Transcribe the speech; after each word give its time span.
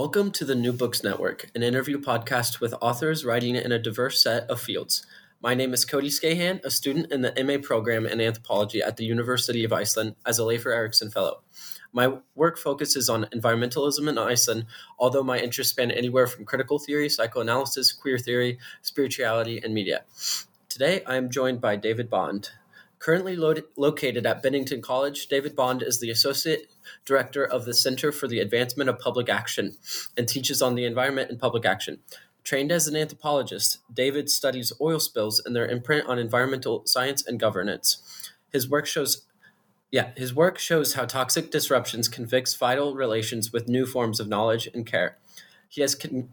Welcome 0.00 0.30
to 0.30 0.46
the 0.46 0.54
New 0.54 0.72
Books 0.72 1.04
Network, 1.04 1.50
an 1.54 1.62
interview 1.62 2.00
podcast 2.00 2.58
with 2.58 2.72
authors 2.80 3.22
writing 3.22 3.54
in 3.54 3.70
a 3.70 3.78
diverse 3.78 4.22
set 4.22 4.48
of 4.48 4.58
fields. 4.58 5.04
My 5.42 5.52
name 5.52 5.74
is 5.74 5.84
Cody 5.84 6.08
Skahan, 6.08 6.64
a 6.64 6.70
student 6.70 7.12
in 7.12 7.20
the 7.20 7.34
MA 7.44 7.58
program 7.62 8.06
in 8.06 8.18
anthropology 8.18 8.80
at 8.80 8.96
the 8.96 9.04
University 9.04 9.62
of 9.62 9.74
Iceland 9.74 10.14
as 10.24 10.38
a 10.38 10.42
Leifur 10.42 10.74
Eriksson 10.74 11.10
Fellow. 11.10 11.42
My 11.92 12.14
work 12.34 12.56
focuses 12.56 13.10
on 13.10 13.26
environmentalism 13.26 14.08
in 14.08 14.16
Iceland, 14.16 14.64
although 14.98 15.22
my 15.22 15.38
interests 15.38 15.74
span 15.74 15.90
anywhere 15.90 16.26
from 16.26 16.46
critical 16.46 16.78
theory, 16.78 17.10
psychoanalysis, 17.10 17.92
queer 17.92 18.16
theory, 18.16 18.58
spirituality, 18.80 19.60
and 19.62 19.74
media. 19.74 20.04
Today, 20.70 21.04
I 21.04 21.16
am 21.16 21.28
joined 21.28 21.60
by 21.60 21.76
David 21.76 22.08
Bond. 22.08 22.52
Currently 23.00 23.36
lo- 23.36 23.54
located 23.76 24.24
at 24.24 24.42
Bennington 24.42 24.80
College, 24.80 25.26
David 25.26 25.54
Bond 25.54 25.82
is 25.82 26.00
the 26.00 26.10
Associate 26.10 26.70
Director 27.04 27.44
of 27.44 27.64
the 27.64 27.74
Center 27.74 28.12
for 28.12 28.28
the 28.28 28.40
Advancement 28.40 28.90
of 28.90 28.98
Public 28.98 29.28
Action 29.28 29.76
and 30.16 30.28
teaches 30.28 30.62
on 30.62 30.74
the 30.74 30.84
environment 30.84 31.30
and 31.30 31.38
public 31.38 31.64
action. 31.64 31.98
Trained 32.44 32.72
as 32.72 32.88
an 32.88 32.96
anthropologist, 32.96 33.78
David 33.92 34.30
studies 34.30 34.72
oil 34.80 35.00
spills 35.00 35.42
and 35.44 35.54
their 35.54 35.66
imprint 35.66 36.06
on 36.06 36.18
environmental 36.18 36.82
science 36.86 37.26
and 37.26 37.38
governance. 37.38 38.30
His 38.52 38.68
work 38.68 38.86
shows 38.86 39.26
yeah, 39.90 40.12
his 40.16 40.34
work 40.34 40.58
shows 40.58 40.94
how 40.94 41.04
toxic 41.04 41.50
disruptions 41.50 42.08
can 42.08 42.26
fix 42.26 42.54
vital 42.54 42.94
relations 42.94 43.52
with 43.52 43.68
new 43.68 43.86
forms 43.86 44.20
of 44.20 44.28
knowledge 44.28 44.68
and 44.72 44.86
care. 44.86 45.18
He 45.68 45.80
has 45.80 45.96
con- 45.96 46.28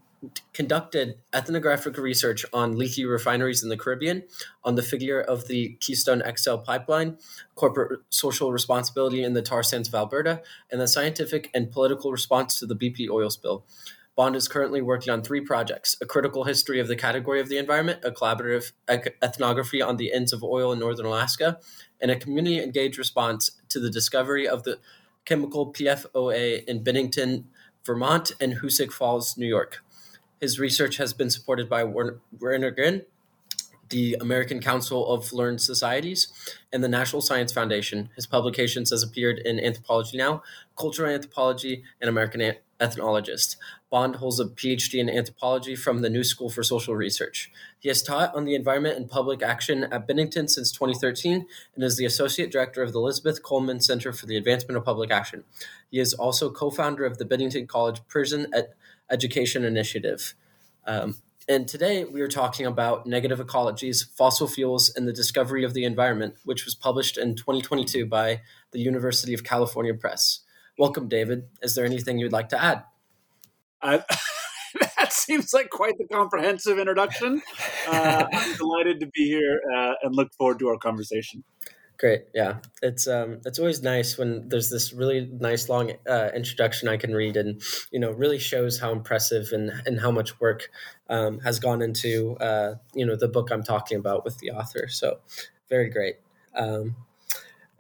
conducted 0.54 1.20
ethnographic 1.34 1.98
research 1.98 2.46
on 2.52 2.78
leaky 2.78 3.06
refineries 3.06 3.64
in 3.64 3.70
the 3.70 3.78
Caribbean, 3.78 4.23
on 4.64 4.76
the 4.76 4.82
figure 4.82 5.22
of 5.22 5.48
the 5.48 5.78
Keystone 5.80 6.23
XL 6.36 6.58
pipeline, 6.58 7.18
corporate 7.56 8.02
social 8.10 8.52
responsibility 8.52 9.23
in 9.23 9.34
the 9.34 9.42
tar 9.42 9.64
sands 9.64 9.88
of 9.88 9.95
Alberta, 9.95 10.42
and 10.72 10.82
the 10.82 10.88
scientific 10.88 11.50
and 11.54 11.72
political 11.72 12.12
response 12.12 12.60
to 12.60 12.66
the 12.66 12.76
BP 12.76 13.10
oil 13.10 13.30
spill. 13.30 13.66
Bond 14.16 14.36
is 14.36 14.48
currently 14.48 14.82
working 14.82 15.14
on 15.14 15.22
three 15.22 15.42
projects 15.42 15.95
a 16.02 16.06
critical 16.08 16.44
history 16.44 16.80
of 16.80 16.88
the 16.88 16.95
category 16.95 17.40
of 17.40 17.50
the 17.50 17.60
environment, 17.60 18.04
a 18.04 18.10
collaborative 18.10 18.72
ethnography 18.90 19.80
on 19.80 19.98
the 19.98 20.11
ends 20.11 20.34
of 20.34 20.44
oil 20.44 20.73
in 20.73 20.80
northern 20.80 21.05
Alaska, 21.05 21.60
and 22.02 22.10
a 22.10 22.16
community 22.16 22.60
engaged 22.60 22.98
response 22.98 23.52
to 23.70 23.80
the 23.80 23.92
discovery 23.92 24.48
of 24.48 24.64
the 24.64 24.80
chemical 25.26 25.72
PFOA 25.72 26.66
in 26.66 26.84
Bennington, 26.84 27.48
Vermont, 27.86 28.32
and 28.42 28.54
Hoosick 28.55 28.92
Falls, 28.92 29.38
New 29.38 29.45
York. 29.45 29.84
His 30.39 30.59
research 30.59 30.98
has 30.98 31.14
been 31.14 31.30
supported 31.30 31.70
by 31.70 31.83
Wenner-Gren, 31.83 33.03
the 33.89 34.17
American 34.20 34.59
Council 34.59 35.11
of 35.11 35.31
Learned 35.33 35.61
Societies, 35.61 36.27
and 36.71 36.83
the 36.83 36.89
National 36.89 37.21
Science 37.21 37.52
Foundation. 37.52 38.09
His 38.15 38.27
publications 38.27 38.92
has 38.92 39.02
appeared 39.02 39.39
in 39.39 39.59
Anthropology 39.59 40.17
Now, 40.17 40.43
Cultural 40.77 41.09
Anthropology, 41.09 41.83
and 42.02 42.09
American 42.09 42.53
Ethnologist. 42.80 43.55
Bond 43.89 44.17
holds 44.17 44.39
a 44.39 44.45
PhD 44.45 44.99
in 44.99 45.09
anthropology 45.09 45.75
from 45.75 46.02
the 46.02 46.09
New 46.09 46.23
School 46.23 46.49
for 46.49 46.61
Social 46.61 46.95
Research. 46.95 47.49
He 47.80 47.87
has 47.87 48.04
taught 48.04 48.36
on 48.36 48.45
the 48.45 48.54
environment 48.54 48.98
and 48.98 49.09
public 49.09 49.42
action 49.42 49.86
at 49.86 50.05
Bennington 50.05 50.48
since 50.49 50.71
2013 50.71 51.48
and 51.73 51.83
is 51.83 51.98
the 51.98 52.05
associate 52.05 52.52
director 52.52 52.83
of 52.83 52.92
the 52.92 52.99
Elizabeth 52.99 53.42
Coleman 53.42 53.80
Center 53.80 54.11
for 54.11 54.25
the 54.25 54.36
Advancement 54.36 54.77
of 54.77 54.83
Public 54.83 55.09
Action. 55.09 55.45
He 55.89 55.99
is 55.99 56.14
also 56.14 56.52
co-founder 56.52 57.05
of 57.05 57.17
the 57.17 57.25
Bennington 57.25 57.65
College 57.65 58.02
Prison 58.08 58.48
Ed- 58.54 58.73
Education 59.10 59.64
Initiative. 59.64 60.34
Um, 60.86 61.16
and 61.50 61.66
today 61.68 62.04
we 62.04 62.20
are 62.22 62.28
talking 62.28 62.66
about 62.66 63.08
negative 63.08 63.40
ecologies, 63.40 64.06
fossil 64.18 64.48
fuels, 64.48 64.92
and 64.95 65.08
the 65.08 65.14
discovery 65.14 65.64
of 65.64 65.73
the 65.73 65.86
environment, 65.86 66.36
which 66.44 66.66
was 66.66 66.76
published 66.76 67.17
in 67.17 67.36
2022 67.36 68.06
by 68.06 68.42
the 68.72 68.80
University 68.80 69.34
of 69.34 69.46
California 69.46 69.94
Press. 69.94 70.42
Welcome, 70.78 71.08
David. 71.08 71.48
Is 71.62 71.73
there 71.73 71.86
anything 71.86 72.20
you'd 72.20 72.34
like 72.34 72.50
to 72.50 72.62
add? 72.62 72.84
Uh, 73.82 74.00
that 74.98 75.14
seems 75.14 75.54
like 75.54 75.70
quite 75.70 75.98
the 75.98 76.08
comprehensive 76.14 76.78
introduction. 76.78 77.42
Uh, 77.88 78.26
I'm 78.32 78.58
delighted 78.58 79.00
to 79.00 79.08
be 79.08 79.26
here 79.26 79.62
uh, 79.76 79.94
and 80.04 80.14
look 80.14 80.34
forward 80.34 80.60
to 80.60 80.67
our 80.67 80.78
conversation. 80.78 81.44
Great, 81.98 82.26
yeah. 82.34 82.58
It's 82.84 83.08
um, 83.08 83.40
it's 83.44 83.58
always 83.58 83.82
nice 83.82 84.20
when 84.20 84.50
there's 84.50 84.70
this 84.70 84.94
really 84.94 85.28
nice 85.40 85.68
long 85.68 85.94
uh, 86.08 86.30
introduction 86.36 86.88
I 86.88 86.98
can 86.98 87.14
read, 87.14 87.36
and 87.38 87.60
you 87.92 88.00
know, 88.00 88.12
really 88.12 88.38
shows 88.38 88.80
how 88.80 88.92
impressive 88.92 89.52
and 89.52 89.72
and 89.86 90.00
how 90.00 90.12
much 90.12 90.40
work 90.40 90.70
um, 91.10 91.40
has 91.40 91.60
gone 91.60 91.82
into 91.82 92.38
uh, 92.38 92.76
you 92.94 93.04
know 93.04 93.16
the 93.16 93.28
book 93.28 93.50
I'm 93.52 93.64
talking 93.64 93.98
about 93.98 94.24
with 94.26 94.38
the 94.38 94.52
author. 94.52 94.88
So, 94.88 95.22
very 95.70 95.90
great. 95.90 96.18
Um, 96.56 96.96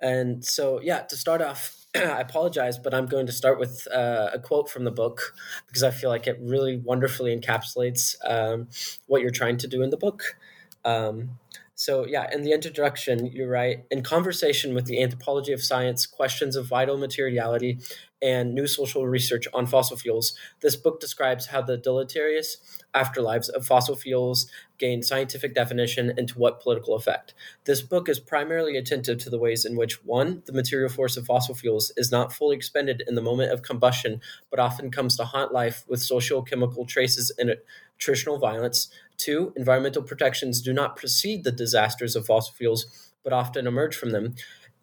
and 0.01 0.43
so, 0.43 0.79
yeah, 0.81 1.01
to 1.01 1.15
start 1.15 1.41
off, 1.41 1.85
I 1.95 2.21
apologize, 2.21 2.77
but 2.77 2.93
I'm 2.93 3.07
going 3.07 3.25
to 3.27 3.31
start 3.31 3.59
with 3.59 3.87
uh, 3.91 4.31
a 4.33 4.39
quote 4.39 4.69
from 4.69 4.83
the 4.83 4.91
book 4.91 5.35
because 5.67 5.83
I 5.83 5.91
feel 5.91 6.09
like 6.09 6.27
it 6.27 6.37
really 6.41 6.77
wonderfully 6.77 7.35
encapsulates 7.35 8.15
um, 8.25 8.67
what 9.07 9.21
you're 9.21 9.31
trying 9.31 9.57
to 9.57 9.67
do 9.67 9.81
in 9.81 9.89
the 9.89 9.97
book. 9.97 10.37
Um, 10.85 11.37
so, 11.77 12.07
yeah, 12.07 12.27
in 12.33 12.41
the 12.41 12.53
introduction, 12.53 13.27
you're 13.27 13.47
right. 13.47 13.85
In 13.91 14.01
conversation 14.01 14.73
with 14.73 14.85
the 14.85 14.99
anthropology 14.99 15.53
of 15.53 15.61
science, 15.63 16.07
questions 16.07 16.55
of 16.55 16.65
vital 16.65 16.97
materiality, 16.97 17.77
and 18.19 18.55
new 18.55 18.65
social 18.65 19.07
research 19.07 19.47
on 19.53 19.67
fossil 19.67 19.95
fuels, 19.95 20.33
this 20.61 20.75
book 20.75 20.99
describes 20.99 21.45
how 21.45 21.61
the 21.61 21.77
deleterious 21.77 22.57
afterlives 22.95 23.47
of 23.49 23.63
fossil 23.63 23.95
fuels 23.95 24.47
gain 24.79 25.03
scientific 25.03 25.53
definition 25.53 26.11
and 26.17 26.27
to 26.27 26.39
what 26.39 26.59
political 26.59 26.95
effect. 26.95 27.35
This 27.65 27.83
book 27.83 28.09
is 28.09 28.19
primarily 28.19 28.75
attentive 28.75 29.19
to 29.19 29.29
the 29.29 29.37
ways 29.37 29.63
in 29.63 29.75
which, 29.77 30.03
one, 30.03 30.41
the 30.47 30.53
material 30.53 30.89
force 30.89 31.15
of 31.15 31.27
fossil 31.27 31.53
fuels 31.53 31.91
is 31.95 32.11
not 32.11 32.33
fully 32.33 32.55
expended 32.55 33.03
in 33.07 33.13
the 33.13 33.21
moment 33.21 33.51
of 33.51 33.61
combustion, 33.61 34.19
but 34.49 34.59
often 34.59 34.89
comes 34.89 35.15
to 35.17 35.25
haunt 35.25 35.53
life 35.53 35.85
with 35.87 36.01
social 36.01 36.41
chemical 36.41 36.87
traces 36.87 37.31
and 37.37 37.55
attritional 37.99 38.39
violence. 38.39 38.89
Two, 39.17 39.53
environmental 39.55 40.03
protections 40.03 40.61
do 40.61 40.73
not 40.73 40.95
precede 40.95 41.43
the 41.43 41.51
disasters 41.51 42.15
of 42.15 42.25
fossil 42.25 42.53
fuels, 42.53 43.11
but 43.23 43.33
often 43.33 43.67
emerge 43.67 43.95
from 43.95 44.11
them. 44.11 44.35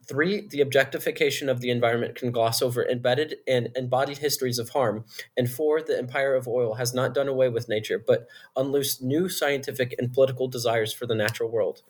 Three, 0.07 0.47
the 0.47 0.61
objectification 0.61 1.49
of 1.49 1.61
the 1.61 1.71
environment 1.71 2.15
can 2.15 2.31
gloss 2.31 2.61
over 2.61 2.87
embedded 2.87 3.37
and 3.49 3.71
embodied 3.75 4.19
histories 4.19 4.59
of 4.59 4.71
harm. 4.71 5.05
And 5.37 5.51
four, 5.51 5.81
the 5.81 5.97
empire 5.97 6.35
of 6.35 6.47
oil 6.47 6.75
has 6.75 6.93
not 6.93 7.15
done 7.15 7.29
away 7.29 7.49
with 7.49 7.71
nature, 7.71 7.99
but 7.99 8.27
unloosed 8.55 9.03
new 9.03 9.29
scientific 9.31 9.95
and 9.99 10.13
political 10.13 10.47
desires 10.47 10.93
for 10.93 11.07
the 11.07 11.15
natural 11.15 11.51
world. 11.51 11.83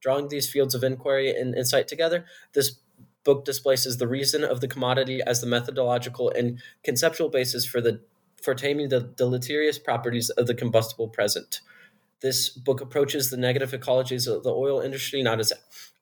Drawing 0.00 0.28
these 0.28 0.50
fields 0.50 0.74
of 0.74 0.84
inquiry 0.84 1.30
and 1.30 1.54
insight 1.54 1.88
together, 1.88 2.26
this 2.52 2.78
book 3.24 3.44
displaces 3.44 3.96
the 3.96 4.08
reason 4.08 4.44
of 4.44 4.60
the 4.60 4.68
commodity 4.68 5.20
as 5.26 5.40
the 5.40 5.46
methodological 5.46 6.30
and 6.30 6.60
conceptual 6.84 7.28
basis 7.28 7.64
for 7.64 7.80
the 7.80 8.00
for 8.42 8.56
taming 8.56 8.88
the 8.88 9.00
deleterious 9.00 9.78
properties 9.78 10.28
of 10.30 10.48
the 10.48 10.54
combustible 10.54 11.06
present. 11.06 11.60
This 12.22 12.48
book 12.48 12.80
approaches 12.80 13.30
the 13.30 13.36
negative 13.36 13.72
ecologies 13.72 14.32
of 14.32 14.42
the 14.42 14.52
oil 14.52 14.80
industry 14.80 15.22
not 15.22 15.40
as 15.40 15.52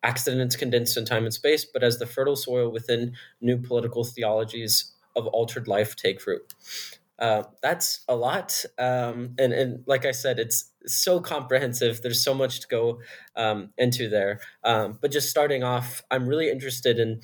accidents 0.02 0.56
condensed 0.56 0.96
in 0.96 1.05
time 1.05 1.25
and 1.25 1.34
space, 1.34 1.64
but 1.64 1.82
as 1.82 1.99
the 1.99 2.06
fertile 2.06 2.37
soil 2.37 2.70
within 2.70 3.14
new 3.40 3.58
political 3.58 4.05
theologies 4.05 4.93
of 5.17 5.26
altered 5.28 5.67
life 5.67 5.96
take 5.96 6.25
root. 6.26 6.55
Uh, 7.19 7.43
that's 7.62 8.00
a 8.08 8.17
lot, 8.17 8.64
um, 8.78 9.34
and 9.38 9.52
and 9.52 9.84
like 9.87 10.06
I 10.06 10.11
said, 10.11 10.38
it's 10.38 10.70
so 10.87 11.20
comprehensive. 11.20 12.00
There's 12.00 12.22
so 12.22 12.32
much 12.32 12.61
to 12.61 12.69
go 12.69 13.00
um, 13.37 13.75
into 13.76 14.08
there. 14.08 14.40
Um, 14.64 14.99
but 15.02 15.11
just 15.11 15.28
starting 15.28 15.62
off, 15.62 16.02
I'm 16.11 16.26
really 16.26 16.49
interested 16.49 16.99
in 16.99 17.20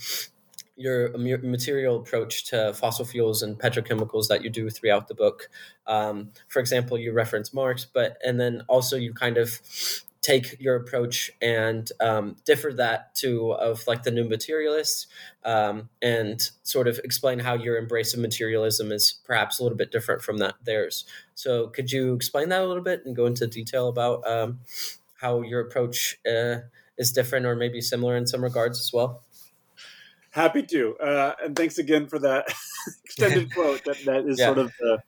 your 0.77 1.17
material 1.17 1.97
approach 1.97 2.45
to 2.47 2.75
fossil 2.75 3.05
fuels 3.05 3.43
and 3.43 3.59
petrochemicals 3.59 4.29
that 4.29 4.45
you 4.45 4.51
do 4.51 4.69
throughout 4.69 5.09
the 5.09 5.15
book. 5.15 5.49
Um, 5.87 6.31
for 6.49 6.61
example, 6.61 6.99
you 6.99 7.13
reference 7.13 7.55
Marx, 7.55 7.85
but 7.85 8.19
and 8.25 8.39
then 8.39 8.63
also 8.69 8.97
you 8.97 9.15
kind 9.15 9.39
of 9.39 9.61
take 10.27 10.61
your 10.61 10.75
approach 10.75 11.31
and 11.41 11.93
um, 12.01 12.35
differ 12.45 12.73
that 12.73 13.15
to 13.15 13.53
of 13.53 13.87
like 13.87 14.03
the 14.03 14.11
new 14.11 14.29
materialists 14.29 15.07
um, 15.45 15.89
and 16.03 16.51
sort 16.65 16.89
of 16.89 16.99
explain 17.05 17.39
how 17.39 17.55
your 17.55 17.77
embrace 17.77 18.13
of 18.13 18.19
materialism 18.19 18.91
is 18.91 19.21
perhaps 19.25 19.61
a 19.61 19.63
little 19.63 19.79
bit 19.79 19.93
different 19.93 20.21
from 20.21 20.39
that 20.39 20.57
theirs 20.65 21.05
so 21.37 21.69
could 21.69 21.93
you 21.93 22.13
explain 22.13 22.49
that 22.49 22.61
a 22.61 22.67
little 22.67 22.83
bit 22.83 23.03
and 23.07 23.15
go 23.15 23.27
into 23.27 23.47
detail 23.47 23.87
about 23.87 24.27
um, 24.27 24.59
how 25.21 25.43
your 25.43 25.61
approach 25.61 26.19
uh, 26.29 26.57
is 26.99 27.13
different 27.13 27.47
or 27.47 27.55
maybe 27.55 27.81
similar 27.81 28.17
in 28.17 28.27
some 28.27 28.43
regards 28.43 28.81
as 28.81 28.93
well 28.93 29.23
happy 30.37 30.63
to 30.63 30.97
uh, 30.99 31.35
and 31.43 31.57
thanks 31.57 31.79
again 31.79 32.07
for 32.07 32.21
that 32.21 32.47
extended 33.05 33.51
quote 33.55 33.85
that, 33.85 33.97
that 34.05 34.25
is 34.27 34.39
yeah. 34.39 34.47
sort 34.47 34.59
of 34.59 34.73
the, 34.79 34.99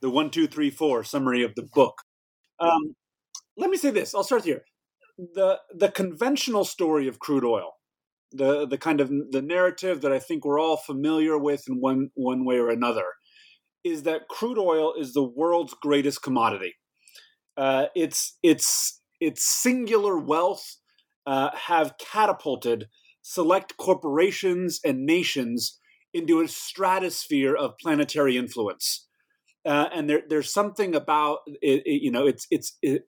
the 0.00 0.10
one 0.10 0.30
two 0.30 0.46
three 0.46 0.70
four 0.70 1.02
summary 1.02 1.42
of 1.42 1.54
the 1.54 1.62
book 1.62 2.02
um, 2.60 2.94
let 3.56 3.70
me 3.70 3.76
say 3.76 3.90
this. 3.90 4.14
I'll 4.14 4.24
start 4.24 4.44
here. 4.44 4.64
The 5.16 5.60
the 5.72 5.90
conventional 5.90 6.64
story 6.64 7.06
of 7.06 7.18
crude 7.18 7.44
oil, 7.44 7.74
the 8.32 8.66
the 8.66 8.78
kind 8.78 9.00
of 9.00 9.10
the 9.30 9.42
narrative 9.42 10.00
that 10.00 10.12
I 10.12 10.18
think 10.18 10.44
we're 10.44 10.60
all 10.60 10.76
familiar 10.76 11.38
with 11.38 11.68
in 11.68 11.80
one 11.80 12.10
one 12.14 12.44
way 12.44 12.58
or 12.58 12.70
another, 12.70 13.06
is 13.84 14.02
that 14.02 14.28
crude 14.28 14.58
oil 14.58 14.94
is 14.94 15.12
the 15.12 15.22
world's 15.22 15.74
greatest 15.74 16.22
commodity. 16.22 16.74
Uh, 17.56 17.86
its 17.94 18.38
its 18.42 19.00
its 19.20 19.44
singular 19.44 20.18
wealth 20.18 20.78
uh, 21.26 21.54
have 21.54 21.96
catapulted 21.98 22.88
select 23.24 23.78
corporations 23.78 24.80
and 24.84 25.06
nations 25.06 25.80
into 26.12 26.42
a 26.42 26.46
stratosphere 26.46 27.56
of 27.56 27.78
planetary 27.80 28.36
influence. 28.36 29.08
Uh, 29.66 29.88
and 29.94 30.10
there, 30.10 30.22
there's 30.28 30.52
something 30.52 30.94
about 30.94 31.38
it, 31.46 31.82
it, 31.86 32.02
you 32.02 32.10
know 32.10 32.26
it's 32.26 32.46
it's 32.50 32.76
it, 32.82 33.04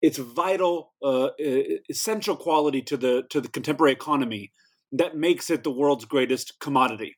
its 0.00 0.16
vital, 0.16 0.94
uh, 1.04 1.28
essential 1.90 2.34
quality 2.34 2.80
to 2.80 2.96
the 2.96 3.22
to 3.28 3.38
the 3.40 3.50
contemporary 3.50 3.92
economy 3.92 4.50
that 4.92 5.14
makes 5.14 5.50
it 5.50 5.62
the 5.62 5.70
world's 5.70 6.06
greatest 6.06 6.58
commodity. 6.58 7.16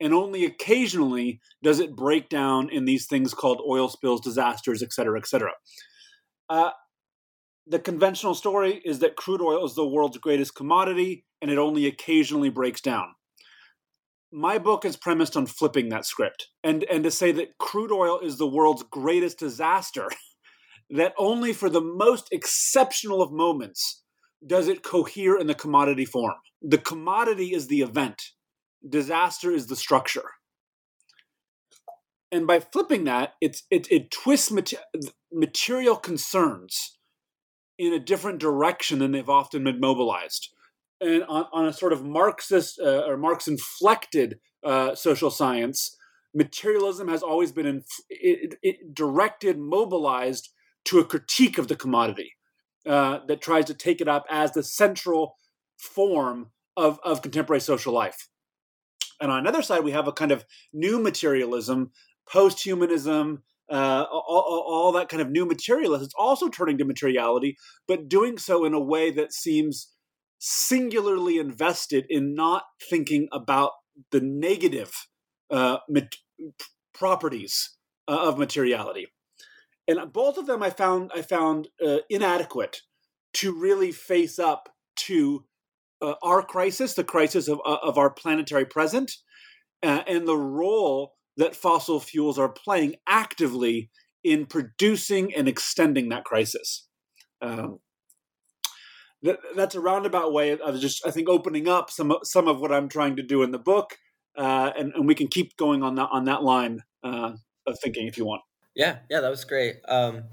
And 0.00 0.14
only 0.14 0.44
occasionally 0.44 1.40
does 1.62 1.80
it 1.80 1.96
break 1.96 2.28
down 2.28 2.70
in 2.70 2.84
these 2.84 3.06
things 3.06 3.34
called 3.34 3.60
oil 3.68 3.88
spills, 3.88 4.20
disasters, 4.20 4.80
et 4.80 4.92
cetera, 4.92 5.18
et 5.18 5.26
cetera. 5.26 5.52
Uh, 6.48 6.70
the 7.66 7.78
conventional 7.78 8.34
story 8.34 8.82
is 8.84 8.98
that 8.98 9.16
crude 9.16 9.40
oil 9.40 9.64
is 9.64 9.74
the 9.74 9.86
world's 9.86 10.18
greatest 10.18 10.54
commodity 10.54 11.24
and 11.40 11.50
it 11.50 11.58
only 11.58 11.86
occasionally 11.86 12.50
breaks 12.50 12.80
down. 12.80 13.08
My 14.30 14.58
book 14.58 14.84
is 14.84 14.96
premised 14.96 15.36
on 15.36 15.46
flipping 15.46 15.88
that 15.88 16.04
script 16.04 16.48
and, 16.62 16.84
and 16.84 17.04
to 17.04 17.10
say 17.10 17.32
that 17.32 17.56
crude 17.58 17.92
oil 17.92 18.18
is 18.18 18.36
the 18.36 18.46
world's 18.46 18.82
greatest 18.82 19.38
disaster 19.38 20.08
that 20.90 21.14
only 21.16 21.52
for 21.52 21.70
the 21.70 21.80
most 21.80 22.28
exceptional 22.32 23.22
of 23.22 23.32
moments 23.32 24.02
does 24.46 24.68
it 24.68 24.82
cohere 24.82 25.38
in 25.38 25.46
the 25.46 25.54
commodity 25.54 26.04
form. 26.04 26.34
The 26.60 26.78
commodity 26.78 27.54
is 27.54 27.68
the 27.68 27.80
event, 27.80 28.22
disaster 28.86 29.50
is 29.50 29.68
the 29.68 29.76
structure. 29.76 30.30
And 32.30 32.46
by 32.46 32.60
flipping 32.60 33.04
that, 33.04 33.34
it's, 33.40 33.62
it, 33.70 33.90
it 33.90 34.10
twists 34.10 34.50
mater- 34.50 34.78
material 35.32 35.96
concerns 35.96 36.98
in 37.78 37.92
a 37.92 37.98
different 37.98 38.38
direction 38.38 38.98
than 38.98 39.12
they've 39.12 39.28
often 39.28 39.64
been 39.64 39.80
mobilized. 39.80 40.50
And 41.00 41.24
on, 41.24 41.46
on 41.52 41.66
a 41.66 41.72
sort 41.72 41.92
of 41.92 42.04
Marxist 42.04 42.78
uh, 42.80 43.04
or 43.06 43.16
Marx 43.16 43.48
inflected 43.48 44.38
uh, 44.62 44.94
social 44.94 45.30
science, 45.30 45.96
materialism 46.34 47.08
has 47.08 47.22
always 47.22 47.52
been 47.52 47.84
it, 48.08 48.54
it 48.62 48.94
directed, 48.94 49.58
mobilized 49.58 50.50
to 50.86 50.98
a 50.98 51.04
critique 51.04 51.58
of 51.58 51.68
the 51.68 51.76
commodity 51.76 52.32
uh, 52.86 53.20
that 53.26 53.40
tries 53.40 53.64
to 53.66 53.74
take 53.74 54.00
it 54.00 54.08
up 54.08 54.26
as 54.30 54.52
the 54.52 54.62
central 54.62 55.36
form 55.76 56.50
of, 56.76 56.98
of 57.04 57.22
contemporary 57.22 57.60
social 57.60 57.92
life. 57.92 58.28
And 59.20 59.30
on 59.30 59.38
another 59.38 59.62
side, 59.62 59.84
we 59.84 59.92
have 59.92 60.08
a 60.08 60.12
kind 60.12 60.32
of 60.32 60.44
new 60.72 60.98
materialism, 60.98 61.92
post 62.28 62.62
humanism, 62.62 63.42
uh, 63.70 64.04
all, 64.10 64.64
all, 64.66 64.92
that 64.92 65.08
kind 65.08 65.22
of 65.22 65.30
new 65.30 65.46
materialism. 65.46 66.04
It's 66.04 66.14
also 66.18 66.48
turning 66.48 66.78
to 66.78 66.84
materiality, 66.84 67.56
but 67.88 68.08
doing 68.08 68.38
so 68.38 68.64
in 68.64 68.74
a 68.74 68.80
way 68.80 69.10
that 69.10 69.32
seems 69.32 69.92
singularly 70.38 71.38
invested 71.38 72.04
in 72.10 72.34
not 72.34 72.64
thinking 72.90 73.28
about 73.32 73.72
the 74.10 74.20
negative 74.20 74.92
uh, 75.50 75.78
mat- 75.88 76.16
properties 76.92 77.76
uh, 78.06 78.28
of 78.28 78.38
materiality 78.38 79.06
and 79.86 80.12
both 80.12 80.38
of 80.38 80.46
them 80.46 80.62
I 80.62 80.70
found 80.70 81.10
I 81.14 81.22
found 81.22 81.68
uh, 81.84 81.98
inadequate 82.08 82.80
to 83.34 83.52
really 83.52 83.92
face 83.92 84.38
up 84.38 84.68
to 84.96 85.44
uh, 86.00 86.14
our 86.22 86.42
crisis, 86.42 86.94
the 86.94 87.04
crisis 87.04 87.48
of 87.48 87.60
uh, 87.64 87.78
of 87.82 87.98
our 87.98 88.10
planetary 88.10 88.64
present, 88.64 89.12
and 89.82 90.26
the 90.26 90.36
role 90.36 91.14
that 91.36 91.56
fossil 91.56 92.00
fuels 92.00 92.38
are 92.38 92.48
playing 92.48 92.96
actively 93.06 93.90
in 94.22 94.46
producing 94.46 95.34
and 95.34 95.48
extending 95.48 96.08
that 96.08 96.24
crisis. 96.24 96.86
Um, 97.42 97.80
that, 99.22 99.38
that's 99.56 99.74
a 99.74 99.80
roundabout 99.80 100.32
way 100.32 100.52
of 100.52 100.80
just 100.80 101.06
I 101.06 101.10
think 101.10 101.28
opening 101.28 101.68
up 101.68 101.90
some 101.90 102.16
some 102.22 102.46
of 102.46 102.60
what 102.60 102.72
I'm 102.72 102.88
trying 102.88 103.16
to 103.16 103.22
do 103.22 103.42
in 103.42 103.52
the 103.52 103.58
book, 103.58 103.96
uh, 104.36 104.72
and, 104.76 104.92
and 104.94 105.06
we 105.06 105.14
can 105.14 105.28
keep 105.28 105.56
going 105.56 105.82
on 105.82 105.94
that 105.96 106.08
on 106.12 106.24
that 106.26 106.42
line 106.42 106.82
uh, 107.02 107.32
of 107.66 107.78
thinking 107.82 108.06
if 108.06 108.18
you 108.18 108.26
want. 108.26 108.42
Yeah, 108.74 108.98
yeah, 109.08 109.20
that 109.20 109.30
was 109.30 109.44
great. 109.44 109.76
Um, 109.88 110.24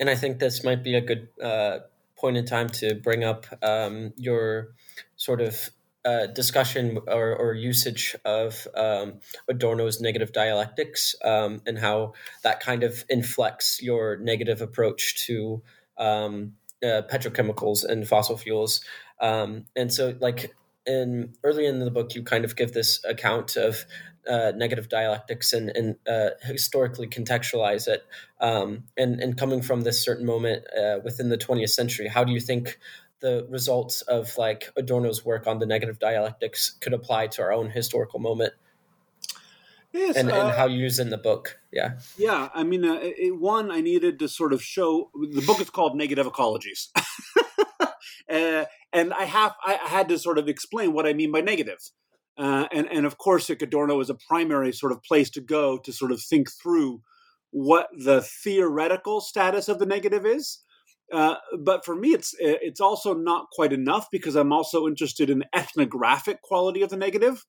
and 0.00 0.10
I 0.10 0.16
think 0.16 0.40
this 0.40 0.64
might 0.64 0.82
be 0.82 0.94
a 0.94 1.00
good 1.00 1.28
uh, 1.42 1.78
point 2.18 2.36
in 2.36 2.44
time 2.44 2.68
to 2.68 2.94
bring 2.96 3.24
up 3.24 3.46
um, 3.62 4.12
your 4.16 4.74
sort 5.16 5.40
of 5.40 5.70
uh, 6.04 6.26
discussion 6.26 6.98
or, 7.06 7.34
or, 7.34 7.54
usage 7.54 8.14
of 8.26 8.68
um, 8.74 9.20
Adorno's 9.48 10.00
negative 10.00 10.32
dialectics 10.32 11.14
um, 11.24 11.62
and 11.66 11.78
how 11.78 12.12
that 12.42 12.60
kind 12.60 12.82
of 12.82 13.04
inflects 13.08 13.80
your 13.82 14.16
negative 14.18 14.60
approach 14.60 15.26
to 15.26 15.62
um, 15.96 16.52
uh, 16.82 17.00
petrochemicals 17.10 17.84
and 17.84 18.06
fossil 18.06 18.36
fuels. 18.36 18.82
Um, 19.20 19.64
and 19.74 19.92
so, 19.92 20.14
like, 20.20 20.54
in 20.86 21.32
early 21.42 21.66
in 21.66 21.80
the 21.80 21.90
book, 21.90 22.14
you 22.14 22.22
kind 22.22 22.44
of 22.44 22.56
give 22.56 22.72
this 22.72 23.02
account 23.04 23.56
of 23.56 23.86
uh, 24.28 24.52
negative 24.56 24.88
dialectics 24.88 25.52
and, 25.52 25.70
and 25.76 25.96
uh, 26.08 26.30
historically 26.42 27.06
contextualize 27.06 27.88
it. 27.88 28.04
Um, 28.40 28.84
and, 28.96 29.20
and 29.20 29.36
coming 29.36 29.62
from 29.62 29.82
this 29.82 30.02
certain 30.02 30.26
moment 30.26 30.64
uh, 30.76 30.98
within 31.04 31.28
the 31.28 31.38
20th 31.38 31.70
century, 31.70 32.08
how 32.08 32.24
do 32.24 32.32
you 32.32 32.40
think 32.40 32.78
the 33.24 33.46
results 33.48 34.02
of 34.02 34.36
like 34.36 34.70
Adorno's 34.76 35.24
work 35.24 35.46
on 35.46 35.58
the 35.58 35.64
negative 35.64 35.98
dialectics 35.98 36.76
could 36.80 36.92
apply 36.92 37.26
to 37.28 37.42
our 37.42 37.52
own 37.52 37.70
historical 37.70 38.20
moment? 38.20 38.52
Yes, 39.92 40.16
and, 40.16 40.28
and 40.28 40.38
uh, 40.38 40.52
how 40.54 40.66
you 40.66 40.78
use 40.78 40.98
in 40.98 41.08
the 41.08 41.16
book, 41.16 41.58
yeah, 41.72 41.94
yeah. 42.18 42.50
I 42.52 42.64
mean, 42.64 42.84
uh, 42.84 42.98
it, 43.00 43.40
one, 43.40 43.70
I 43.70 43.80
needed 43.80 44.18
to 44.18 44.28
sort 44.28 44.52
of 44.52 44.62
show 44.62 45.10
the 45.14 45.40
book 45.40 45.60
is 45.60 45.70
called 45.70 45.96
Negative 45.96 46.26
Ecologies, 46.26 46.88
uh, 48.28 48.64
and 48.92 49.14
I 49.14 49.24
have 49.24 49.54
I 49.64 49.78
had 49.84 50.08
to 50.10 50.18
sort 50.18 50.36
of 50.36 50.48
explain 50.48 50.92
what 50.92 51.06
I 51.06 51.14
mean 51.14 51.32
by 51.32 51.40
negative. 51.40 51.78
Uh, 52.36 52.66
and, 52.72 52.88
and 52.90 53.06
of 53.06 53.16
course, 53.18 53.48
Adorno 53.48 54.00
is 54.00 54.10
a 54.10 54.14
primary 54.14 54.72
sort 54.72 54.90
of 54.90 55.00
place 55.04 55.30
to 55.30 55.40
go 55.40 55.78
to 55.78 55.92
sort 55.92 56.10
of 56.10 56.20
think 56.20 56.50
through 56.50 57.00
what 57.52 57.88
the 57.96 58.20
theoretical 58.20 59.20
status 59.20 59.68
of 59.68 59.78
the 59.78 59.86
negative 59.86 60.26
is. 60.26 60.58
Uh, 61.12 61.36
but 61.58 61.84
for 61.84 61.94
me, 61.94 62.08
it's 62.10 62.34
it's 62.38 62.80
also 62.80 63.14
not 63.14 63.46
quite 63.52 63.72
enough 63.72 64.08
because 64.10 64.34
I'm 64.34 64.52
also 64.52 64.86
interested 64.86 65.30
in 65.30 65.40
the 65.40 65.48
ethnographic 65.54 66.42
quality 66.42 66.82
of 66.82 66.90
the 66.90 66.96
negative, 66.96 67.44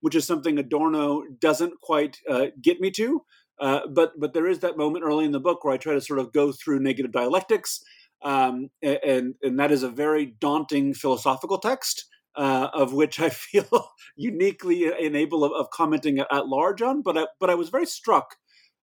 which 0.00 0.14
is 0.14 0.26
something 0.26 0.58
Adorno 0.58 1.22
doesn't 1.40 1.80
quite 1.80 2.18
uh, 2.28 2.46
get 2.60 2.80
me 2.80 2.90
to. 2.92 3.22
Uh, 3.60 3.80
but 3.92 4.12
but 4.18 4.34
there 4.34 4.46
is 4.46 4.60
that 4.60 4.76
moment 4.76 5.04
early 5.04 5.24
in 5.24 5.32
the 5.32 5.40
book 5.40 5.64
where 5.64 5.74
I 5.74 5.78
try 5.78 5.94
to 5.94 6.00
sort 6.00 6.18
of 6.18 6.32
go 6.32 6.52
through 6.52 6.80
negative 6.80 7.12
dialectics, 7.12 7.82
um, 8.22 8.70
and 8.82 9.34
and 9.42 9.58
that 9.58 9.72
is 9.72 9.82
a 9.82 9.88
very 9.88 10.34
daunting 10.40 10.94
philosophical 10.94 11.58
text 11.58 12.06
uh, 12.36 12.68
of 12.72 12.92
which 12.92 13.18
I 13.18 13.28
feel 13.30 13.90
uniquely 14.16 14.90
enabled 15.00 15.44
of, 15.44 15.52
of, 15.52 15.70
commenting 15.70 16.18
at 16.18 16.48
large 16.48 16.82
on. 16.82 17.02
But 17.02 17.18
I, 17.18 17.26
but 17.40 17.50
I 17.50 17.54
was 17.54 17.70
very 17.70 17.86
struck 17.86 18.36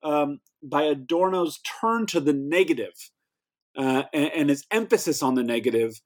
um, 0.03 0.41
by 0.63 0.83
Adorno's 0.83 1.61
turn 1.81 2.07
to 2.07 2.21
the 2.21 2.33
negative 2.33 3.11
uh, 3.79 4.03
and, 4.13 4.31
and, 4.35 4.51
his 4.51 4.67
emphasis 4.73 5.23
on 5.23 5.37
the 5.37 5.43
negative 5.43 6.01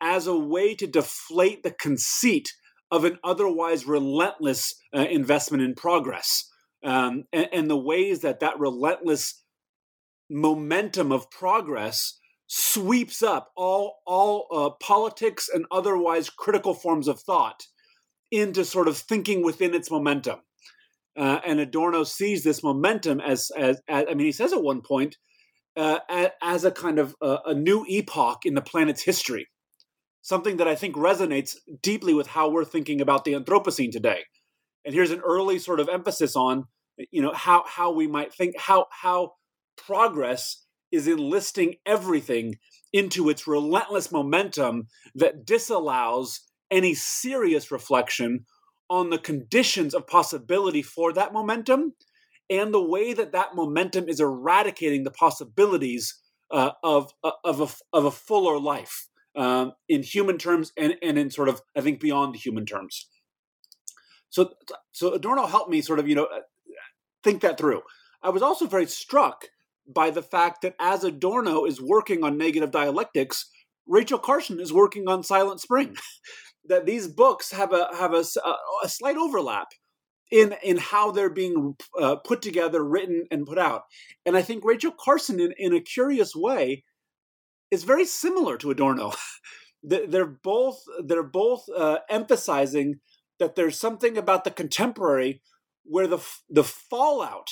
as 0.00 0.26
a 0.26 0.38
way 0.38 0.74
to 0.76 0.86
deflate 0.86 1.62
the 1.62 1.72
conceit 1.72 2.48
of 2.90 3.04
an 3.04 3.18
otherwise 3.24 3.86
relentless 3.86 4.74
uh, 4.94 5.00
investment 5.00 5.62
in 5.62 5.74
progress. 5.74 6.48
Um, 6.84 7.24
and, 7.32 7.48
and 7.52 7.70
the 7.70 7.76
ways 7.76 8.20
that 8.20 8.40
that 8.40 8.60
relentless 8.60 9.42
momentum 10.30 11.10
of 11.10 11.30
progress 11.30 12.18
sweeps 12.46 13.22
up 13.22 13.50
all 13.56 13.98
all 14.06 14.46
uh, 14.52 14.70
politics 14.80 15.48
and 15.52 15.66
otherwise 15.72 16.30
critical 16.30 16.74
forms 16.74 17.08
of 17.08 17.18
thought 17.20 17.64
into 18.30 18.64
sort 18.64 18.88
of 18.88 18.96
thinking 18.96 19.42
within 19.42 19.74
its 19.74 19.90
momentum. 19.90 20.40
Uh, 21.16 21.40
and 21.46 21.60
Adorno 21.60 22.04
sees 22.04 22.44
this 22.44 22.62
momentum 22.62 23.20
as, 23.20 23.50
as, 23.56 23.80
as, 23.88 24.04
I 24.08 24.14
mean, 24.14 24.26
he 24.26 24.32
says 24.32 24.52
at 24.52 24.62
one 24.62 24.82
point, 24.82 25.16
uh, 25.76 25.98
as 26.42 26.64
a 26.64 26.70
kind 26.70 26.98
of 26.98 27.14
a, 27.20 27.38
a 27.46 27.54
new 27.54 27.84
epoch 27.88 28.44
in 28.44 28.54
the 28.54 28.62
planet's 28.62 29.02
history. 29.02 29.48
Something 30.22 30.56
that 30.56 30.66
I 30.66 30.74
think 30.74 30.96
resonates 30.96 31.56
deeply 31.82 32.12
with 32.14 32.28
how 32.28 32.48
we're 32.48 32.64
thinking 32.64 33.00
about 33.00 33.24
the 33.24 33.34
Anthropocene 33.34 33.92
today. 33.92 34.24
And 34.84 34.94
here's 34.94 35.10
an 35.10 35.20
early 35.20 35.58
sort 35.58 35.80
of 35.80 35.88
emphasis 35.88 36.34
on, 36.34 36.64
you 37.10 37.22
know, 37.22 37.32
how 37.32 37.64
how 37.66 37.92
we 37.92 38.06
might 38.06 38.32
think 38.32 38.58
how 38.58 38.86
how 38.90 39.32
progress 39.76 40.64
is 40.90 41.06
enlisting 41.06 41.74
everything 41.84 42.56
into 42.92 43.28
its 43.28 43.46
relentless 43.46 44.10
momentum 44.10 44.86
that 45.14 45.44
disallows 45.44 46.40
any 46.70 46.94
serious 46.94 47.70
reflection 47.70 48.46
on 48.88 49.10
the 49.10 49.18
conditions 49.18 49.94
of 49.94 50.06
possibility 50.06 50.82
for 50.82 51.12
that 51.12 51.32
momentum 51.32 51.92
and 52.48 52.72
the 52.72 52.82
way 52.82 53.12
that 53.12 53.32
that 53.32 53.54
momentum 53.54 54.08
is 54.08 54.20
eradicating 54.20 55.04
the 55.04 55.10
possibilities 55.10 56.14
uh, 56.50 56.72
of, 56.82 57.12
uh, 57.24 57.32
of, 57.44 57.60
a, 57.60 57.96
of 57.96 58.04
a 58.04 58.10
fuller 58.10 58.58
life 58.58 59.08
um, 59.34 59.72
in 59.88 60.02
human 60.02 60.38
terms 60.38 60.72
and, 60.76 60.96
and 61.02 61.18
in 61.18 61.30
sort 61.30 61.48
of, 61.48 61.60
I 61.76 61.80
think, 61.80 62.00
beyond 62.00 62.36
human 62.36 62.66
terms. 62.66 63.08
So, 64.30 64.50
so 64.92 65.12
Adorno 65.12 65.46
helped 65.46 65.70
me 65.70 65.80
sort 65.80 65.98
of, 65.98 66.08
you 66.08 66.14
know, 66.14 66.24
uh, 66.24 66.40
think 67.22 67.42
that 67.42 67.58
through. 67.58 67.82
I 68.22 68.30
was 68.30 68.42
also 68.42 68.66
very 68.66 68.86
struck 68.86 69.46
by 69.86 70.10
the 70.10 70.22
fact 70.22 70.62
that 70.62 70.74
as 70.80 71.04
Adorno 71.04 71.64
is 71.64 71.80
working 71.80 72.24
on 72.24 72.38
negative 72.38 72.70
dialectics, 72.70 73.50
Rachel 73.86 74.18
Carson 74.18 74.60
is 74.60 74.72
working 74.72 75.08
on 75.08 75.22
Silent 75.22 75.60
Spring. 75.60 75.96
that 76.68 76.86
these 76.86 77.06
books 77.06 77.52
have 77.52 77.72
a 77.72 77.88
have 77.96 78.12
a, 78.12 78.24
a 78.82 78.88
slight 78.88 79.16
overlap 79.16 79.68
in 80.30 80.54
in 80.62 80.76
how 80.78 81.10
they're 81.10 81.30
being 81.30 81.76
uh, 81.98 82.16
put 82.16 82.42
together, 82.42 82.84
written, 82.84 83.24
and 83.30 83.46
put 83.46 83.58
out. 83.58 83.82
And 84.24 84.36
I 84.36 84.42
think 84.42 84.64
Rachel 84.64 84.92
Carson, 84.92 85.40
in, 85.40 85.52
in 85.58 85.74
a 85.74 85.80
curious 85.80 86.34
way, 86.34 86.84
is 87.70 87.84
very 87.84 88.04
similar 88.04 88.56
to 88.58 88.70
Adorno. 88.70 89.12
they're 89.82 90.26
both 90.26 90.82
they're 91.04 91.22
both 91.22 91.64
uh, 91.76 91.98
emphasizing 92.08 93.00
that 93.38 93.54
there's 93.54 93.78
something 93.78 94.16
about 94.16 94.44
the 94.44 94.50
contemporary 94.50 95.42
where 95.84 96.06
the 96.06 96.18
the 96.48 96.64
fallout 96.64 97.50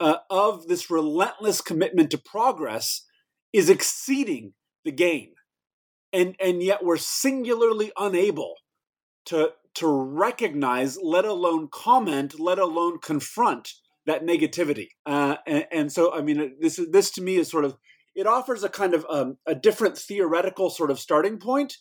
uh, 0.00 0.18
of 0.30 0.68
this 0.68 0.90
relentless 0.90 1.60
commitment 1.60 2.10
to 2.10 2.18
progress 2.18 3.04
is 3.52 3.70
exceeding 3.70 4.52
the 4.84 4.92
gain, 4.92 5.32
and 6.12 6.36
and 6.38 6.62
yet 6.62 6.84
we're 6.84 6.96
singularly 6.96 7.90
unable 7.98 8.54
to 9.26 9.50
to 9.74 9.88
recognize, 9.88 10.98
let 11.02 11.24
alone 11.24 11.68
comment, 11.70 12.38
let 12.38 12.58
alone 12.58 12.98
confront 13.00 13.72
that 14.06 14.24
negativity. 14.24 14.88
Uh, 15.06 15.36
and, 15.46 15.66
and, 15.72 15.92
so, 15.92 16.14
I 16.14 16.22
mean, 16.22 16.56
this 16.60 16.78
is 16.78 16.90
this 16.90 17.10
to 17.12 17.22
me 17.22 17.36
is 17.36 17.50
sort 17.50 17.64
of 17.64 17.76
it 18.14 18.26
offers 18.26 18.62
a 18.62 18.68
kind 18.68 18.94
of 18.94 19.04
um, 19.08 19.38
a 19.46 19.54
different 19.54 19.98
theoretical 19.98 20.70
sort 20.70 20.90
of 20.90 21.00
starting 21.00 21.38
point, 21.38 21.78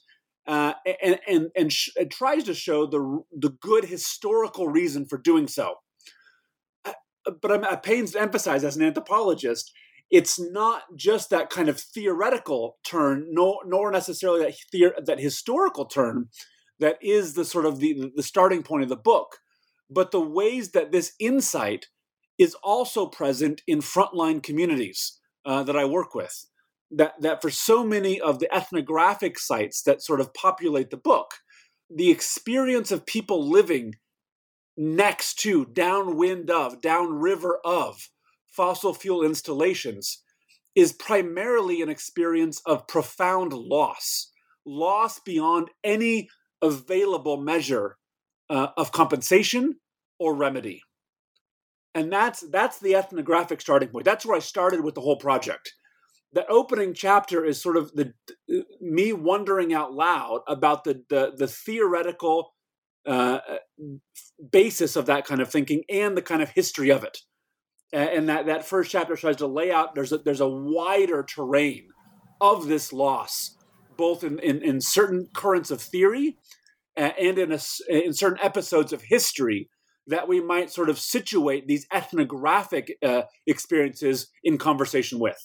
uh, 0.48 0.74
and 1.02 1.20
and 1.28 1.50
and 1.56 1.74
sh- 1.74 1.92
it 1.96 2.10
tries 2.10 2.44
to 2.46 2.54
show 2.54 2.86
the 2.86 3.24
the 3.32 3.50
good 3.50 3.86
historical 3.86 4.68
reason 4.68 5.06
for 5.06 5.18
doing 5.18 5.48
so. 5.48 5.76
Uh, 6.86 6.94
but 7.42 7.52
I'm 7.52 7.64
at 7.64 7.84
pains 7.84 8.14
to 8.14 8.22
emphasize, 8.22 8.64
as 8.64 8.76
an 8.76 8.84
anthropologist, 8.84 9.72
it's 10.10 10.40
not 10.40 10.84
just 10.96 11.30
that 11.30 11.50
kind 11.50 11.70
of 11.70 11.80
theoretical 11.80 12.78
turn, 12.84 13.28
nor 13.30 13.60
nor 13.66 13.92
necessarily 13.92 14.42
that 14.42 14.56
theor- 14.74 15.06
that 15.06 15.20
historical 15.20 15.86
turn 15.86 16.30
that 16.84 16.98
is 17.02 17.34
the 17.34 17.46
sort 17.46 17.66
of 17.66 17.80
the, 17.80 18.12
the 18.14 18.22
starting 18.22 18.62
point 18.62 18.84
of 18.84 18.90
the 18.90 18.98
book, 18.98 19.38
but 19.90 20.12
the 20.12 20.20
ways 20.20 20.72
that 20.72 20.92
this 20.92 21.14
insight 21.18 21.88
is 22.38 22.58
also 22.62 23.06
present 23.06 23.62
in 23.66 23.80
frontline 23.80 24.44
communities 24.44 25.18
uh, 25.46 25.64
that 25.64 25.78
I 25.78 25.86
work 25.86 26.14
with. 26.14 26.46
That, 26.92 27.14
that 27.22 27.42
for 27.42 27.50
so 27.50 27.86
many 27.86 28.20
of 28.20 28.40
the 28.40 28.54
ethnographic 28.54 29.40
sites 29.40 29.82
that 29.84 30.02
sort 30.02 30.20
of 30.20 30.34
populate 30.34 30.90
the 30.90 30.98
book, 30.98 31.36
the 31.90 32.12
experience 32.12 32.92
of 32.92 33.06
people 33.06 33.50
living 33.50 33.96
next 34.76 35.40
to, 35.40 35.64
downwind 35.64 36.52
of, 36.52 36.82
downriver 36.82 37.60
of 37.64 38.10
fossil 38.50 38.94
fuel 38.94 39.24
installations 39.24 40.22
is 40.76 40.92
primarily 40.92 41.82
an 41.82 41.88
experience 41.88 42.62
of 42.66 42.90
profound 42.90 43.54
loss, 43.54 44.32
loss 44.66 45.20
beyond 45.20 45.70
any 45.82 46.28
available 46.64 47.38
measure 47.38 47.98
uh, 48.50 48.70
of 48.78 48.92
compensation 48.92 49.76
or 50.20 50.34
remedy. 50.34 50.82
And 51.94 52.12
that's 52.12 52.42
that's 52.50 52.80
the 52.80 52.96
ethnographic 52.96 53.62
starting 53.62 53.90
point. 53.90 54.06
That's 54.06 54.26
where 54.26 54.36
I 54.36 54.40
started 54.40 54.84
with 54.84 54.96
the 54.96 55.02
whole 55.02 55.18
project. 55.18 55.74
The 56.32 56.48
opening 56.48 56.96
chapter 56.96 57.46
is 57.46 57.62
sort 57.62 57.78
of 57.78 57.92
the 57.94 58.14
me 58.82 59.14
wondering 59.14 59.74
out 59.74 59.94
loud 59.94 60.42
about 60.48 60.86
the 60.86 61.04
the, 61.10 61.34
the 61.38 61.48
theoretical 61.48 62.54
uh, 63.06 63.40
basis 64.52 64.96
of 64.96 65.06
that 65.06 65.26
kind 65.26 65.42
of 65.42 65.52
thinking 65.52 65.84
and 65.90 66.18
the 66.18 66.22
kind 66.22 66.42
of 66.42 66.50
history 66.50 66.90
of 66.90 67.04
it. 67.04 67.20
And 67.92 68.28
that, 68.28 68.48
that 68.48 68.66
first 68.66 68.90
chapter 68.90 69.16
tries 69.16 69.36
to 69.36 69.46
lay 69.46 69.72
out 69.72 69.94
there's 69.94 70.12
a, 70.12 70.18
there's 70.18 70.42
a 70.42 70.50
wider 70.50 71.22
terrain 71.22 71.90
of 72.42 72.68
this 72.68 72.92
loss 72.92 73.56
both 73.98 74.24
in, 74.24 74.40
in, 74.40 74.62
in 74.62 74.82
certain 74.82 75.30
currents 75.34 75.72
of 75.72 75.82
theory 75.82 76.38
and 76.96 77.38
in, 77.40 77.52
a, 77.52 77.60
in 77.90 78.14
certain 78.14 78.40
episodes 78.42 78.94
of 78.94 79.02
history 79.04 79.70
that 80.08 80.28
we 80.28 80.42
might 80.42 80.70
sort 80.70 80.90
of 80.90 81.00
situate 81.00 81.68
these 81.68 81.88
ethnographic 81.94 82.98
uh, 83.04 83.24
experiences 83.48 84.28
in 84.44 84.58
conversation 84.58 85.20
with. 85.20 85.42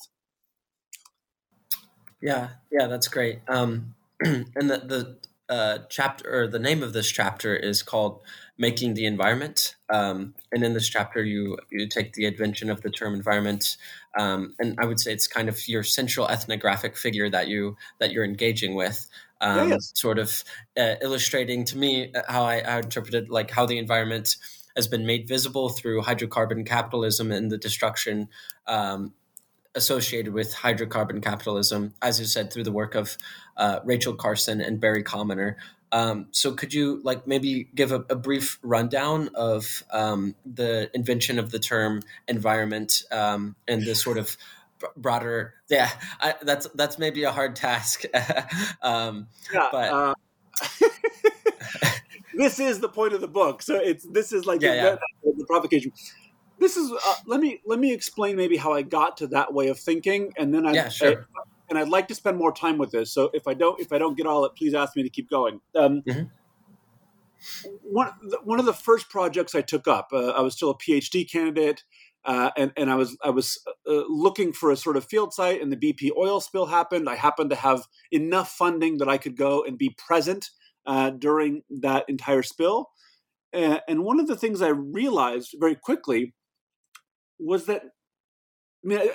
Yeah, 2.20 2.48
yeah, 2.72 2.88
that's 2.88 3.08
great. 3.08 3.40
Um, 3.48 3.94
and 4.20 4.46
the, 4.56 4.78
the 4.78 5.18
uh, 5.48 5.78
chapter 5.88 6.42
or 6.42 6.46
the 6.46 6.58
name 6.58 6.82
of 6.82 6.92
this 6.92 7.10
chapter 7.10 7.56
is 7.56 7.82
called 7.82 8.20
"Making 8.58 8.94
the 8.94 9.06
Environment." 9.06 9.74
Um, 9.88 10.34
and 10.52 10.62
in 10.62 10.74
this 10.74 10.88
chapter, 10.88 11.24
you 11.24 11.58
you 11.70 11.88
take 11.88 12.12
the 12.14 12.26
invention 12.26 12.70
of 12.70 12.82
the 12.82 12.90
term 12.90 13.14
environment, 13.14 13.76
um, 14.18 14.54
and 14.58 14.76
I 14.78 14.86
would 14.86 15.00
say 15.00 15.12
it's 15.12 15.26
kind 15.26 15.48
of 15.48 15.66
your 15.68 15.82
central 15.82 16.28
ethnographic 16.28 16.96
figure 16.96 17.30
that 17.30 17.48
you 17.48 17.76
that 17.98 18.12
you're 18.12 18.24
engaging 18.24 18.74
with. 18.74 19.06
Um, 19.40 19.70
yes. 19.70 19.92
Sort 19.94 20.18
of 20.18 20.44
uh, 20.78 20.96
illustrating 21.00 21.64
to 21.66 21.78
me 21.78 22.12
uh, 22.12 22.22
how 22.28 22.42
I, 22.42 22.58
I 22.58 22.78
interpreted 22.78 23.30
like 23.30 23.50
how 23.50 23.66
the 23.66 23.78
environment 23.78 24.36
has 24.76 24.86
been 24.86 25.06
made 25.06 25.26
visible 25.26 25.68
through 25.68 26.02
hydrocarbon 26.02 26.64
capitalism 26.64 27.32
and 27.32 27.50
the 27.50 27.58
destruction 27.58 28.28
um, 28.66 29.12
associated 29.78 30.34
with 30.34 30.54
hydrocarbon 30.54 31.22
capitalism, 31.22 31.94
as 32.02 32.20
you 32.20 32.26
said, 32.26 32.52
through 32.52 32.64
the 32.64 32.72
work 32.72 32.94
of 32.94 33.16
uh, 33.56 33.80
Rachel 33.84 34.14
Carson 34.14 34.60
and 34.60 34.78
Barry 34.78 35.02
Commoner. 35.02 35.56
Um, 35.90 36.26
so, 36.32 36.52
could 36.52 36.74
you 36.74 37.00
like 37.02 37.26
maybe 37.26 37.70
give 37.74 37.92
a, 37.92 38.04
a 38.10 38.16
brief 38.16 38.58
rundown 38.62 39.30
of 39.34 39.82
um, 39.90 40.34
the 40.44 40.90
invention 40.92 41.38
of 41.38 41.50
the 41.50 41.58
term 41.58 42.02
environment 42.26 43.04
um, 43.10 43.56
and 43.66 43.82
the 43.82 43.94
sort 43.94 44.18
of 44.18 44.36
broader? 44.96 45.54
Yeah, 45.70 45.90
I, 46.20 46.34
that's 46.42 46.66
that's 46.74 46.98
maybe 46.98 47.22
a 47.22 47.32
hard 47.32 47.56
task. 47.56 48.04
Um, 48.82 49.28
yeah, 49.52 49.68
but. 49.72 49.92
Uh, 49.92 50.14
this 52.34 52.60
is 52.60 52.80
the 52.80 52.88
point 52.88 53.12
of 53.12 53.20
the 53.20 53.28
book. 53.28 53.62
So 53.62 53.76
it's 53.76 54.04
this 54.04 54.32
is 54.32 54.46
like 54.46 54.60
yeah, 54.60 54.74
the, 54.74 55.00
yeah. 55.24 55.32
the 55.36 55.44
provocation 55.46 55.92
this 56.58 56.76
is 56.76 56.90
uh, 56.90 57.14
let 57.26 57.40
me 57.40 57.60
let 57.66 57.78
me 57.78 57.92
explain 57.92 58.36
maybe 58.36 58.56
how 58.56 58.72
I 58.72 58.82
got 58.82 59.16
to 59.18 59.26
that 59.28 59.52
way 59.52 59.68
of 59.68 59.78
thinking, 59.78 60.32
and 60.36 60.52
then 60.54 60.66
I, 60.66 60.72
yeah, 60.72 60.88
sure. 60.88 61.28
I, 61.36 61.40
and 61.68 61.78
I'd 61.78 61.88
like 61.88 62.08
to 62.08 62.14
spend 62.14 62.38
more 62.38 62.52
time 62.52 62.78
with 62.78 62.90
this. 62.90 63.12
So 63.12 63.30
if 63.32 63.46
I 63.46 63.54
don't 63.54 63.80
if 63.80 63.92
I 63.92 63.98
don't 63.98 64.16
get 64.16 64.26
all 64.26 64.44
it, 64.44 64.52
please 64.56 64.74
ask 64.74 64.96
me 64.96 65.02
to 65.02 65.10
keep 65.10 65.30
going. 65.30 65.60
Um, 65.74 66.02
mm-hmm. 66.02 66.24
One 67.82 68.10
one 68.44 68.58
of 68.58 68.66
the 68.66 68.72
first 68.72 69.08
projects 69.08 69.54
I 69.54 69.62
took 69.62 69.86
up, 69.86 70.08
uh, 70.12 70.30
I 70.30 70.40
was 70.40 70.54
still 70.54 70.70
a 70.70 70.78
PhD 70.78 71.30
candidate. 71.30 71.84
Uh, 72.24 72.50
and, 72.56 72.72
and 72.76 72.90
I 72.90 72.96
was 72.96 73.16
I 73.22 73.30
was 73.30 73.64
uh, 73.88 74.02
looking 74.08 74.52
for 74.52 74.70
a 74.70 74.76
sort 74.76 74.96
of 74.96 75.04
field 75.04 75.32
site, 75.32 75.62
and 75.62 75.72
the 75.72 75.76
BP 75.76 76.10
oil 76.16 76.40
spill 76.40 76.66
happened. 76.66 77.08
I 77.08 77.14
happened 77.14 77.50
to 77.50 77.56
have 77.56 77.86
enough 78.10 78.50
funding 78.50 78.98
that 78.98 79.08
I 79.08 79.18
could 79.18 79.36
go 79.36 79.64
and 79.64 79.78
be 79.78 79.94
present 79.96 80.50
uh, 80.84 81.10
during 81.10 81.62
that 81.70 82.04
entire 82.08 82.42
spill. 82.42 82.90
and 83.52 84.04
one 84.04 84.20
of 84.20 84.26
the 84.26 84.36
things 84.36 84.60
I 84.60 84.68
realized 84.68 85.54
very 85.58 85.76
quickly 85.76 86.34
was 87.38 87.66
that 87.66 87.82
I 88.84 88.88
mean, 88.88 88.98
I, 88.98 89.10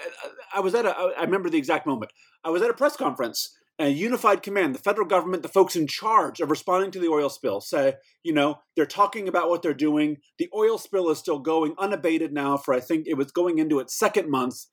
I 0.56 0.60
was 0.60 0.76
at 0.76 0.86
a, 0.86 0.92
I 0.92 1.24
remember 1.24 1.50
the 1.50 1.58
exact 1.58 1.88
moment. 1.88 2.12
I 2.44 2.50
was 2.50 2.62
at 2.62 2.70
a 2.70 2.74
press 2.74 2.98
conference, 2.98 3.56
and 3.80 3.96
Unified 3.96 4.44
Command, 4.44 4.76
the 4.76 4.80
federal 4.80 5.08
government, 5.08 5.42
the 5.42 5.50
folks 5.50 5.76
in 5.76 5.88
charge 5.88 6.42
of 6.42 6.52
responding 6.52 6.92
to 6.92 7.00
the 7.00 7.08
oil 7.08 7.30
spill, 7.30 7.62
say, 7.62 7.96
you 8.24 8.34
know, 8.34 8.60
they're 8.76 8.86
talking 8.86 9.28
about 9.28 9.50
what 9.50 9.62
they're 9.62 9.74
doing. 9.74 10.18
The 10.38 10.50
oil 10.54 10.78
spill 10.78 11.10
is 11.10 11.18
still 11.18 11.40
going 11.40 11.76
unabated 11.80 12.34
now 12.34 12.58
for 12.58 12.74
I 12.74 12.82
think 12.82 13.08
it 13.08 13.18
was 13.18 13.32
going 13.32 13.58
into 13.58 13.80
its 13.80 13.98
second 13.98 14.30
month, 14.30 14.66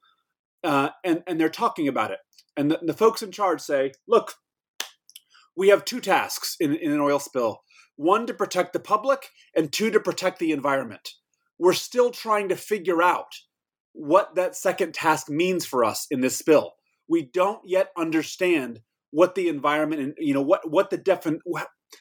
uh, 0.65 0.91
and 1.05 1.23
and 1.27 1.41
they're 1.41 1.49
talking 1.49 1.87
about 1.89 2.11
it. 2.11 2.19
And 2.57 2.71
the, 2.71 2.81
the 2.83 2.93
folks 2.93 3.23
in 3.23 3.31
charge 3.31 3.61
say, 3.61 3.93
look, 4.09 4.35
we 5.57 5.69
have 5.69 5.85
two 5.85 6.01
tasks 6.01 6.57
in, 6.59 6.75
in 6.75 6.91
an 6.91 7.01
oil 7.01 7.21
spill. 7.21 7.63
one 7.97 8.27
to 8.27 8.33
protect 8.33 8.73
the 8.73 8.81
public 8.81 9.29
and 9.55 9.71
two 9.71 9.91
to 9.91 10.01
protect 10.01 10.39
the 10.39 10.53
environment. 10.53 11.11
We're 11.61 11.75
still 11.75 12.11
trying 12.11 12.49
to 12.49 12.57
figure 12.57 13.03
out 13.03 13.35
what 13.93 14.35
that 14.35 14.57
second 14.57 14.95
task 14.95 15.29
means 15.29 15.67
for 15.67 15.85
us 15.85 16.07
in 16.11 16.23
this 16.23 16.37
spill. 16.37 16.73
We 17.07 17.23
don't 17.23 17.61
yet 17.67 17.91
understand 17.99 18.81
what 19.11 19.35
the 19.35 19.49
environment 19.49 20.01
and 20.01 20.15
you 20.19 20.33
know 20.33 20.43
what 20.43 20.71
what 20.71 20.89
the 20.89 20.97
defin 20.99 21.39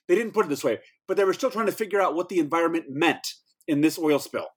they 0.07 0.15
didn't 0.15 0.33
put 0.33 0.45
it 0.45 0.49
this 0.49 0.63
way, 0.63 0.79
but 1.07 1.17
they 1.17 1.25
were 1.25 1.33
still 1.33 1.51
trying 1.51 1.65
to 1.65 1.71
figure 1.73 1.99
out 1.99 2.15
what 2.15 2.29
the 2.29 2.39
environment 2.39 2.85
meant 2.89 3.33
in 3.67 3.81
this 3.81 3.99
oil 3.99 4.19
spill. 4.19 4.47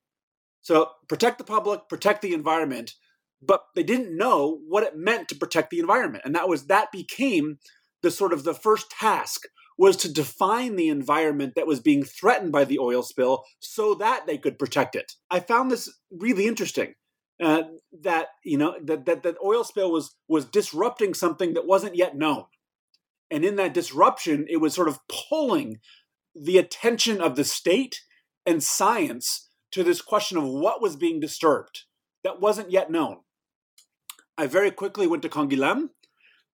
So 0.61 0.91
protect 1.09 1.39
the 1.39 1.45
public, 1.45 1.89
protect 1.89 2.23
the 2.23 2.35
environment, 2.35 2.93
but 3.43 3.65
they 3.75 3.83
didn't 3.83 4.17
know 4.17 4.61
what 4.69 4.85
it 4.85 4.97
meant 4.97 5.29
to 5.29 5.35
protect 5.35 5.71
the 5.71 5.81
environment. 5.81 6.23
And 6.25 6.35
that 6.37 6.49
was 6.49 6.67
that 6.67 6.93
became 6.93 7.59
the 8.03 8.11
sort 8.13 8.33
of 8.33 8.45
the 8.45 8.55
first 8.55 8.91
task 8.91 9.43
was 9.83 9.97
to 9.97 10.13
define 10.13 10.77
the 10.77 10.89
environment 10.89 11.55
that 11.57 11.67
was 11.67 11.81
being 11.81 12.05
threatened 12.05 12.53
by 12.53 12.65
the 12.65 12.79
oil 12.79 13.03
spill 13.03 13.43
so 13.59 13.95
that 13.95 14.29
they 14.29 14.39
could 14.39 14.57
protect 14.57 14.95
it. 14.95 15.15
I 15.29 15.41
found 15.41 15.73
this 15.73 15.93
really 16.09 16.47
interesting. 16.47 16.95
Uh, 17.43 17.65
that 18.03 18.29
you 18.45 18.57
know 18.57 18.77
that, 18.85 19.07
that 19.07 19.25
that 19.25 19.35
oil 19.45 19.65
spill 19.65 19.91
was 19.91 20.15
was 20.29 20.45
disrupting 20.45 21.15
something 21.15 21.55
that 21.55 21.67
wasn't 21.67 21.97
yet 21.97 22.17
known, 22.17 22.45
and 23.29 23.45
in 23.45 23.57
that 23.57 23.75
disruption, 23.75 24.47
it 24.49 24.59
was 24.59 24.73
sort 24.73 24.87
of 24.87 25.01
pulling 25.09 25.81
the 26.33 26.59
attention 26.59 27.21
of 27.21 27.35
the 27.35 27.43
state 27.43 28.03
and 28.47 28.63
science 28.63 29.49
to 29.73 29.83
this 29.83 30.01
question 30.01 30.39
of 30.39 30.45
what 30.45 30.81
was 30.81 30.95
being 30.95 31.19
disturbed 31.19 31.87
that 32.23 32.41
wasn't 32.41 32.71
yet 32.71 32.89
known. 32.89 33.17
I 34.39 34.47
very 34.47 34.71
quickly 34.71 35.09
went 35.09 35.25
to 35.25 35.29
Canguilhem, 35.29 35.89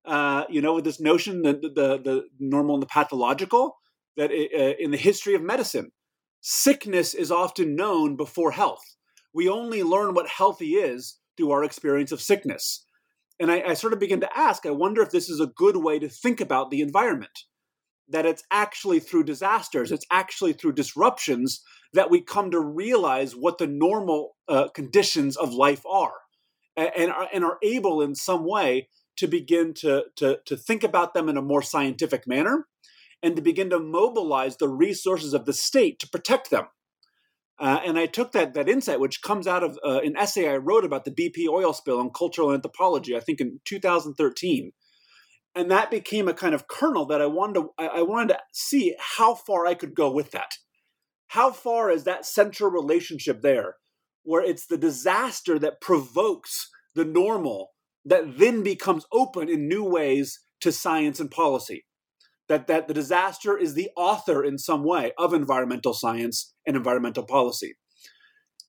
uh, 0.09 0.45
you 0.49 0.61
know, 0.61 0.75
with 0.75 0.85
this 0.85 1.01
notion 1.01 1.43
that 1.43 1.61
the, 1.63 1.69
the, 1.69 1.99
the 2.03 2.25
normal 2.39 2.77
and 2.77 2.83
the 2.83 2.87
pathological, 2.87 3.77
that 4.17 4.31
it, 4.33 4.51
uh, 4.55 4.75
in 4.83 4.91
the 4.91 4.97
history 4.97 5.35
of 5.35 5.43
medicine, 5.43 5.91
sickness 6.41 7.15
is 7.15 7.31
often 7.31 7.77
known 7.77 8.17
before 8.17 8.53
health. 8.53 8.83
We 9.35 9.49
only 9.49 9.83
learn 9.83 10.15
what 10.15 10.29
healthy 10.29 10.77
is 10.77 11.19
through 11.37 11.51
our 11.51 11.63
experience 11.63 12.11
of 12.11 12.21
sickness. 12.21 12.85
And 13.39 13.51
I, 13.53 13.63
I 13.69 13.75
sort 13.75 13.93
of 13.93 14.01
begin 14.01 14.21
to 14.21 14.39
ask, 14.39 14.67
I 14.67 14.71
wonder 14.71 15.03
if 15.03 15.11
this 15.11 15.29
is 15.29 15.41
a 15.41 15.47
good 15.47 15.77
way 15.77 15.99
to 15.99 16.09
think 16.09 16.41
about 16.41 16.71
the 16.71 16.81
environment 16.81 17.45
that 18.09 18.27
it's 18.27 18.43
actually 18.51 19.01
through 19.01 19.25
disasters, 19.25 19.93
it's 19.93 20.07
actually 20.11 20.55
through 20.55 20.73
disruptions 20.73 21.63
that 21.93 22.11
we 22.11 22.23
come 22.23 22.51
to 22.51 22.61
realize 22.61 23.37
what 23.37 23.59
the 23.59 23.67
normal 23.67 24.37
uh, 24.49 24.69
conditions 24.69 25.37
of 25.37 25.53
life 25.53 25.83
are 25.87 26.15
and, 26.77 26.91
and, 26.97 27.13
are 27.13 27.29
and 27.33 27.45
are 27.45 27.59
able 27.63 28.01
in 28.01 28.15
some 28.15 28.47
way 28.47 28.89
to 29.19 29.27
begin 29.27 29.75
to, 29.75 30.05
to, 30.17 30.39
to 30.47 30.57
think 30.57 30.83
about 30.83 31.13
them 31.13 31.29
in 31.29 31.37
a 31.37 31.43
more 31.43 31.63
scientific 31.63 32.27
manner 32.27 32.67
and 33.23 33.37
to 33.37 33.43
begin 33.43 33.71
to 33.71 33.79
mobilize 33.79 34.57
the 34.57 34.69
resources 34.69 35.35
of 35.35 35.45
the 35.45 35.53
state 35.53 35.99
to 35.99 36.09
protect 36.09 36.51
them. 36.51 36.67
Uh, 37.61 37.81
and 37.85 37.99
I 37.99 38.07
took 38.07 38.31
that 38.33 38.55
that 38.55 38.69
insight, 38.69 39.01
which 39.01 39.21
comes 39.21 39.49
out 39.49 39.65
of 39.65 39.79
uh, 39.85 40.01
an 40.05 40.17
essay 40.17 40.49
I 40.49 40.59
wrote 40.59 40.85
about 40.85 41.05
the 41.05 41.11
BP 41.11 41.49
oil 41.49 41.73
spill 41.73 41.99
on 41.99 42.11
cultural 42.11 42.53
anthropology, 42.53 43.17
I 43.17 43.21
think 43.21 43.41
in 43.41 43.59
2013, 43.65 44.73
and 45.57 45.71
that 45.71 45.91
became 45.91 46.29
a 46.29 46.35
kind 46.35 46.55
of 46.55 46.69
kernel 46.69 47.05
that 47.07 47.21
I 47.21 47.27
wanted 47.27 47.55
to 47.55 47.71
I 47.77 48.03
wanted 48.03 48.35
to 48.35 48.39
see 48.53 48.95
how 49.01 49.35
far 49.35 49.67
I 49.67 49.75
could 49.75 49.97
go 49.97 50.09
with 50.09 50.31
that. 50.31 50.53
How 51.29 51.51
far 51.51 51.91
is 51.91 52.05
that 52.05 52.25
central 52.25 52.71
relationship 52.71 53.43
there, 53.43 53.75
where 54.23 54.43
it's 54.43 54.67
the 54.67 54.79
disaster 54.79 55.59
that 55.59 55.81
provokes 55.81 56.71
the 56.95 57.05
normal 57.05 57.71
that 58.09 58.39
then 58.39 58.63
becomes 58.63 59.07
open 59.13 59.49
in 59.49 59.69
new 59.69 59.85
ways 59.85 60.41
to 60.61 60.73
science 60.73 61.21
and 61.21 61.31
policy? 61.31 61.85
That, 62.49 62.67
that 62.67 62.89
the 62.89 62.95
disaster 62.95 63.59
is 63.59 63.75
the 63.75 63.91
author 63.95 64.43
in 64.43 64.57
some 64.57 64.83
way 64.83 65.13
of 65.19 65.35
environmental 65.35 65.93
science 65.93 66.55
and 66.67 66.77
environmental 66.77 67.25
policy. 67.25 67.75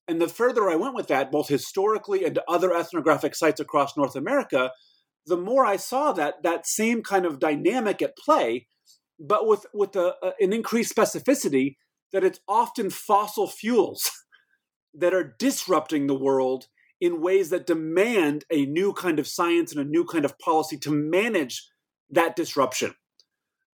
And 0.10 0.19
the 0.19 0.27
further 0.27 0.69
I 0.69 0.75
went 0.75 0.96
with 0.96 1.08
that, 1.08 1.31
both 1.31 1.48
historically 1.48 2.25
and 2.25 2.36
to 2.36 2.43
other 2.48 2.75
ethnographic 2.75 3.36
sites 3.36 3.60
across 3.60 3.96
North 3.96 4.15
America, 4.15 4.72
the 5.27 5.37
more 5.37 5.66
I 5.66 5.75
saw 5.75 6.11
that 6.14 6.42
that 6.44 6.68
same 6.68 7.03
kind 7.03 7.25
of 7.25 7.40
dynamic 7.40 8.01
at 8.01 8.18
play, 8.18 8.68
but 9.20 9.48
with 9.48 9.66
with 9.74 9.96
a, 9.96 10.16
a, 10.24 10.33
an 10.40 10.51
increased 10.51 10.96
specificity 10.96 11.75
that 12.11 12.24
it's 12.24 12.40
often 12.48 12.90
fossil 12.90 13.48
fuels 13.48 14.09
that 14.94 15.14
are 15.14 15.35
disrupting 15.37 16.07
the 16.07 16.18
world 16.18 16.66
in 17.01 17.22
ways 17.22 17.50
that 17.50 17.68
demand 17.68 18.44
a 18.51 18.66
new 18.66 18.94
kind 18.94 19.20
of 19.20 19.27
science 19.27 19.72
and 19.72 19.79
a 19.79 19.90
new 19.90 20.03
kind 20.05 20.25
of 20.25 20.38
policy 20.40 20.77
to 20.77 20.92
manage 20.92 21.70
that 22.09 22.35
disruption. 22.35 22.94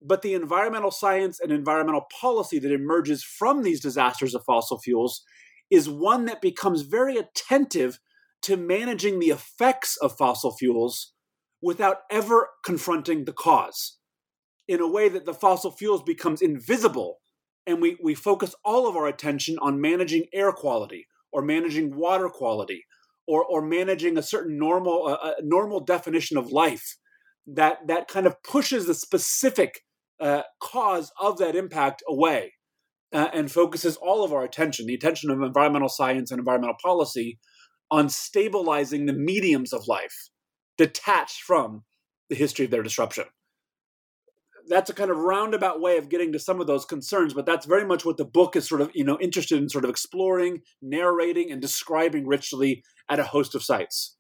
But 0.03 0.23
the 0.23 0.35
environmental 0.35 0.91
science 0.91 1.41
and 1.41 1.51
environmental 1.51 2.07
policy 2.21 2.59
that 2.59 2.73
emerges 2.73 3.25
from 3.25 3.63
these 3.63 3.81
disasters 3.81 4.35
of 4.35 4.45
fossil 4.45 4.79
fuels 4.79 5.23
is 5.71 5.89
one 5.89 6.27
that 6.27 6.43
becomes 6.43 6.83
very 6.83 7.17
attentive 7.17 7.99
to 8.43 8.57
managing 8.57 9.19
the 9.19 9.29
effects 9.29 9.97
of 9.97 10.17
fossil 10.17 10.55
fuels 10.55 11.15
without 11.63 12.01
ever 12.11 12.51
confronting 12.63 13.25
the 13.25 13.33
cause 13.33 13.99
in 14.69 14.81
a 14.81 14.89
way 14.89 15.09
that 15.09 15.25
the 15.25 15.33
fossil 15.33 15.71
fuels 15.71 16.03
becomes 16.03 16.43
invisible 16.43 17.21
and 17.67 17.81
we, 17.81 17.97
we 18.03 18.15
focus 18.15 18.55
all 18.65 18.87
of 18.87 18.97
our 18.97 19.07
attention 19.07 19.57
on 19.63 19.81
managing 19.81 20.27
air 20.35 20.53
quality 20.53 21.07
or 21.33 21.43
managing 21.43 21.97
water 21.97 22.29
quality 22.29 22.85
or, 23.27 23.45
or 23.45 23.63
managing 23.63 24.19
a 24.19 24.23
certain 24.23 24.59
normal 24.59 25.19
uh, 25.23 25.33
normal 25.43 25.81
definition 25.81 26.37
of 26.37 26.53
life 26.53 26.97
that 27.47 27.79
that 27.87 28.09
kind 28.09 28.27
of 28.27 28.43
pushes 28.43 28.87
the 28.87 28.95
specific 28.95 29.81
uh, 30.21 30.43
cause 30.61 31.11
of 31.21 31.39
that 31.39 31.57
impact 31.57 32.03
away 32.09 32.53
uh, 33.13 33.29
and 33.33 33.51
focuses 33.51 33.97
all 33.97 34.25
of 34.25 34.33
our 34.33 34.45
attention 34.45 34.87
the 34.87 34.95
attention 34.95 35.31
of 35.31 35.43
environmental 35.43 35.89
science 35.89 36.31
and 36.31 36.39
environmental 36.39 36.77
policy 36.83 37.39
on 37.91 38.09
stabilizing 38.09 39.07
the 39.07 39.13
mediums 39.13 39.73
of 39.73 39.87
life 39.87 40.31
detached 40.79 41.43
from 41.43 41.83
the 42.29 42.37
history 42.37 42.65
of 42.65 42.71
their 42.71 42.83
disruption. 42.83 43.25
That's 44.69 44.91
a 44.91 44.95
kind 44.95 45.11
of 45.11 45.19
roundabout 45.19 45.81
way 45.81 45.99
of 45.99 46.09
getting 46.09 46.33
to 46.33 46.39
some 46.39 46.61
of 46.61 46.67
those 46.67 46.85
concerns, 46.85 47.35
but 47.35 47.47
that's 47.47 47.67
very 47.67 47.85
much 47.85 48.05
what 48.05 48.17
the 48.17 48.25
book 48.25 48.57
is 48.57 48.69
sort 48.69 48.81
of, 48.81 48.91
you 48.95 49.05
know, 49.05 49.19
interested 49.21 49.59
in 49.59 49.69
sort 49.69 49.85
of 49.85 49.91
exploring, 49.91 50.63
narrating, 50.81 51.51
and 51.51 51.61
describing 51.61 52.27
richly 52.27 52.83
at 53.09 53.19
a 53.19 53.25
host 53.25 53.55
of 53.55 53.63
sites. 53.63 54.17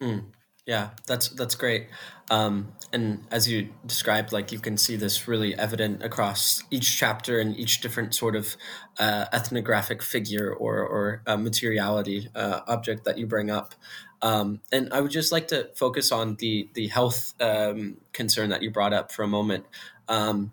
Mm. 0.00 0.32
Yeah, 0.66 0.90
that's 1.08 1.28
that's 1.30 1.56
great. 1.56 1.88
Um, 2.30 2.72
and 2.92 3.26
as 3.32 3.48
you 3.48 3.70
described, 3.84 4.32
like 4.32 4.52
you 4.52 4.60
can 4.60 4.76
see 4.76 4.94
this 4.94 5.26
really 5.26 5.56
evident 5.56 6.04
across 6.04 6.62
each 6.70 6.96
chapter 6.96 7.40
and 7.40 7.56
each 7.56 7.80
different 7.80 8.14
sort 8.14 8.36
of 8.36 8.56
uh, 8.98 9.26
ethnographic 9.32 10.02
figure 10.02 10.52
or 10.54 10.78
or 10.78 11.22
uh, 11.26 11.36
materiality 11.36 12.28
uh, 12.36 12.60
object 12.68 13.04
that 13.04 13.18
you 13.18 13.26
bring 13.26 13.50
up. 13.50 13.74
Um, 14.22 14.60
and 14.70 14.92
I 14.92 15.00
would 15.00 15.10
just 15.10 15.32
like 15.32 15.48
to 15.48 15.68
focus 15.74 16.12
on 16.12 16.36
the 16.36 16.70
the 16.74 16.86
health 16.86 17.34
um, 17.40 17.96
concern 18.12 18.50
that 18.50 18.62
you 18.62 18.70
brought 18.70 18.92
up 18.92 19.10
for 19.10 19.24
a 19.24 19.28
moment. 19.28 19.66
Um, 20.06 20.52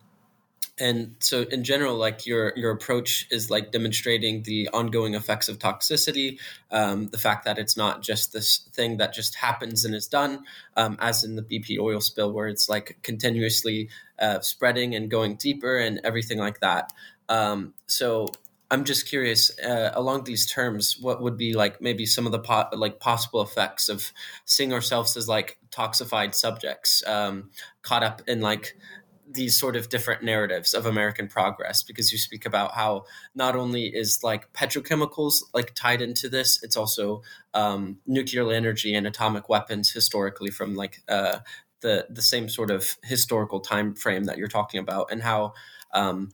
and 0.80 1.16
so 1.20 1.42
in 1.52 1.64
general 1.64 1.96
like 1.96 2.26
your 2.26 2.54
your 2.56 2.72
approach 2.72 3.28
is 3.30 3.50
like 3.50 3.72
demonstrating 3.72 4.44
the 4.44 4.70
ongoing 4.70 5.14
effects 5.14 5.50
of 5.50 5.60
toxicity 5.60 6.40
um, 6.72 7.08
the 7.08 7.18
fact 7.18 7.46
that 7.46 7.58
it's 7.58 7.76
not 7.76 8.02
just 8.02 8.34
this 8.34 8.70
thing 8.74 8.98
that 8.98 9.14
just 9.14 9.36
happens 9.36 9.86
and 9.86 9.94
is 9.94 10.08
done 10.08 10.44
um, 10.78 10.98
as 11.00 11.24
in 11.24 11.36
the 11.36 11.42
bp 11.42 11.78
oil 11.80 12.00
spill 12.00 12.32
where 12.32 12.48
it's 12.48 12.70
like 12.70 12.98
continuously 13.04 13.90
uh, 14.20 14.40
spreading 14.42 14.96
and 14.96 15.10
going 15.10 15.36
deeper 15.36 15.78
and 15.78 16.02
everything 16.04 16.38
like 16.38 16.60
that. 16.60 16.92
Um, 17.30 17.74
so 17.88 18.28
i'm 18.72 18.84
just 18.84 19.08
curious 19.08 19.52
uh, 19.60 19.92
along 19.94 20.24
these 20.24 20.46
terms 20.46 20.98
what 21.00 21.22
would 21.22 21.38
be 21.38 21.54
like 21.54 21.82
maybe 21.82 22.06
some 22.06 22.26
of 22.26 22.32
the 22.32 22.40
po- 22.40 22.70
like 22.74 23.00
possible 23.00 23.42
effects 23.42 23.90
of 23.90 24.12
seeing 24.46 24.74
ourselves 24.74 25.18
as 25.18 25.28
like 25.28 25.58
toxified 25.72 26.34
subjects 26.34 27.04
um, 27.08 27.50
caught 27.82 28.04
up 28.04 28.22
in 28.28 28.42
like 28.42 28.76
these 29.32 29.60
sort 29.60 29.76
of 29.76 29.90
different 29.90 30.24
narratives 30.24 30.74
of 30.74 30.86
American 30.86 31.28
progress 31.28 31.84
because 31.84 32.12
you 32.12 32.18
speak 32.18 32.46
about 32.46 32.74
how 32.74 33.04
not 33.36 33.56
only 33.56 33.86
is 33.86 34.24
like 34.24 34.52
petrochemicals 34.54 35.44
like 35.54 35.74
tied 35.76 36.02
into 36.02 36.28
this, 36.28 36.62
it's 36.64 36.76
also 36.76 37.22
um, 37.54 38.00
nuclear 38.08 38.52
energy 38.52 38.96
and 38.96 39.06
atomic 39.06 39.48
weapons 39.48 39.92
historically 39.92 40.50
from 40.50 40.76
like 40.76 41.02
uh, 41.08 41.40
the 41.82 42.08
the 42.10 42.22
same 42.22 42.50
sort 42.50 42.72
of 42.72 42.98
historical 43.04 43.60
time 43.60 43.94
frame 43.94 44.24
that 44.24 44.38
you're 44.38 44.48
talking 44.48 44.80
about, 44.80 45.12
and 45.12 45.22
how 45.22 45.54
um, 45.94 46.32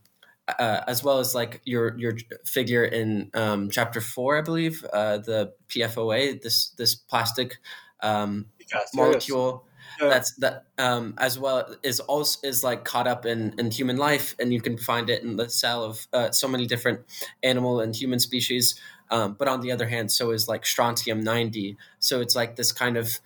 uh, 0.48 0.82
as 0.88 1.04
well 1.04 1.20
as 1.20 1.36
like 1.36 1.62
your 1.66 1.98
your 1.98 2.14
figure 2.46 2.86
in 2.86 3.30
um, 3.34 3.70
chapter 3.70 4.00
four, 4.00 4.38
I 4.38 4.42
believe, 4.42 4.86
uh, 4.94 5.18
the 5.18 5.54
PFOA, 5.68 6.42
this 6.42 6.70
this 6.72 6.96
plastic 6.96 7.58
um, 8.02 8.48
molecule. 8.94 9.68
That's 10.00 10.34
that 10.36 10.66
um, 10.78 11.14
as 11.18 11.40
well 11.40 11.76
is 11.84 12.00
also 12.00 12.48
is 12.48 12.64
like 12.64 12.84
caught 12.84 13.08
up 13.08 13.26
in 13.26 13.56
in 13.58 13.72
human 13.72 13.98
life, 13.98 14.36
and 14.40 14.54
you 14.54 14.62
can 14.62 14.78
find 14.78 15.10
it 15.10 15.24
in 15.24 15.36
the 15.38 15.50
cell 15.50 15.84
of 15.84 16.08
uh, 16.14 16.32
so 16.32 16.48
many 16.48 16.66
different 16.66 17.02
animal 17.44 17.80
and 17.80 17.96
human 17.96 18.20
species. 18.20 18.80
Um, 19.12 19.34
but 19.34 19.48
on 19.48 19.62
the 19.62 19.72
other 19.72 19.88
hand, 19.88 20.12
so 20.12 20.32
is 20.32 20.48
like 20.48 20.66
strontium 20.66 21.22
ninety. 21.22 21.78
So 22.00 22.22
it's 22.22 22.36
like 22.36 22.56
this 22.56 22.72
kind 22.72 22.98
of 22.98 23.20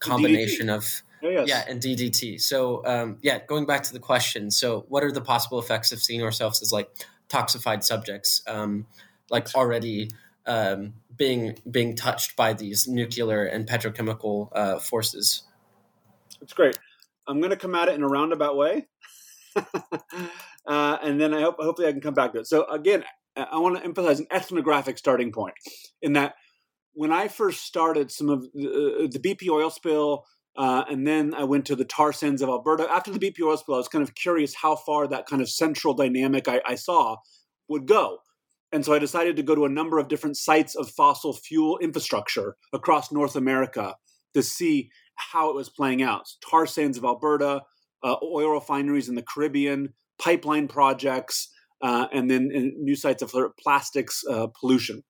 combination 0.00 0.70
of 0.70 1.02
Oh, 1.22 1.30
yes. 1.30 1.48
Yeah, 1.48 1.64
and 1.68 1.80
DDT. 1.80 2.40
So, 2.40 2.84
um, 2.84 3.18
yeah, 3.22 3.40
going 3.46 3.66
back 3.66 3.82
to 3.84 3.92
the 3.92 3.98
question. 3.98 4.50
So, 4.50 4.84
what 4.88 5.02
are 5.02 5.10
the 5.10 5.20
possible 5.20 5.58
effects 5.58 5.90
of 5.90 6.02
seeing 6.02 6.22
ourselves 6.22 6.62
as 6.62 6.72
like 6.72 6.90
toxified 7.28 7.82
subjects, 7.82 8.42
um, 8.46 8.86
like 9.30 9.52
already 9.54 10.10
um, 10.46 10.94
being 11.16 11.58
being 11.68 11.96
touched 11.96 12.36
by 12.36 12.52
these 12.52 12.86
nuclear 12.86 13.44
and 13.44 13.66
petrochemical 13.66 14.50
uh, 14.52 14.78
forces? 14.78 15.42
It's 16.46 16.52
great. 16.52 16.78
I'm 17.26 17.40
going 17.40 17.50
to 17.50 17.56
come 17.56 17.74
at 17.74 17.88
it 17.88 17.96
in 17.96 18.04
a 18.04 18.08
roundabout 18.08 18.56
way, 18.56 18.86
uh, 19.56 19.62
and 21.02 21.20
then 21.20 21.34
I 21.34 21.40
hope 21.40 21.56
hopefully 21.58 21.88
I 21.88 21.90
can 21.90 22.00
come 22.00 22.14
back 22.14 22.34
to 22.34 22.38
it. 22.38 22.46
So 22.46 22.70
again, 22.70 23.02
I 23.34 23.58
want 23.58 23.76
to 23.76 23.84
emphasize 23.84 24.20
an 24.20 24.28
ethnographic 24.30 24.96
starting 24.96 25.32
point 25.32 25.54
in 26.02 26.12
that 26.12 26.34
when 26.94 27.10
I 27.10 27.26
first 27.26 27.64
started 27.64 28.12
some 28.12 28.28
of 28.28 28.46
the, 28.54 28.68
uh, 28.68 29.08
the 29.10 29.18
BP 29.18 29.48
oil 29.50 29.70
spill, 29.70 30.24
uh, 30.56 30.84
and 30.88 31.04
then 31.04 31.34
I 31.34 31.42
went 31.42 31.66
to 31.66 31.74
the 31.74 31.84
tar 31.84 32.12
sands 32.12 32.42
of 32.42 32.48
Alberta. 32.48 32.86
After 32.88 33.10
the 33.10 33.18
BP 33.18 33.44
oil 33.44 33.56
spill, 33.56 33.74
I 33.74 33.78
was 33.78 33.88
kind 33.88 34.04
of 34.04 34.14
curious 34.14 34.54
how 34.54 34.76
far 34.76 35.08
that 35.08 35.26
kind 35.26 35.42
of 35.42 35.50
central 35.50 35.94
dynamic 35.94 36.46
I, 36.46 36.60
I 36.64 36.76
saw 36.76 37.16
would 37.66 37.88
go. 37.88 38.18
And 38.70 38.84
so 38.84 38.94
I 38.94 39.00
decided 39.00 39.34
to 39.34 39.42
go 39.42 39.56
to 39.56 39.64
a 39.64 39.68
number 39.68 39.98
of 39.98 40.06
different 40.06 40.36
sites 40.36 40.76
of 40.76 40.90
fossil 40.90 41.32
fuel 41.32 41.78
infrastructure 41.78 42.54
across 42.72 43.10
North 43.10 43.34
America 43.34 43.96
to 44.34 44.44
see 44.44 44.90
how 45.16 45.50
it 45.50 45.56
was 45.56 45.68
playing 45.68 46.02
out. 46.02 46.28
Tar 46.48 46.66
sands 46.66 46.96
of 46.96 47.04
Alberta, 47.04 47.62
uh, 48.02 48.16
oil 48.22 48.52
refineries 48.52 49.08
in 49.08 49.14
the 49.14 49.22
Caribbean, 49.22 49.94
pipeline 50.18 50.68
projects, 50.68 51.52
uh, 51.82 52.06
and 52.12 52.30
then 52.30 52.48
new 52.78 52.96
sites 52.96 53.22
of 53.22 53.34
plastics 53.60 54.22
uh, 54.30 54.46
pollution. 54.58 55.02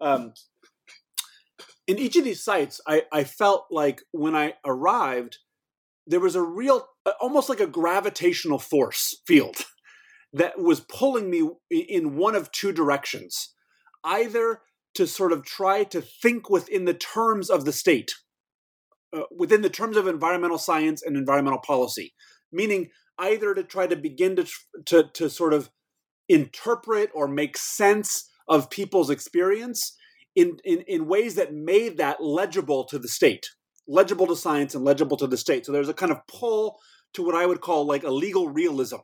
Um, 0.00 0.32
in 1.86 1.98
each 1.98 2.16
of 2.16 2.24
these 2.24 2.42
sites, 2.42 2.80
I, 2.86 3.02
I 3.12 3.24
felt 3.24 3.66
like 3.70 4.02
when 4.12 4.34
I 4.34 4.54
arrived, 4.64 5.38
there 6.06 6.20
was 6.20 6.36
a 6.36 6.42
real, 6.42 6.86
almost 7.20 7.48
like 7.48 7.60
a 7.60 7.66
gravitational 7.66 8.58
force 8.58 9.20
field 9.26 9.56
that 10.32 10.58
was 10.58 10.80
pulling 10.80 11.28
me 11.28 11.50
in 11.70 12.16
one 12.16 12.34
of 12.34 12.52
two 12.52 12.72
directions. 12.72 13.54
Either 14.04 14.60
to 14.94 15.06
sort 15.06 15.32
of 15.32 15.44
try 15.44 15.84
to 15.84 16.00
think 16.00 16.48
within 16.48 16.84
the 16.84 16.94
terms 16.94 17.50
of 17.50 17.64
the 17.64 17.72
state, 17.72 18.14
uh, 19.12 19.22
within 19.36 19.62
the 19.62 19.70
terms 19.70 19.96
of 19.96 20.06
environmental 20.06 20.58
science 20.58 21.02
and 21.02 21.16
environmental 21.16 21.60
policy, 21.60 22.14
meaning 22.52 22.90
either 23.18 23.54
to 23.54 23.62
try 23.62 23.86
to 23.86 23.96
begin 23.96 24.36
to, 24.36 24.46
to, 24.86 25.04
to 25.12 25.28
sort 25.28 25.52
of 25.52 25.70
interpret 26.28 27.10
or 27.14 27.28
make 27.28 27.56
sense 27.56 28.30
of 28.48 28.70
people's 28.70 29.10
experience 29.10 29.96
in, 30.34 30.58
in, 30.64 30.82
in 30.86 31.06
ways 31.06 31.34
that 31.34 31.52
made 31.52 31.98
that 31.98 32.22
legible 32.22 32.84
to 32.84 32.98
the 32.98 33.08
state, 33.08 33.48
legible 33.86 34.26
to 34.26 34.36
science 34.36 34.74
and 34.74 34.84
legible 34.84 35.16
to 35.16 35.26
the 35.26 35.36
state. 35.36 35.66
So 35.66 35.72
there's 35.72 35.88
a 35.88 35.94
kind 35.94 36.12
of 36.12 36.26
pull 36.26 36.78
to 37.14 37.22
what 37.22 37.34
I 37.34 37.46
would 37.46 37.60
call 37.60 37.86
like 37.86 38.04
a 38.04 38.10
legal 38.10 38.48
realism, 38.48 38.98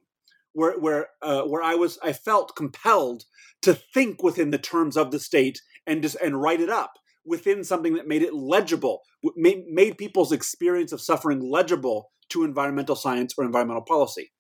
where 0.53 0.79
where 0.79 1.09
uh, 1.21 1.43
where 1.43 1.63
I 1.63 1.75
was 1.75 1.99
I 2.03 2.13
felt 2.13 2.57
compelled 2.57 3.25
to 3.63 3.75
think 3.75 4.23
within 4.23 4.51
the 4.51 4.59
terms 4.59 4.97
of 4.97 5.11
the 5.11 5.19
state 5.19 5.61
and 5.87 6.03
just 6.03 6.17
and 6.23 6.41
write 6.41 6.61
it 6.61 6.71
up 6.71 6.93
within 7.27 7.65
something 7.65 7.95
that 7.95 8.07
made 8.07 8.23
it 8.23 8.35
legible, 8.35 9.03
made, 9.37 9.99
people's 9.99 10.33
experience 10.33 10.93
of 10.93 11.01
suffering 11.01 11.41
legible 11.41 12.11
to 12.31 12.45
environmental 12.45 12.97
science 12.97 13.35
or 13.37 13.45
environmental 13.45 13.83
policy. 13.83 14.33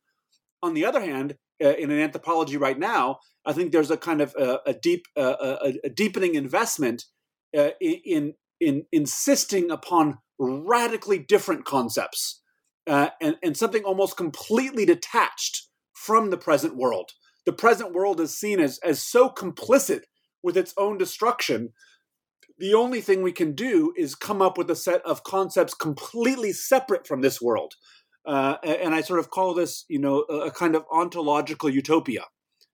On 0.62 0.74
the 0.74 0.84
other 0.84 1.00
hand, 1.00 1.36
uh, 1.62 1.74
in 1.76 1.90
an 1.90 2.00
anthropology 2.00 2.56
right 2.56 2.78
now, 2.78 3.18
I 3.44 3.52
think 3.52 3.72
there's 3.72 3.90
a 3.90 3.96
kind 3.96 4.20
of 4.20 4.34
uh, 4.36 4.58
a 4.66 4.74
deep, 4.74 5.06
uh, 5.16 5.56
a, 5.62 5.74
a, 5.84 5.90
deepening 5.90 6.34
investment 6.34 7.04
uh, 7.56 7.70
in 7.80 8.34
in 8.60 8.84
insisting 8.92 9.70
upon 9.70 10.18
radically 10.38 11.18
different 11.18 11.64
concepts 11.64 12.42
and 12.86 13.36
and 13.42 13.56
something 13.56 13.84
almost 13.84 14.16
completely 14.16 14.84
detached 14.84 15.68
from 15.94 16.30
the 16.30 16.36
present 16.36 16.76
world. 16.76 17.12
The 17.44 17.52
present 17.52 17.92
world 17.92 18.20
is 18.20 18.36
seen 18.36 18.60
as 18.60 18.78
as 18.84 19.02
so 19.02 19.30
complicit 19.30 20.02
with 20.42 20.56
its 20.56 20.74
own 20.76 20.98
destruction. 20.98 21.72
The 22.58 22.74
only 22.74 23.00
thing 23.00 23.22
we 23.22 23.32
can 23.32 23.52
do 23.54 23.92
is 23.96 24.14
come 24.14 24.40
up 24.40 24.56
with 24.56 24.70
a 24.70 24.76
set 24.76 25.02
of 25.04 25.24
concepts 25.24 25.74
completely 25.74 26.52
separate 26.52 27.06
from 27.06 27.20
this 27.20 27.40
world, 27.40 27.74
uh, 28.24 28.56
and 28.62 28.94
I 28.94 29.02
sort 29.02 29.20
of 29.20 29.30
call 29.30 29.52
this, 29.52 29.84
you 29.88 29.98
know, 29.98 30.20
a 30.20 30.50
kind 30.50 30.74
of 30.74 30.84
ontological 30.90 31.68
utopia. 31.68 32.24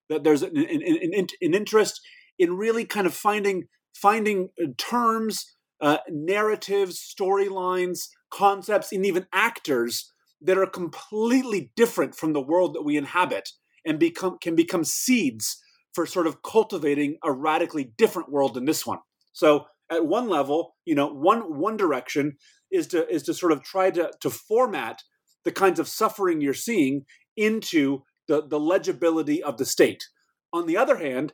That 0.09 0.25
there's 0.25 0.43
an, 0.43 0.57
an, 0.57 0.83
an, 0.83 1.27
an 1.41 1.55
interest 1.55 2.01
in 2.39 2.57
really 2.57 2.85
kind 2.85 3.07
of 3.07 3.15
finding 3.15 3.65
finding 3.95 4.51
uh, 4.63 4.69
terms, 4.79 5.55
uh, 5.81 5.99
narratives, 6.09 6.99
storylines, 6.99 8.09
concepts, 8.31 8.93
and 8.93 9.05
even 9.05 9.27
actors 9.33 10.13
that 10.41 10.59
are 10.59 10.67
completely 10.67 11.71
different 11.77 12.15
from 12.15 12.33
the 12.33 12.41
world 12.41 12.75
that 12.75 12.83
we 12.83 12.97
inhabit, 12.97 13.51
and 13.85 13.99
become 13.99 14.39
can 14.41 14.55
become 14.55 14.85
seeds 14.85 15.61
for 15.93 16.07
sort 16.07 16.27
of 16.27 16.43
cultivating 16.43 17.17
a 17.25 17.33
radically 17.33 17.93
different 17.99 18.31
world 18.31 18.55
than 18.55 18.65
this 18.65 18.87
one. 18.87 18.99
So 19.33 19.67
at 19.93 20.07
one 20.07 20.29
level, 20.29 20.75
you 20.85 20.95
know, 20.95 21.07
one 21.09 21.59
one 21.59 21.77
direction 21.77 22.37
is 22.71 22.87
to 22.89 23.09
is 23.09 23.23
to 23.25 23.35
sort 23.35 23.53
of 23.53 23.63
try 23.63 23.91
to 23.91 24.11
to 24.21 24.31
format 24.31 25.03
the 25.45 25.53
kinds 25.53 25.79
of 25.79 25.89
suffering 25.89 26.41
you're 26.41 26.55
seeing 26.55 27.05
into 27.37 28.03
the, 28.29 28.47
the 28.47 28.61
legibility 28.61 29.43
of 29.43 29.59
the 29.59 29.65
state. 29.65 30.05
On 30.53 30.67
the 30.67 30.77
other 30.77 30.97
hand, 30.97 31.33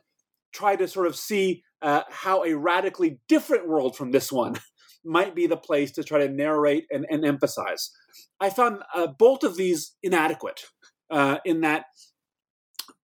try 0.51 0.75
to 0.75 0.87
sort 0.87 1.07
of 1.07 1.15
see 1.15 1.63
uh, 1.81 2.01
how 2.09 2.43
a 2.43 2.55
radically 2.55 3.19
different 3.27 3.67
world 3.67 3.95
from 3.95 4.11
this 4.11 4.31
one 4.31 4.59
might 5.05 5.35
be 5.35 5.47
the 5.47 5.57
place 5.57 5.91
to 5.91 6.03
try 6.03 6.19
to 6.19 6.29
narrate 6.29 6.85
and, 6.91 7.05
and 7.09 7.25
emphasize. 7.25 7.91
I 8.39 8.49
found 8.49 8.79
uh, 8.95 9.07
both 9.07 9.43
of 9.43 9.55
these 9.55 9.95
inadequate 10.01 10.61
uh, 11.09 11.37
in 11.45 11.61
that 11.61 11.85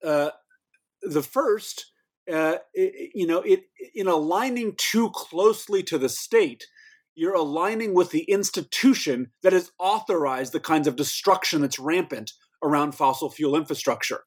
uh, 0.04 0.32
the 1.02 1.24
first, 1.24 1.92
uh, 2.32 2.58
it, 2.74 3.12
you 3.14 3.28
know, 3.28 3.42
it 3.42 3.66
in 3.94 4.08
aligning 4.08 4.74
too 4.78 5.10
closely 5.14 5.84
to 5.84 5.98
the 5.98 6.10
state, 6.10 6.66
you're 7.16 7.36
aligning 7.36 7.94
with 7.94 8.12
the 8.12 8.24
institution 8.24 9.32
that 9.44 9.54
has 9.54 9.72
authorized 9.80 10.52
the 10.52 10.60
kinds 10.60 10.88
of 10.88 10.96
destruction 10.96 11.62
that's 11.62 11.80
rampant 11.80 12.34
around 12.64 12.94
fossil 12.94 13.30
fuel 13.30 13.56
infrastructure. 13.56 14.22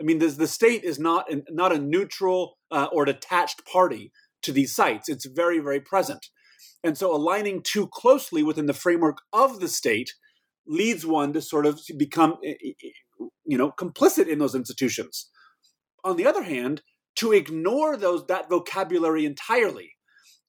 I 0.00 0.04
mean, 0.04 0.18
the, 0.18 0.26
the 0.26 0.46
state 0.46 0.84
is 0.84 0.98
not 0.98 1.30
an, 1.32 1.44
not 1.48 1.72
a 1.72 1.78
neutral 1.78 2.58
uh, 2.70 2.88
or 2.92 3.04
detached 3.04 3.64
party 3.64 4.12
to 4.42 4.52
these 4.52 4.74
sites. 4.74 5.08
It's 5.08 5.24
very, 5.26 5.58
very 5.58 5.80
present. 5.80 6.26
And 6.84 6.98
so 6.98 7.14
aligning 7.14 7.62
too 7.62 7.88
closely 7.88 8.42
within 8.42 8.66
the 8.66 8.74
framework 8.74 9.18
of 9.32 9.60
the 9.60 9.68
state 9.68 10.12
leads 10.66 11.06
one 11.06 11.32
to 11.32 11.40
sort 11.40 11.64
of 11.64 11.80
become, 11.96 12.36
you 12.42 13.56
know, 13.56 13.72
complicit 13.72 14.28
in 14.28 14.38
those 14.38 14.54
institutions. 14.54 15.30
On 16.04 16.16
the 16.16 16.26
other 16.26 16.42
hand, 16.42 16.82
to 17.16 17.32
ignore 17.32 17.96
those 17.96 18.26
that 18.26 18.48
vocabulary 18.48 19.24
entirely 19.24 19.92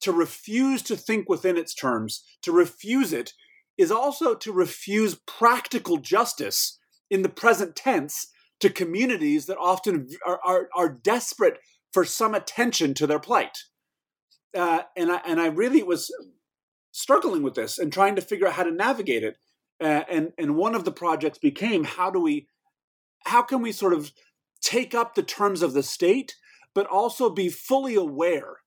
to 0.02 0.12
refuse 0.12 0.82
to 0.84 0.96
think 0.96 1.28
within 1.28 1.58
its 1.58 1.74
terms, 1.74 2.24
to 2.44 2.52
refuse 2.52 3.14
it, 3.14 3.34
is 3.78 3.92
also 3.92 4.36
to 4.36 4.52
refuse 4.52 5.16
practical 5.26 5.98
justice 5.98 6.78
in 7.10 7.22
the 7.22 7.30
present 7.30 7.76
tense 7.76 8.28
to 8.60 8.70
communities 8.70 9.46
that 9.46 9.58
often 9.58 10.08
are, 10.26 10.40
are, 10.44 10.70
are 10.76 10.90
desperate 10.90 11.60
for 11.94 12.04
some 12.04 12.36
attention 12.36 12.94
to 12.96 13.08
their 13.08 13.20
plight. 13.20 13.64
Uh, 14.56 14.82
and, 14.96 15.12
I, 15.12 15.22
and 15.26 15.40
I 15.40 15.48
really 15.48 15.84
was 15.84 16.12
struggling 16.92 17.44
with 17.44 17.54
this 17.54 17.78
and 17.78 17.94
trying 17.94 18.16
to 18.16 18.22
figure 18.22 18.48
out 18.48 18.54
how 18.54 18.64
to 18.64 18.72
navigate 18.72 19.24
it. 19.24 19.38
Uh, 19.80 20.04
and, 20.10 20.32
and 20.38 20.56
one 20.56 20.74
of 20.74 20.86
the 20.86 20.92
projects 20.92 21.38
became 21.38 21.84
how 21.84 22.10
do 22.10 22.20
we, 22.20 22.48
how 23.26 23.44
can 23.44 23.62
we 23.62 23.72
sort 23.72 23.94
of 23.94 24.12
take 24.62 24.96
up 24.96 25.14
the 25.14 25.24
terms 25.24 25.62
of 25.62 25.74
the 25.74 25.84
state, 25.84 26.36
but 26.78 26.86
also 26.86 27.32
be 27.32 27.50
fully 27.50 27.96
aware 27.96 28.58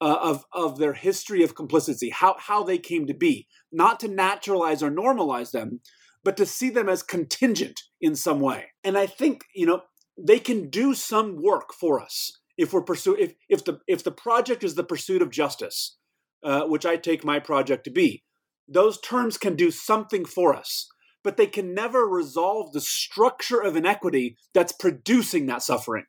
uh, 0.00 0.18
of 0.20 0.44
of 0.52 0.78
their 0.78 0.94
history 0.94 1.44
of 1.44 1.54
complicity, 1.54 2.10
how 2.10 2.34
how 2.36 2.64
they 2.64 2.76
came 2.76 3.06
to 3.06 3.14
be, 3.14 3.46
not 3.70 4.00
to 4.00 4.08
naturalize 4.08 4.82
or 4.82 4.90
normalize 4.90 5.52
them, 5.52 5.78
but 6.24 6.36
to 6.36 6.44
see 6.44 6.70
them 6.70 6.88
as 6.88 7.04
contingent 7.04 7.80
in 8.00 8.16
some 8.16 8.40
way. 8.40 8.72
And 8.82 8.98
I 8.98 9.06
think 9.06 9.44
you 9.54 9.64
know 9.64 9.82
they 10.18 10.40
can 10.40 10.70
do 10.70 10.92
some 10.92 11.40
work 11.40 11.72
for 11.72 12.00
us 12.00 12.32
if 12.58 12.72
we're 12.72 12.82
pursue 12.82 13.14
if 13.14 13.34
if 13.48 13.64
the 13.64 13.78
if 13.86 14.02
the 14.02 14.10
project 14.10 14.64
is 14.64 14.74
the 14.74 14.82
pursuit 14.82 15.22
of 15.22 15.30
justice, 15.30 15.98
uh, 16.42 16.62
which 16.64 16.84
I 16.84 16.96
take 16.96 17.24
my 17.24 17.38
project 17.38 17.84
to 17.84 17.92
be. 17.92 18.24
Those 18.66 19.00
terms 19.00 19.38
can 19.38 19.54
do 19.54 19.70
something 19.70 20.24
for 20.24 20.52
us, 20.52 20.88
but 21.22 21.36
they 21.36 21.46
can 21.46 21.74
never 21.74 22.08
resolve 22.08 22.72
the 22.72 22.80
structure 22.80 23.60
of 23.60 23.76
inequity 23.76 24.36
that's 24.52 24.72
producing 24.72 25.46
that 25.46 25.62
suffering 25.62 26.06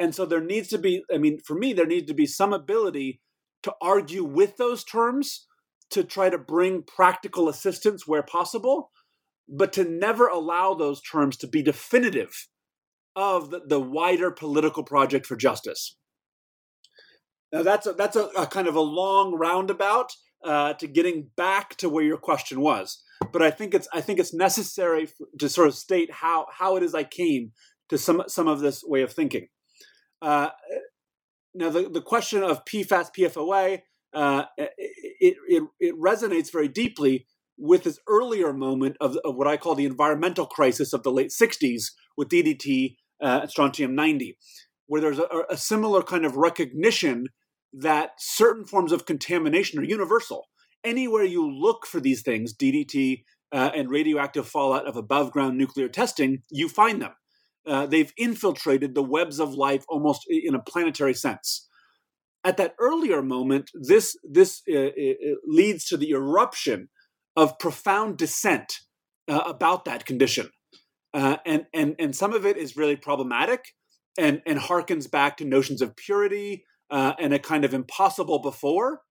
and 0.00 0.14
so 0.14 0.24
there 0.24 0.40
needs 0.40 0.68
to 0.68 0.78
be 0.78 1.04
i 1.12 1.18
mean 1.18 1.38
for 1.38 1.54
me 1.54 1.72
there 1.72 1.86
needs 1.86 2.06
to 2.06 2.14
be 2.14 2.26
some 2.26 2.52
ability 2.52 3.20
to 3.62 3.72
argue 3.80 4.24
with 4.24 4.56
those 4.56 4.82
terms 4.82 5.46
to 5.90 6.02
try 6.02 6.30
to 6.30 6.38
bring 6.38 6.82
practical 6.82 7.48
assistance 7.48 8.06
where 8.06 8.22
possible 8.22 8.90
but 9.48 9.72
to 9.72 9.84
never 9.84 10.26
allow 10.28 10.74
those 10.74 11.00
terms 11.00 11.36
to 11.36 11.48
be 11.48 11.62
definitive 11.62 12.48
of 13.16 13.50
the, 13.50 13.60
the 13.66 13.80
wider 13.80 14.30
political 14.30 14.82
project 14.82 15.26
for 15.26 15.36
justice 15.36 15.96
now 17.52 17.62
that's 17.62 17.86
a, 17.86 17.92
that's 17.92 18.16
a, 18.16 18.24
a 18.36 18.46
kind 18.46 18.66
of 18.66 18.74
a 18.74 18.80
long 18.80 19.34
roundabout 19.34 20.12
uh, 20.42 20.72
to 20.72 20.86
getting 20.86 21.28
back 21.36 21.76
to 21.76 21.88
where 21.88 22.04
your 22.04 22.16
question 22.16 22.60
was 22.60 23.02
but 23.32 23.42
I 23.42 23.50
think 23.50 23.74
it's 23.74 23.88
I 23.92 24.00
think 24.00 24.18
it's 24.18 24.34
necessary 24.34 25.08
to 25.38 25.48
sort 25.48 25.68
of 25.68 25.74
state 25.74 26.12
how 26.12 26.46
how 26.50 26.76
it 26.76 26.82
is 26.82 26.94
I 26.94 27.04
came 27.04 27.52
to 27.88 27.98
some 27.98 28.22
some 28.28 28.48
of 28.48 28.60
this 28.60 28.82
way 28.84 29.02
of 29.02 29.12
thinking. 29.12 29.48
Uh, 30.22 30.50
now, 31.54 31.70
the, 31.70 31.88
the 31.88 32.02
question 32.02 32.42
of 32.42 32.64
PFAS, 32.64 33.08
PFOA, 33.16 33.82
uh, 34.12 34.44
it, 34.56 35.36
it, 35.48 35.62
it 35.78 35.94
resonates 36.00 36.52
very 36.52 36.68
deeply 36.68 37.26
with 37.58 37.84
this 37.84 37.98
earlier 38.08 38.52
moment 38.52 38.96
of, 39.00 39.16
of 39.24 39.36
what 39.36 39.46
I 39.46 39.56
call 39.56 39.74
the 39.74 39.84
environmental 39.84 40.46
crisis 40.46 40.92
of 40.92 41.02
the 41.02 41.12
late 41.12 41.30
60s 41.30 41.92
with 42.16 42.28
DDT 42.28 42.96
uh, 43.20 43.46
strontium 43.46 43.94
90, 43.94 44.36
where 44.86 45.00
there's 45.00 45.18
a, 45.18 45.28
a 45.50 45.56
similar 45.56 46.02
kind 46.02 46.24
of 46.24 46.36
recognition 46.36 47.28
that 47.72 48.12
certain 48.18 48.64
forms 48.64 48.92
of 48.92 49.06
contamination 49.06 49.78
are 49.78 49.84
universal. 49.84 50.48
Anywhere 50.82 51.24
you 51.24 51.48
look 51.48 51.86
for 51.86 52.00
these 52.00 52.22
things, 52.22 52.54
DDT 52.54 53.24
uh, 53.52 53.70
and 53.74 53.90
radioactive 53.90 54.48
fallout 54.48 54.86
of 54.86 54.96
above 54.96 55.30
ground 55.30 55.58
nuclear 55.58 55.88
testing, 55.88 56.42
you 56.50 56.68
find 56.68 57.02
them. 57.02 57.12
Uh, 57.66 57.86
they've 57.86 58.12
infiltrated 58.16 58.94
the 58.94 59.02
webs 59.02 59.38
of 59.38 59.54
life 59.54 59.84
almost 59.88 60.24
in 60.28 60.54
a 60.54 60.62
planetary 60.62 61.14
sense. 61.14 61.68
At 62.42 62.56
that 62.56 62.74
earlier 62.78 63.22
moment, 63.22 63.70
this 63.74 64.16
this 64.24 64.62
uh, 64.72 64.78
uh 64.78 65.14
leads 65.46 65.84
to 65.86 65.98
the 65.98 66.10
eruption 66.10 66.88
of 67.36 67.58
profound 67.58 68.16
dissent 68.16 68.72
uh, 69.28 69.42
about 69.46 69.84
that 69.84 70.06
condition, 70.06 70.48
uh, 71.12 71.36
and 71.44 71.66
and 71.74 71.96
and 71.98 72.16
some 72.16 72.32
of 72.32 72.46
it 72.46 72.56
is 72.56 72.78
really 72.78 72.96
problematic, 72.96 73.74
and 74.18 74.40
and 74.46 74.58
harkens 74.58 75.10
back 75.10 75.36
to 75.36 75.44
notions 75.44 75.82
of 75.82 75.96
purity 75.96 76.64
and 76.90 77.34
a 77.34 77.38
kind 77.38 77.64
of 77.64 77.74
impossible 77.74 78.40
before. 78.40 79.02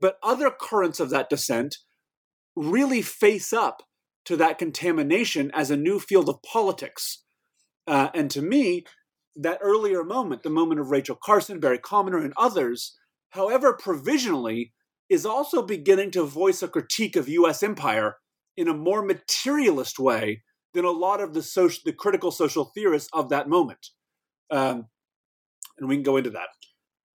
But 0.00 0.18
other 0.22 0.50
currents 0.50 1.00
of 1.00 1.10
that 1.10 1.28
dissent 1.28 1.76
really 2.56 3.02
face 3.02 3.52
up 3.52 3.82
to 4.24 4.36
that 4.36 4.58
contamination 4.58 5.50
as 5.54 5.70
a 5.70 5.76
new 5.76 6.00
field 6.00 6.28
of 6.30 6.42
politics 6.42 7.23
uh, 7.86 8.08
and 8.14 8.30
to 8.30 8.42
me, 8.42 8.84
that 9.36 9.58
earlier 9.60 10.04
moment, 10.04 10.42
the 10.42 10.50
moment 10.50 10.80
of 10.80 10.90
Rachel 10.90 11.18
Carson, 11.20 11.60
Barry 11.60 11.78
Commoner, 11.78 12.18
and 12.18 12.32
others, 12.36 12.96
however 13.30 13.72
provisionally, 13.72 14.72
is 15.08 15.26
also 15.26 15.62
beginning 15.62 16.10
to 16.12 16.24
voice 16.24 16.62
a 16.62 16.68
critique 16.68 17.16
of 17.16 17.28
U.S. 17.28 17.62
empire 17.62 18.16
in 18.56 18.68
a 18.68 18.74
more 18.74 19.02
materialist 19.02 19.98
way 19.98 20.42
than 20.72 20.84
a 20.84 20.90
lot 20.90 21.20
of 21.20 21.34
the 21.34 21.42
social, 21.42 21.82
the 21.84 21.92
critical 21.92 22.30
social 22.30 22.70
theorists 22.74 23.08
of 23.12 23.28
that 23.28 23.48
moment. 23.48 23.90
Um, 24.50 24.86
and 25.78 25.88
we 25.88 25.96
can 25.96 26.02
go 26.02 26.16
into 26.16 26.30
that. 26.30 26.48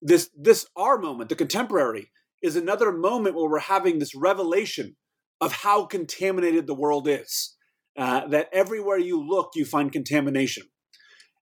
This, 0.01 0.29
this 0.35 0.65
our 0.75 0.97
moment, 0.97 1.29
the 1.29 1.35
contemporary, 1.35 2.11
is 2.43 2.55
another 2.55 2.91
moment 2.91 3.35
where 3.35 3.49
we're 3.49 3.59
having 3.59 3.99
this 3.99 4.15
revelation 4.15 4.95
of 5.41 5.51
how 5.51 5.85
contaminated 5.85 6.67
the 6.67 6.75
world 6.75 7.07
is. 7.07 7.55
Uh, 7.97 8.27
that 8.27 8.47
everywhere 8.53 8.99
you 8.99 9.19
look, 9.27 9.51
you 9.55 9.65
find 9.65 9.91
contamination. 9.91 10.63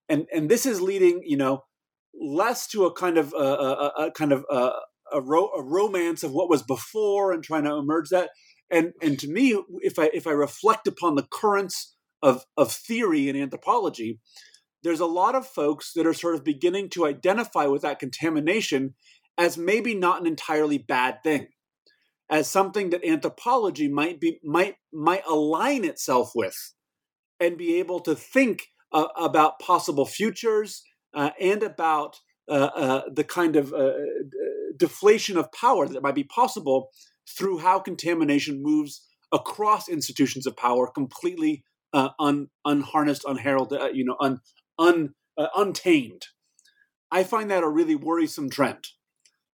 And, 0.08 0.26
and 0.32 0.48
this 0.48 0.64
is 0.64 0.80
leading, 0.80 1.20
you 1.24 1.36
know, 1.36 1.64
less 2.18 2.66
to 2.68 2.86
a 2.86 2.92
kind 2.92 3.18
of 3.18 3.34
a, 3.34 3.36
a, 3.36 3.92
a 4.06 4.10
kind 4.12 4.32
of 4.32 4.44
a, 4.50 4.70
a, 5.12 5.20
ro- 5.20 5.50
a 5.54 5.62
romance 5.62 6.22
of 6.22 6.32
what 6.32 6.48
was 6.48 6.62
before 6.62 7.32
and 7.32 7.42
trying 7.42 7.64
to 7.64 7.74
emerge 7.74 8.08
that. 8.08 8.30
And 8.70 8.94
and 9.00 9.18
to 9.20 9.28
me, 9.28 9.60
if 9.82 9.98
I 9.98 10.10
if 10.12 10.26
I 10.26 10.32
reflect 10.32 10.88
upon 10.88 11.14
the 11.14 11.26
currents 11.30 11.94
of 12.22 12.44
of 12.56 12.72
theory 12.72 13.28
and 13.28 13.38
anthropology, 13.38 14.18
there's 14.82 15.00
a 15.00 15.06
lot 15.06 15.34
of 15.34 15.46
folks 15.46 15.92
that 15.92 16.06
are 16.06 16.14
sort 16.14 16.34
of 16.34 16.42
beginning 16.42 16.90
to 16.90 17.06
identify 17.06 17.66
with 17.66 17.82
that 17.82 17.98
contamination 17.98 18.94
as 19.38 19.58
maybe 19.58 19.94
not 19.94 20.20
an 20.20 20.26
entirely 20.26 20.78
bad 20.78 21.22
thing 21.22 21.48
as 22.28 22.50
something 22.50 22.90
that 22.90 23.04
anthropology 23.04 23.88
might 23.88 24.20
be 24.20 24.40
might 24.42 24.76
might 24.92 25.24
align 25.26 25.84
itself 25.84 26.32
with 26.34 26.74
and 27.38 27.58
be 27.58 27.78
able 27.78 28.00
to 28.00 28.14
think 28.14 28.68
uh, 28.92 29.06
about 29.16 29.58
possible 29.58 30.06
futures 30.06 30.82
uh, 31.14 31.30
and 31.40 31.62
about 31.62 32.18
uh, 32.48 32.70
uh 32.74 33.02
the 33.12 33.24
kind 33.24 33.56
of 33.56 33.72
uh, 33.72 33.92
deflation 34.76 35.36
of 35.36 35.52
power 35.52 35.86
that 35.86 36.02
might 36.02 36.14
be 36.14 36.24
possible 36.24 36.90
through 37.28 37.58
how 37.58 37.78
contamination 37.78 38.62
moves 38.62 39.06
across 39.32 39.88
institutions 39.88 40.46
of 40.46 40.56
power 40.56 40.86
completely 40.86 41.64
uh, 41.92 42.10
un, 42.18 42.48
unharnessed 42.64 43.24
unheralded 43.26 43.80
you 43.94 44.04
know 44.04 44.16
un, 44.20 44.40
un, 44.78 45.14
untamed. 45.56 46.26
I 47.10 47.22
find 47.22 47.50
that 47.50 47.62
a 47.62 47.68
really 47.68 47.94
worrisome 47.94 48.50
trend 48.50 48.88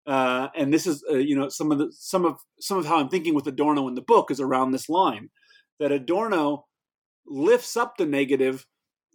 uh, 0.08 0.48
and 0.56 0.74
this 0.74 0.88
is 0.88 1.04
uh, 1.10 1.18
you 1.18 1.38
know 1.38 1.50
some 1.50 1.72
of 1.72 1.78
the 1.78 1.92
some 1.92 2.26
of 2.26 2.40
some 2.60 2.78
of 2.78 2.86
how 2.86 2.98
I'm 2.98 3.10
thinking 3.10 3.34
with 3.34 3.48
Adorno 3.48 3.88
in 3.88 3.96
the 3.96 4.02
book 4.02 4.32
is 4.32 4.40
around 4.40 4.72
this 4.72 4.90
line 4.90 5.30
that 5.80 5.92
Adorno 5.92 6.66
lifts 7.26 7.78
up 7.78 7.98
the 7.98 8.06
negative 8.06 8.66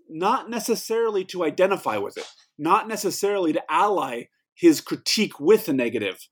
not 0.09 0.49
necessarily 0.49 1.25
to 1.25 1.45
identify 1.45 1.97
with 1.97 2.17
it, 2.17 2.27
not 2.59 2.89
necessarily 2.89 3.53
to 3.53 3.63
ally 3.69 4.25
his 4.55 4.81
critique 4.81 5.39
with 5.41 5.67
the 5.67 5.73
negative, 5.73 6.29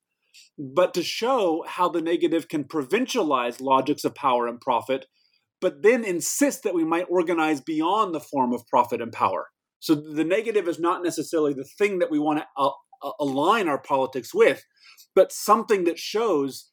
but 0.57 0.93
to 0.93 1.03
show 1.03 1.63
how 1.67 1.89
the 1.89 2.01
negative 2.01 2.47
can 2.47 2.63
provincialize 2.63 3.61
logics 3.61 4.03
of 4.03 4.15
power 4.15 4.47
and 4.47 4.61
profit, 4.61 5.05
but 5.61 5.83
then 5.83 6.03
insist 6.03 6.63
that 6.63 6.73
we 6.73 6.83
might 6.83 7.05
organize 7.09 7.61
beyond 7.61 8.13
the 8.13 8.19
form 8.19 8.53
of 8.53 8.67
profit 8.67 9.01
and 9.01 9.11
power. 9.11 9.47
So 9.79 9.93
the 9.93 10.23
negative 10.23 10.67
is 10.67 10.79
not 10.79 11.03
necessarily 11.03 11.53
the 11.53 11.67
thing 11.77 11.99
that 11.99 12.09
we 12.09 12.17
want 12.17 12.39
to 12.39 12.45
uh, 12.57 12.71
align 13.19 13.67
our 13.67 13.79
politics 13.79 14.33
with, 14.33 14.65
but 15.13 15.31
something 15.31 15.83
that 15.85 15.99
shows 15.99 16.71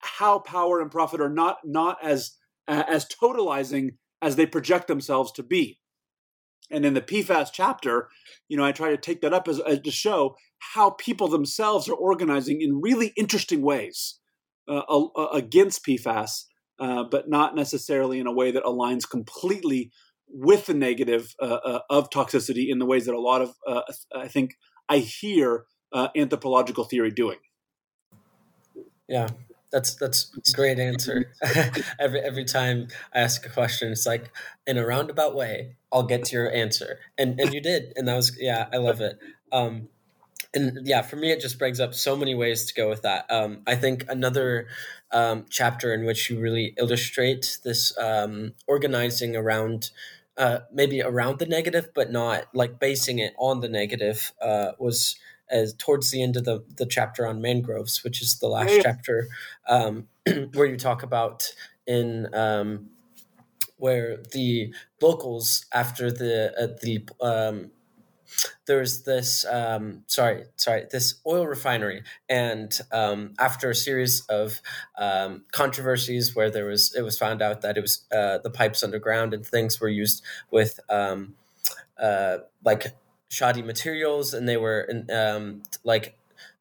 how 0.00 0.38
power 0.38 0.80
and 0.80 0.90
profit 0.90 1.20
are 1.20 1.28
not 1.28 1.58
not 1.64 1.98
as 2.02 2.32
uh, 2.68 2.84
as 2.88 3.06
totalizing 3.06 3.90
as 4.22 4.36
they 4.36 4.46
project 4.46 4.88
themselves 4.88 5.32
to 5.32 5.42
be. 5.42 5.78
And 6.70 6.86
in 6.86 6.94
the 6.94 7.00
PFAS 7.00 7.50
chapter, 7.52 8.08
you 8.48 8.56
know, 8.56 8.64
I 8.64 8.72
try 8.72 8.90
to 8.90 8.96
take 8.96 9.22
that 9.22 9.34
up 9.34 9.48
as, 9.48 9.58
as 9.60 9.80
to 9.80 9.90
show 9.90 10.36
how 10.74 10.90
people 10.90 11.26
themselves 11.28 11.88
are 11.88 11.94
organizing 11.94 12.60
in 12.60 12.80
really 12.80 13.12
interesting 13.16 13.62
ways 13.62 14.20
uh, 14.68 14.82
against 15.32 15.84
PFAS, 15.84 16.44
uh, 16.78 17.04
but 17.10 17.28
not 17.28 17.56
necessarily 17.56 18.20
in 18.20 18.26
a 18.26 18.32
way 18.32 18.52
that 18.52 18.62
aligns 18.62 19.08
completely 19.08 19.90
with 20.28 20.66
the 20.66 20.74
negative 20.74 21.34
uh, 21.40 21.58
uh, 21.64 21.80
of 21.90 22.08
toxicity 22.10 22.68
in 22.68 22.78
the 22.78 22.86
ways 22.86 23.06
that 23.06 23.14
a 23.14 23.20
lot 23.20 23.42
of, 23.42 23.54
I 24.14 24.28
think, 24.28 24.54
I 24.90 24.98
hear 24.98 25.64
uh, 25.92 26.08
anthropological 26.16 26.84
theory 26.84 27.12
doing. 27.12 27.38
Yeah, 29.08 29.28
that's 29.72 29.94
that's 29.94 30.30
a 30.36 30.52
great 30.52 30.78
answer. 30.78 31.32
every 32.00 32.20
every 32.20 32.44
time 32.44 32.88
I 33.14 33.20
ask 33.20 33.46
a 33.46 33.48
question, 33.48 33.92
it's 33.92 34.06
like 34.06 34.30
in 34.66 34.76
a 34.76 34.86
roundabout 34.86 35.34
way, 35.34 35.76
I'll 35.92 36.02
get 36.02 36.24
to 36.26 36.36
your 36.36 36.52
answer, 36.52 36.98
and 37.16 37.38
and 37.40 37.54
you 37.54 37.60
did, 37.60 37.92
and 37.96 38.06
that 38.08 38.16
was 38.16 38.36
yeah, 38.38 38.66
I 38.72 38.78
love 38.78 39.00
it. 39.00 39.18
Um, 39.52 39.88
and 40.52 40.80
yeah, 40.84 41.02
for 41.02 41.16
me, 41.16 41.30
it 41.30 41.40
just 41.40 41.58
brings 41.58 41.78
up 41.78 41.94
so 41.94 42.16
many 42.16 42.34
ways 42.34 42.66
to 42.66 42.74
go 42.74 42.88
with 42.88 43.02
that. 43.02 43.30
Um, 43.30 43.62
I 43.66 43.76
think 43.76 44.04
another 44.08 44.66
um, 45.12 45.46
chapter 45.48 45.94
in 45.94 46.04
which 46.04 46.28
you 46.28 46.40
really 46.40 46.74
illustrate 46.76 47.58
this 47.62 47.96
um, 47.98 48.54
organizing 48.66 49.36
around 49.36 49.90
uh, 50.36 50.60
maybe 50.72 51.02
around 51.02 51.38
the 51.38 51.46
negative, 51.46 51.90
but 51.94 52.10
not 52.10 52.44
like 52.54 52.78
basing 52.78 53.18
it 53.18 53.34
on 53.38 53.60
the 53.60 53.68
negative, 53.68 54.32
uh, 54.40 54.72
was 54.78 55.16
as 55.50 55.74
towards 55.74 56.10
the 56.10 56.22
end 56.22 56.36
of 56.36 56.44
the, 56.44 56.64
the 56.76 56.86
chapter 56.86 57.26
on 57.26 57.40
mangroves, 57.40 58.04
which 58.04 58.22
is 58.22 58.38
the 58.38 58.46
last 58.46 58.72
yeah. 58.72 58.82
chapter, 58.82 59.28
um, 59.68 60.06
where 60.54 60.66
you 60.66 60.76
talk 60.76 61.02
about 61.02 61.52
in 61.86 62.32
um, 62.34 62.90
where 63.76 64.18
the 64.32 64.72
locals 65.02 65.66
after 65.72 66.10
the 66.10 66.52
uh, 66.56 66.78
the 66.82 67.08
um, 67.20 67.70
there's 68.66 69.02
this 69.02 69.44
um, 69.46 70.02
sorry 70.06 70.44
sorry 70.56 70.86
this 70.90 71.14
oil 71.26 71.46
refinery 71.46 72.02
and 72.28 72.80
um, 72.92 73.34
after 73.38 73.70
a 73.70 73.74
series 73.74 74.22
of 74.26 74.60
um, 74.98 75.44
controversies 75.52 76.34
where 76.34 76.50
there 76.50 76.66
was 76.66 76.94
it 76.94 77.02
was 77.02 77.18
found 77.18 77.42
out 77.42 77.62
that 77.62 77.76
it 77.76 77.80
was 77.80 78.04
uh, 78.12 78.38
the 78.38 78.50
pipes 78.50 78.82
underground 78.82 79.34
and 79.34 79.46
things 79.46 79.80
were 79.80 79.88
used 79.88 80.22
with 80.50 80.80
um, 80.88 81.34
uh, 81.98 82.38
like 82.64 82.94
shoddy 83.28 83.62
materials 83.62 84.34
and 84.34 84.48
they 84.48 84.56
were 84.56 84.88
um, 85.12 85.62
like 85.84 86.16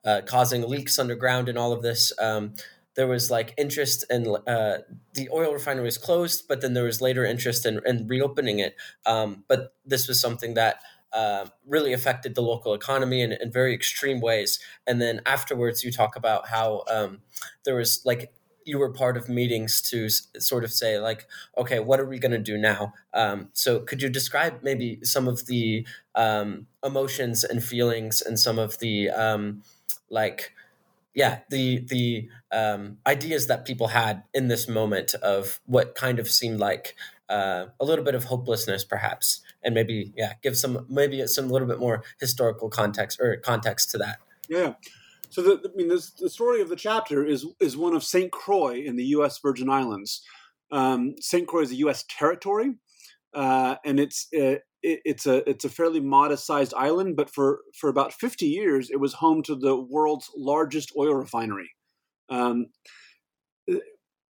uh, 0.05 0.21
causing 0.25 0.67
leaks 0.67 0.97
underground 0.97 1.49
and 1.49 1.57
all 1.57 1.71
of 1.71 1.81
this 1.81 2.13
um, 2.19 2.53
there 2.99 3.07
was 3.07 3.31
like 3.31 3.53
interest 3.57 4.03
in 4.09 4.27
uh, 4.45 4.79
the 5.13 5.29
oil 5.31 5.53
refinery 5.53 5.85
was 5.85 5.97
closed, 5.97 6.49
but 6.49 6.59
then 6.59 6.73
there 6.73 6.83
was 6.83 6.99
later 6.99 7.23
interest 7.23 7.65
in, 7.65 7.79
in 7.85 8.05
reopening 8.07 8.59
it. 8.59 8.75
Um, 9.05 9.45
but 9.47 9.73
this 9.85 10.09
was 10.09 10.19
something 10.19 10.55
that 10.55 10.81
uh, 11.13 11.45
really 11.65 11.93
affected 11.93 12.35
the 12.35 12.41
local 12.41 12.73
economy 12.73 13.21
in, 13.21 13.31
in, 13.31 13.51
very 13.51 13.73
extreme 13.73 14.19
ways. 14.19 14.59
And 14.85 15.01
then 15.01 15.21
afterwards, 15.25 15.83
you 15.83 15.91
talk 15.91 16.15
about 16.15 16.47
how 16.49 16.83
um, 16.91 17.21
there 17.65 17.75
was 17.75 18.01
like 18.05 18.31
you 18.65 18.77
were 18.77 18.91
part 18.91 19.17
of 19.17 19.27
meetings 19.27 19.81
to 19.81 20.05
s- 20.05 20.27
sort 20.37 20.63
of 20.63 20.71
say 20.71 20.99
like, 20.99 21.25
okay, 21.57 21.79
what 21.79 21.99
are 21.99 22.05
we 22.05 22.19
going 22.19 22.31
to 22.31 22.37
do 22.37 22.57
now? 22.57 22.93
Um, 23.13 23.49
so 23.53 23.79
could 23.79 24.01
you 24.01 24.09
describe 24.09 24.61
maybe 24.61 24.99
some 25.03 25.27
of 25.27 25.47
the 25.47 25.87
um, 26.13 26.67
emotions 26.83 27.43
and 27.43 27.63
feelings 27.63 28.21
and 28.21 28.39
some 28.39 28.59
of 28.59 28.77
the 28.79 29.09
um, 29.09 29.63
like 30.09 30.53
yeah, 31.15 31.39
the 31.49 31.79
the 31.79 32.29
um, 32.51 32.97
ideas 33.07 33.47
that 33.47 33.65
people 33.65 33.87
had 33.87 34.23
in 34.33 34.47
this 34.47 34.67
moment 34.67 35.15
of 35.15 35.59
what 35.65 35.95
kind 35.95 36.19
of 36.19 36.29
seemed 36.29 36.59
like 36.59 36.95
uh, 37.29 37.67
a 37.79 37.85
little 37.85 38.03
bit 38.03 38.15
of 38.15 38.25
hopelessness, 38.25 38.83
perhaps, 38.83 39.41
and 39.63 39.75
maybe 39.75 40.11
yeah, 40.15 40.33
give 40.41 40.57
some 40.57 40.85
maybe 40.89 41.25
some 41.27 41.49
little 41.49 41.67
bit 41.67 41.79
more 41.79 42.03
historical 42.19 42.69
context 42.69 43.19
or 43.21 43.37
context 43.37 43.91
to 43.91 43.97
that. 43.99 44.19
Yeah. 44.49 44.73
So 45.29 45.43
the, 45.43 45.69
I 45.71 45.75
mean, 45.75 45.89
this, 45.89 46.09
the 46.09 46.29
story 46.29 46.59
of 46.61 46.69
the 46.69 46.75
chapter 46.75 47.23
is 47.23 47.45
is 47.59 47.77
one 47.77 47.93
of 47.93 48.03
Saint 48.03 48.31
Croix 48.31 48.79
in 48.79 48.95
the 48.95 49.05
U.S. 49.05 49.39
Virgin 49.39 49.69
Islands. 49.69 50.23
Um, 50.71 51.15
Saint 51.19 51.47
Croix 51.47 51.61
is 51.61 51.71
a 51.71 51.75
U.S. 51.75 52.03
territory, 52.09 52.75
uh, 53.33 53.75
and 53.85 53.99
it's 53.99 54.27
uh, 54.33 54.57
it, 54.81 55.01
it's 55.05 55.27
a 55.27 55.47
it's 55.47 55.65
a 55.65 55.69
fairly 55.69 55.99
modest 55.99 56.47
sized 56.47 56.73
island. 56.75 57.15
But 57.15 57.29
for 57.29 57.59
for 57.75 57.89
about 57.89 58.13
fifty 58.13 58.47
years, 58.47 58.89
it 58.89 58.99
was 58.99 59.13
home 59.13 59.43
to 59.43 59.55
the 59.55 59.79
world's 59.79 60.31
largest 60.35 60.91
oil 60.97 61.13
refinery. 61.13 61.71
Um, 62.29 62.67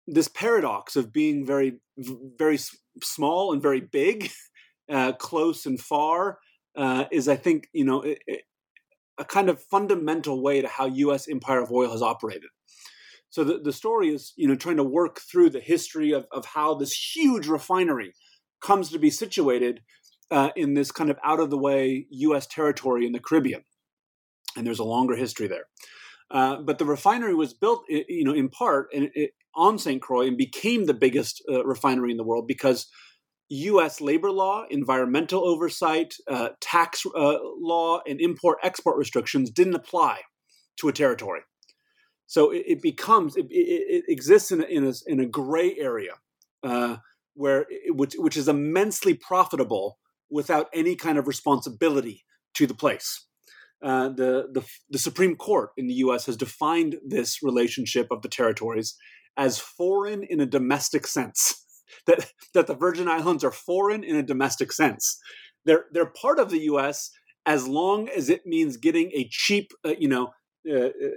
this 0.07 0.27
paradox 0.27 0.95
of 0.95 1.11
being 1.11 1.45
very 1.45 1.79
very 2.37 2.59
small 3.03 3.53
and 3.53 3.61
very 3.61 3.81
big, 3.81 4.31
uh, 4.91 5.11
close 5.13 5.65
and 5.65 5.79
far, 5.79 6.39
uh, 6.75 7.05
is 7.11 7.27
I 7.27 7.35
think 7.35 7.67
you 7.73 7.85
know 7.85 8.01
it, 8.01 8.19
it, 8.27 8.41
a 9.17 9.25
kind 9.25 9.49
of 9.49 9.61
fundamental 9.61 10.41
way 10.41 10.61
to 10.61 10.67
how 10.67 10.85
U.S. 10.85 11.27
Empire 11.27 11.61
of 11.61 11.71
Oil 11.71 11.91
has 11.91 12.01
operated. 12.01 12.49
So 13.29 13.43
the, 13.43 13.59
the 13.59 13.73
story 13.73 14.13
is, 14.13 14.33
you 14.37 14.47
know, 14.47 14.55
trying 14.55 14.77
to 14.77 14.83
work 14.83 15.19
through 15.19 15.49
the 15.49 15.59
history 15.59 16.11
of, 16.11 16.27
of 16.31 16.45
how 16.45 16.75
this 16.75 16.93
huge 16.93 17.47
refinery 17.47 18.13
comes 18.61 18.89
to 18.91 18.99
be 18.99 19.09
situated 19.09 19.81
uh, 20.31 20.49
in 20.55 20.73
this 20.73 20.91
kind 20.91 21.09
of 21.09 21.17
out 21.23 21.39
of 21.39 21.49
the 21.49 21.57
way 21.57 22.07
U.S. 22.09 22.47
territory 22.47 23.05
in 23.05 23.11
the 23.11 23.19
Caribbean, 23.19 23.63
and 24.55 24.65
there's 24.65 24.79
a 24.79 24.83
longer 24.83 25.15
history 25.15 25.47
there. 25.47 25.65
Uh, 26.29 26.57
but 26.57 26.77
the 26.77 26.85
refinery 26.85 27.33
was 27.33 27.53
built, 27.53 27.83
you 27.87 28.23
know, 28.23 28.33
in 28.33 28.49
part 28.49 28.87
in, 28.91 29.09
on 29.57 29.77
St. 29.77 30.01
Croix 30.01 30.27
and 30.27 30.37
became 30.37 30.85
the 30.85 30.93
biggest 30.93 31.43
uh, 31.51 31.65
refinery 31.65 32.11
in 32.11 32.17
the 32.17 32.23
world 32.23 32.47
because 32.47 32.87
U.S. 33.49 34.01
labor 34.01 34.31
law, 34.31 34.65
environmental 34.69 35.45
oversight, 35.47 36.15
uh, 36.29 36.49
tax 36.61 37.05
uh, 37.05 37.37
law, 37.59 38.01
and 38.07 38.21
import 38.21 38.59
export 38.63 38.97
restrictions 38.97 39.49
didn't 39.49 39.75
apply 39.75 40.19
to 40.77 40.89
a 40.89 40.93
territory. 40.93 41.41
So 42.27 42.51
it, 42.51 42.63
it 42.67 42.81
becomes 42.81 43.37
it, 43.37 43.47
it, 43.49 44.03
exists 44.09 44.51
in 44.51 44.61
a, 44.61 44.65
in 44.65 44.85
a, 44.85 44.93
in 45.07 45.19
a 45.21 45.25
gray 45.25 45.75
area 45.77 46.13
uh, 46.63 46.97
where 47.33 47.65
which, 47.87 48.15
which 48.17 48.35
is 48.35 48.49
immensely 48.49 49.13
profitable 49.13 49.97
without 50.29 50.67
any 50.73 50.95
kind 50.95 51.17
of 51.17 51.27
responsibility 51.27 52.25
to 52.55 52.67
the 52.67 52.73
place. 52.73 53.25
Uh, 53.81 54.09
the, 54.09 54.49
the 54.51 54.65
the 54.89 54.99
Supreme 54.99 55.35
Court 55.35 55.69
in 55.77 55.87
the 55.87 55.93
U.S. 55.95 56.25
has 56.25 56.35
defined 56.35 56.97
this 57.05 57.41
relationship 57.41 58.07
of 58.11 58.23
the 58.23 58.29
territories 58.29 58.97
as 59.37 59.59
foreign 59.59 60.23
in 60.23 60.39
a 60.39 60.45
domestic 60.45 61.07
sense 61.07 61.63
that 62.07 62.31
that 62.53 62.67
the 62.67 62.75
Virgin 62.75 63.07
Islands 63.07 63.43
are 63.43 63.51
foreign 63.51 64.03
in 64.03 64.15
a 64.15 64.23
domestic 64.23 64.71
sense. 64.71 65.19
They're 65.65 65.85
they're 65.91 66.11
part 66.21 66.39
of 66.39 66.49
the 66.49 66.59
U.S. 66.59 67.11
as 67.45 67.67
long 67.67 68.09
as 68.09 68.29
it 68.29 68.45
means 68.45 68.77
getting 68.77 69.11
a 69.13 69.27
cheap, 69.29 69.71
uh, 69.85 69.93
you 69.97 70.07
know, 70.07 70.29
uh, 70.69 70.87
uh, 70.87 71.09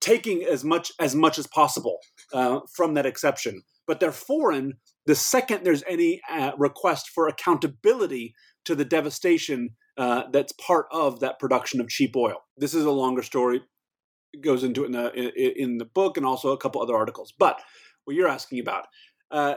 taking 0.00 0.44
as 0.44 0.64
much 0.64 0.92
as 0.98 1.14
much 1.14 1.38
as 1.38 1.46
possible 1.46 1.98
uh, 2.32 2.60
from 2.74 2.94
that 2.94 3.06
exception. 3.06 3.62
But 3.86 4.00
they're 4.00 4.12
foreign 4.12 4.74
the 5.06 5.14
second 5.14 5.64
there's 5.64 5.84
any 5.86 6.20
uh, 6.30 6.52
request 6.56 7.10
for 7.14 7.28
accountability 7.28 8.34
to 8.64 8.74
the 8.74 8.84
devastation 8.84 9.70
uh, 9.96 10.24
that's 10.32 10.52
part 10.52 10.86
of 10.90 11.20
that 11.20 11.38
production 11.38 11.80
of 11.80 11.88
cheap 11.88 12.16
oil. 12.16 12.36
This 12.56 12.74
is 12.74 12.84
a 12.84 12.90
longer 12.90 13.22
story. 13.22 13.62
Goes 14.40 14.64
into 14.64 14.82
it 14.82 14.86
in 14.86 14.92
the 14.92 15.62
in 15.62 15.78
the 15.78 15.84
book 15.84 16.16
and 16.16 16.26
also 16.26 16.52
a 16.52 16.58
couple 16.58 16.82
other 16.82 16.96
articles. 16.96 17.32
But 17.38 17.60
what 18.04 18.16
you're 18.16 18.28
asking 18.28 18.60
about 18.60 18.86
uh, 19.30 19.54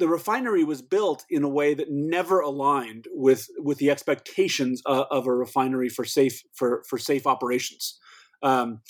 the 0.00 0.08
refinery 0.08 0.64
was 0.64 0.82
built 0.82 1.24
in 1.28 1.44
a 1.44 1.48
way 1.48 1.74
that 1.74 1.90
never 1.90 2.40
aligned 2.40 3.06
with 3.12 3.48
with 3.58 3.78
the 3.78 3.90
expectations 3.90 4.82
uh, 4.86 5.04
of 5.10 5.26
a 5.26 5.34
refinery 5.34 5.88
for 5.88 6.04
safe 6.04 6.42
for 6.54 6.82
for 6.88 6.98
safe 6.98 7.26
operations. 7.26 7.98
Um, 8.42 8.80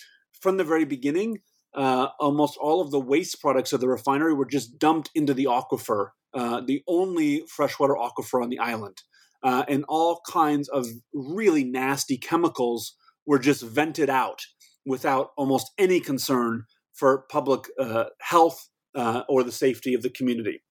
from 0.40 0.56
the 0.56 0.64
very 0.64 0.84
beginning, 0.84 1.40
uh, 1.74 2.08
almost 2.18 2.56
all 2.58 2.80
of 2.80 2.92
the 2.92 3.00
waste 3.00 3.40
products 3.40 3.72
of 3.72 3.80
the 3.80 3.88
refinery 3.88 4.32
were 4.32 4.46
just 4.46 4.78
dumped 4.78 5.10
into 5.14 5.34
the 5.34 5.46
aquifer, 5.46 6.10
uh, 6.32 6.60
the 6.60 6.82
only 6.86 7.44
freshwater 7.48 7.94
aquifer 7.94 8.42
on 8.42 8.48
the 8.48 8.60
island, 8.60 9.02
uh, 9.42 9.64
and 9.68 9.84
all 9.88 10.20
kinds 10.26 10.68
of 10.68 10.86
really 11.12 11.64
nasty 11.64 12.16
chemicals 12.16 12.94
were 13.30 13.38
just 13.38 13.62
vented 13.62 14.10
out 14.10 14.40
without 14.84 15.30
almost 15.36 15.70
any 15.78 16.00
concern 16.00 16.64
for 16.92 17.26
public 17.30 17.60
uh, 17.78 18.06
health 18.20 18.68
uh, 18.96 19.22
or 19.28 19.44
the 19.44 19.52
safety 19.52 19.94
of 19.94 20.02
the 20.02 20.10
community. 20.10 20.64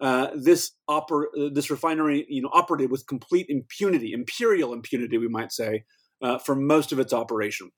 Uh, 0.00 0.28
this 0.34 0.70
oper- 0.88 1.26
uh, 1.38 1.50
this 1.52 1.70
refinery, 1.70 2.24
you 2.26 2.40
know, 2.40 2.48
operated 2.54 2.90
with 2.90 3.06
complete 3.06 3.44
impunity, 3.50 4.12
imperial 4.14 4.72
impunity, 4.72 5.18
we 5.18 5.28
might 5.28 5.52
say, 5.52 5.84
uh, 6.22 6.38
for 6.38 6.54
most 6.54 6.90
of 6.90 6.98
its 6.98 7.12
operation. 7.12 7.70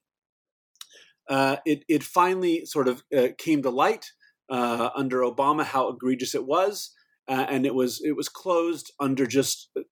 Uh, 1.28 1.56
it 1.66 1.82
it 1.88 2.04
finally 2.04 2.64
sort 2.64 2.86
of 2.86 3.02
came 3.38 3.60
to 3.60 3.70
light 3.70 4.06
under 4.48 5.22
Obama 5.22 5.64
how 5.64 5.88
egregious 5.88 6.32
it 6.32 6.46
was, 6.46 6.94
and 7.26 7.66
it 7.66 7.74
was 7.74 8.00
it 8.04 8.14
was 8.14 8.28
closed 8.28 8.92
under 9.00 9.26
just 9.26 9.68
a, 9.76 9.82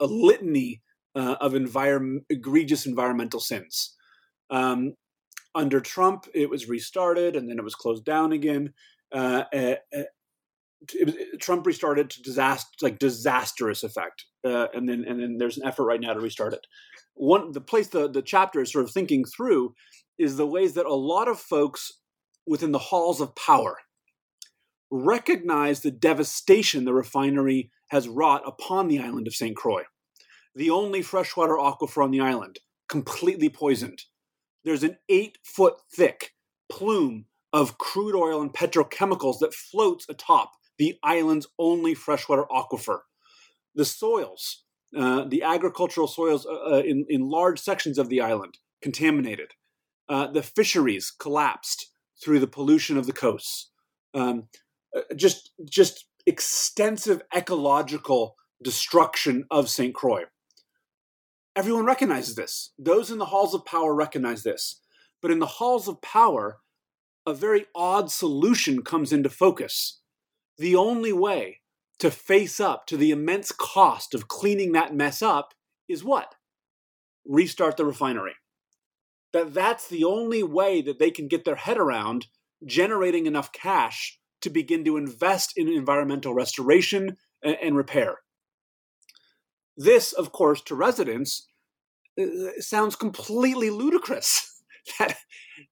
a 0.00 0.06
litany 0.06 0.82
of 1.14 1.54
environment 1.54 2.24
egregious 2.30 2.86
environmental 2.86 3.40
sins. 3.40 3.94
Um, 4.50 4.94
under 5.54 5.80
Trump, 5.80 6.26
it 6.34 6.48
was 6.48 6.68
restarted 6.68 7.36
and 7.36 7.48
then 7.48 7.58
it 7.58 7.64
was 7.64 7.74
closed 7.74 8.04
down 8.04 8.32
again 8.32 8.72
uh, 9.12 9.44
uh, 9.54 9.74
uh 9.96 10.02
Trump 11.40 11.66
restarted 11.66 12.10
to 12.10 12.22
disaster, 12.22 12.70
like 12.80 12.98
disastrous 12.98 13.82
effect, 13.82 14.24
uh, 14.44 14.66
and 14.74 14.88
then 14.88 15.04
and 15.06 15.20
then 15.20 15.38
there's 15.38 15.56
an 15.56 15.66
effort 15.66 15.84
right 15.84 16.00
now 16.00 16.12
to 16.12 16.20
restart 16.20 16.52
it. 16.52 16.66
One 17.14 17.52
the 17.52 17.60
place 17.60 17.88
the 17.88 18.08
the 18.08 18.22
chapter 18.22 18.60
is 18.60 18.72
sort 18.72 18.84
of 18.84 18.90
thinking 18.90 19.24
through 19.24 19.74
is 20.18 20.36
the 20.36 20.46
ways 20.46 20.74
that 20.74 20.86
a 20.86 20.94
lot 20.94 21.28
of 21.28 21.38
folks 21.38 21.92
within 22.46 22.72
the 22.72 22.78
halls 22.78 23.20
of 23.20 23.36
power 23.36 23.78
recognize 24.90 25.80
the 25.80 25.90
devastation 25.90 26.84
the 26.84 26.92
refinery 26.92 27.70
has 27.90 28.08
wrought 28.08 28.42
upon 28.46 28.88
the 28.88 28.98
island 28.98 29.26
of 29.26 29.34
St. 29.34 29.56
Croix, 29.56 29.84
the 30.54 30.70
only 30.70 31.02
freshwater 31.02 31.54
aquifer 31.54 32.04
on 32.04 32.10
the 32.10 32.20
island, 32.20 32.58
completely 32.88 33.48
poisoned. 33.48 34.02
There's 34.64 34.82
an 34.82 34.98
eight 35.08 35.38
foot 35.42 35.74
thick 35.94 36.32
plume 36.70 37.26
of 37.52 37.78
crude 37.78 38.14
oil 38.14 38.40
and 38.40 38.52
petrochemicals 38.52 39.38
that 39.40 39.54
floats 39.54 40.06
atop 40.08 40.52
the 40.78 40.98
island's 41.02 41.46
only 41.58 41.94
freshwater 41.94 42.44
aquifer. 42.50 43.00
The 43.74 43.84
soils, 43.84 44.64
uh, 44.96 45.24
the 45.28 45.42
agricultural 45.42 46.06
soils 46.06 46.46
uh, 46.46 46.76
uh, 46.76 46.82
in, 46.84 47.06
in 47.08 47.28
large 47.28 47.60
sections 47.60 47.98
of 47.98 48.08
the 48.08 48.20
island, 48.20 48.58
contaminated. 48.82 49.52
Uh, 50.08 50.26
the 50.26 50.42
fisheries 50.42 51.10
collapsed 51.10 51.90
through 52.22 52.40
the 52.40 52.46
pollution 52.46 52.96
of 52.96 53.06
the 53.06 53.12
coasts. 53.12 53.70
Um, 54.14 54.48
uh, 54.96 55.00
just, 55.16 55.52
just 55.68 56.06
extensive 56.26 57.22
ecological 57.34 58.36
destruction 58.62 59.44
of 59.50 59.68
St. 59.68 59.94
Croix. 59.94 60.24
Everyone 61.54 61.84
recognizes 61.84 62.34
this. 62.34 62.72
Those 62.78 63.10
in 63.10 63.18
the 63.18 63.26
halls 63.26 63.54
of 63.54 63.66
power 63.66 63.94
recognize 63.94 64.42
this. 64.42 64.80
But 65.20 65.30
in 65.30 65.38
the 65.38 65.46
halls 65.46 65.86
of 65.86 66.00
power, 66.00 66.58
a 67.26 67.34
very 67.34 67.66
odd 67.74 68.10
solution 68.10 68.82
comes 68.82 69.12
into 69.12 69.28
focus. 69.28 70.00
The 70.58 70.76
only 70.76 71.12
way 71.12 71.60
to 71.98 72.10
face 72.10 72.58
up 72.58 72.86
to 72.86 72.96
the 72.96 73.10
immense 73.10 73.52
cost 73.52 74.14
of 74.14 74.28
cleaning 74.28 74.72
that 74.72 74.94
mess 74.94 75.22
up 75.22 75.54
is 75.88 76.02
what? 76.02 76.34
Restart 77.24 77.76
the 77.76 77.84
refinery. 77.84 78.34
That 79.32 79.54
that's 79.54 79.88
the 79.88 80.04
only 80.04 80.42
way 80.42 80.82
that 80.82 80.98
they 80.98 81.10
can 81.10 81.28
get 81.28 81.44
their 81.44 81.56
head 81.56 81.78
around 81.78 82.26
generating 82.66 83.26
enough 83.26 83.52
cash 83.52 84.18
to 84.40 84.50
begin 84.50 84.84
to 84.84 84.96
invest 84.96 85.52
in 85.56 85.68
environmental 85.68 86.34
restoration 86.34 87.16
and, 87.42 87.56
and 87.62 87.76
repair. 87.76 88.18
This, 89.76 90.12
of 90.12 90.32
course, 90.32 90.60
to 90.62 90.74
residents 90.74 91.46
uh, 92.20 92.60
sounds 92.60 92.96
completely 92.96 93.70
ludicrous. 93.70 94.48
that 94.98 95.16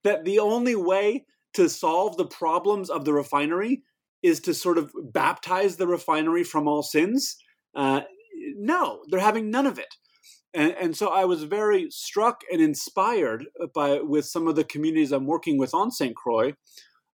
that 0.05 0.25
the 0.25 0.39
only 0.39 0.77
way 0.77 1.25
to 1.55 1.69
solve 1.69 2.17
the 2.17 2.27
problems 2.27 2.91
of 2.91 3.05
the 3.05 3.13
refinery 3.13 3.83
is 4.23 4.41
to 4.41 4.55
sort 4.55 4.79
of 4.79 4.93
baptize 5.13 5.77
the 5.77 5.87
refinery 5.87 6.45
from 6.45 6.69
all 6.69 6.83
sins. 6.83 7.37
Uh, 7.75 8.03
no, 8.57 9.03
they're 9.09 9.21
having 9.21 9.51
none 9.51 9.67
of 9.67 9.79
it. 9.79 9.97
And, 10.53 10.75
and, 10.81 10.97
so 10.97 11.09
I 11.09 11.25
was 11.27 11.45
very 11.45 11.91
struck 11.91 12.41
and 12.51 12.61
inspired 12.61 13.47
by 13.73 14.01
with 14.01 14.25
some 14.25 14.49
of 14.49 14.57
the 14.57 14.65
communities 14.65 15.13
I'm 15.13 15.27
working 15.27 15.59
with 15.59 15.75
on 15.75 15.93
St. 15.93 16.17
Croix 16.17 16.55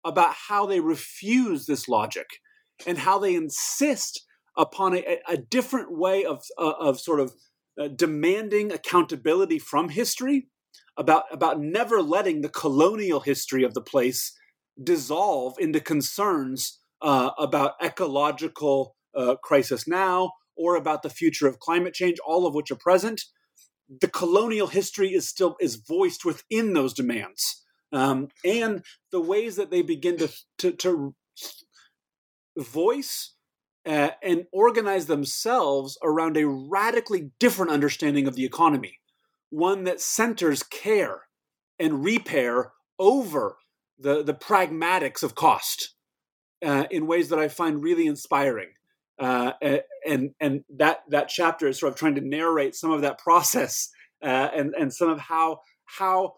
about 0.05 0.35
how 0.47 0.67
they 0.67 0.79
refuse 0.79 1.65
this 1.65 1.87
logic 1.87 2.27
and 2.85 2.99
how 2.99 3.17
they 3.17 3.33
insist 3.33 4.23
upon 4.57 4.95
a, 4.95 5.19
a 5.27 5.37
different 5.37 5.97
way 5.97 6.25
of, 6.25 6.43
uh, 6.57 6.73
of 6.79 6.99
sort 6.99 7.19
of 7.19 7.33
uh, 7.79 7.87
demanding 7.87 8.71
accountability 8.71 9.59
from 9.59 9.89
history 9.89 10.47
about 10.97 11.23
about 11.31 11.59
never 11.59 12.01
letting 12.01 12.41
the 12.41 12.49
colonial 12.49 13.21
history 13.21 13.63
of 13.63 13.73
the 13.73 13.81
place 13.81 14.37
dissolve 14.81 15.55
into 15.59 15.79
concerns 15.79 16.79
uh, 17.01 17.31
about 17.37 17.73
ecological 17.83 18.95
uh, 19.15 19.35
crisis 19.43 19.87
now 19.87 20.31
or 20.55 20.75
about 20.75 21.01
the 21.01 21.09
future 21.09 21.47
of 21.47 21.59
climate 21.59 21.93
change, 21.93 22.17
all 22.25 22.45
of 22.45 22.53
which 22.53 22.71
are 22.71 22.75
present. 22.75 23.23
The 24.01 24.07
colonial 24.07 24.67
history 24.67 25.13
is 25.13 25.27
still 25.27 25.55
is 25.59 25.75
voiced 25.75 26.25
within 26.25 26.73
those 26.73 26.93
demands, 26.93 27.63
um, 27.91 28.29
and 28.45 28.83
the 29.11 29.21
ways 29.21 29.55
that 29.55 29.71
they 29.71 29.81
begin 29.81 30.17
to 30.17 30.29
to, 30.59 30.71
to 30.71 31.15
voice 32.57 33.33
uh, 33.85 34.11
and 34.21 34.45
organize 34.51 35.07
themselves 35.07 35.97
around 36.03 36.37
a 36.37 36.47
radically 36.47 37.31
different 37.39 37.71
understanding 37.71 38.27
of 38.27 38.35
the 38.35 38.45
economy, 38.45 38.99
one 39.49 39.83
that 39.83 40.01
centers 40.01 40.63
care 40.63 41.23
and 41.79 42.03
repair 42.03 42.71
over 42.97 43.57
the, 43.99 44.23
the 44.23 44.33
pragmatics 44.33 45.23
of 45.23 45.35
cost 45.35 45.95
uh, 46.63 46.85
in 46.89 47.07
ways 47.07 47.29
that 47.29 47.39
I 47.39 47.47
find 47.47 47.83
really 47.83 48.07
inspiring. 48.07 48.69
Uh, 49.19 49.51
and 50.07 50.31
and 50.39 50.63
that 50.75 51.03
that 51.09 51.29
chapter 51.29 51.67
is 51.67 51.79
sort 51.79 51.93
of 51.93 51.99
trying 51.99 52.15
to 52.15 52.21
narrate 52.21 52.73
some 52.73 52.91
of 52.91 53.01
that 53.01 53.19
process 53.19 53.89
uh, 54.23 54.49
and 54.55 54.73
and 54.73 54.91
some 54.91 55.07
of 55.07 55.19
how 55.19 55.59
how 55.85 56.33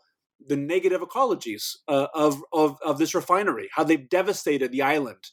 the 0.46 0.58
negative 0.58 1.02
ecologies 1.02 1.78
uh, 1.88 2.08
of, 2.14 2.43
of 2.52 2.78
of 2.84 2.98
this 2.98 3.16
refinery, 3.16 3.70
how 3.72 3.84
they've 3.84 4.10
devastated 4.10 4.72
the 4.72 4.82
island, 4.82 5.32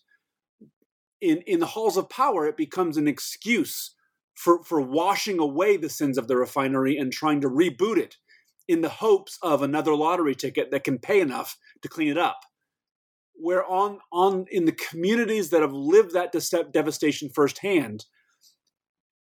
in, 1.23 1.39
in 1.47 1.61
the 1.61 1.67
halls 1.67 1.97
of 1.97 2.11
power, 2.11 2.47
it 2.47 2.57
becomes 2.57 2.97
an 2.97 3.07
excuse 3.07 3.95
for, 4.35 4.63
for 4.65 4.81
washing 4.81 5.39
away 5.39 5.77
the 5.77 5.89
sins 5.89 6.19
of 6.19 6.27
the 6.27 6.37
refinery 6.37 6.97
and 6.97 7.13
trying 7.13 7.41
to 7.41 7.49
reboot 7.49 7.97
it 7.97 8.17
in 8.67 8.81
the 8.81 8.89
hopes 8.89 9.39
of 9.41 9.63
another 9.63 9.95
lottery 9.95 10.35
ticket 10.35 10.71
that 10.71 10.85
can 10.85 10.99
pay 10.99 11.21
enough 11.21 11.57
to 11.81 11.89
clean 11.89 12.09
it 12.09 12.19
up. 12.19 12.41
Where 13.35 13.65
on, 13.65 14.01
on 14.13 14.47
in 14.51 14.65
the 14.65 14.73
communities 14.73 15.51
that 15.51 15.63
have 15.63 15.73
lived 15.73 16.13
that 16.13 16.33
devastation 16.73 17.31
firsthand, 17.31 18.05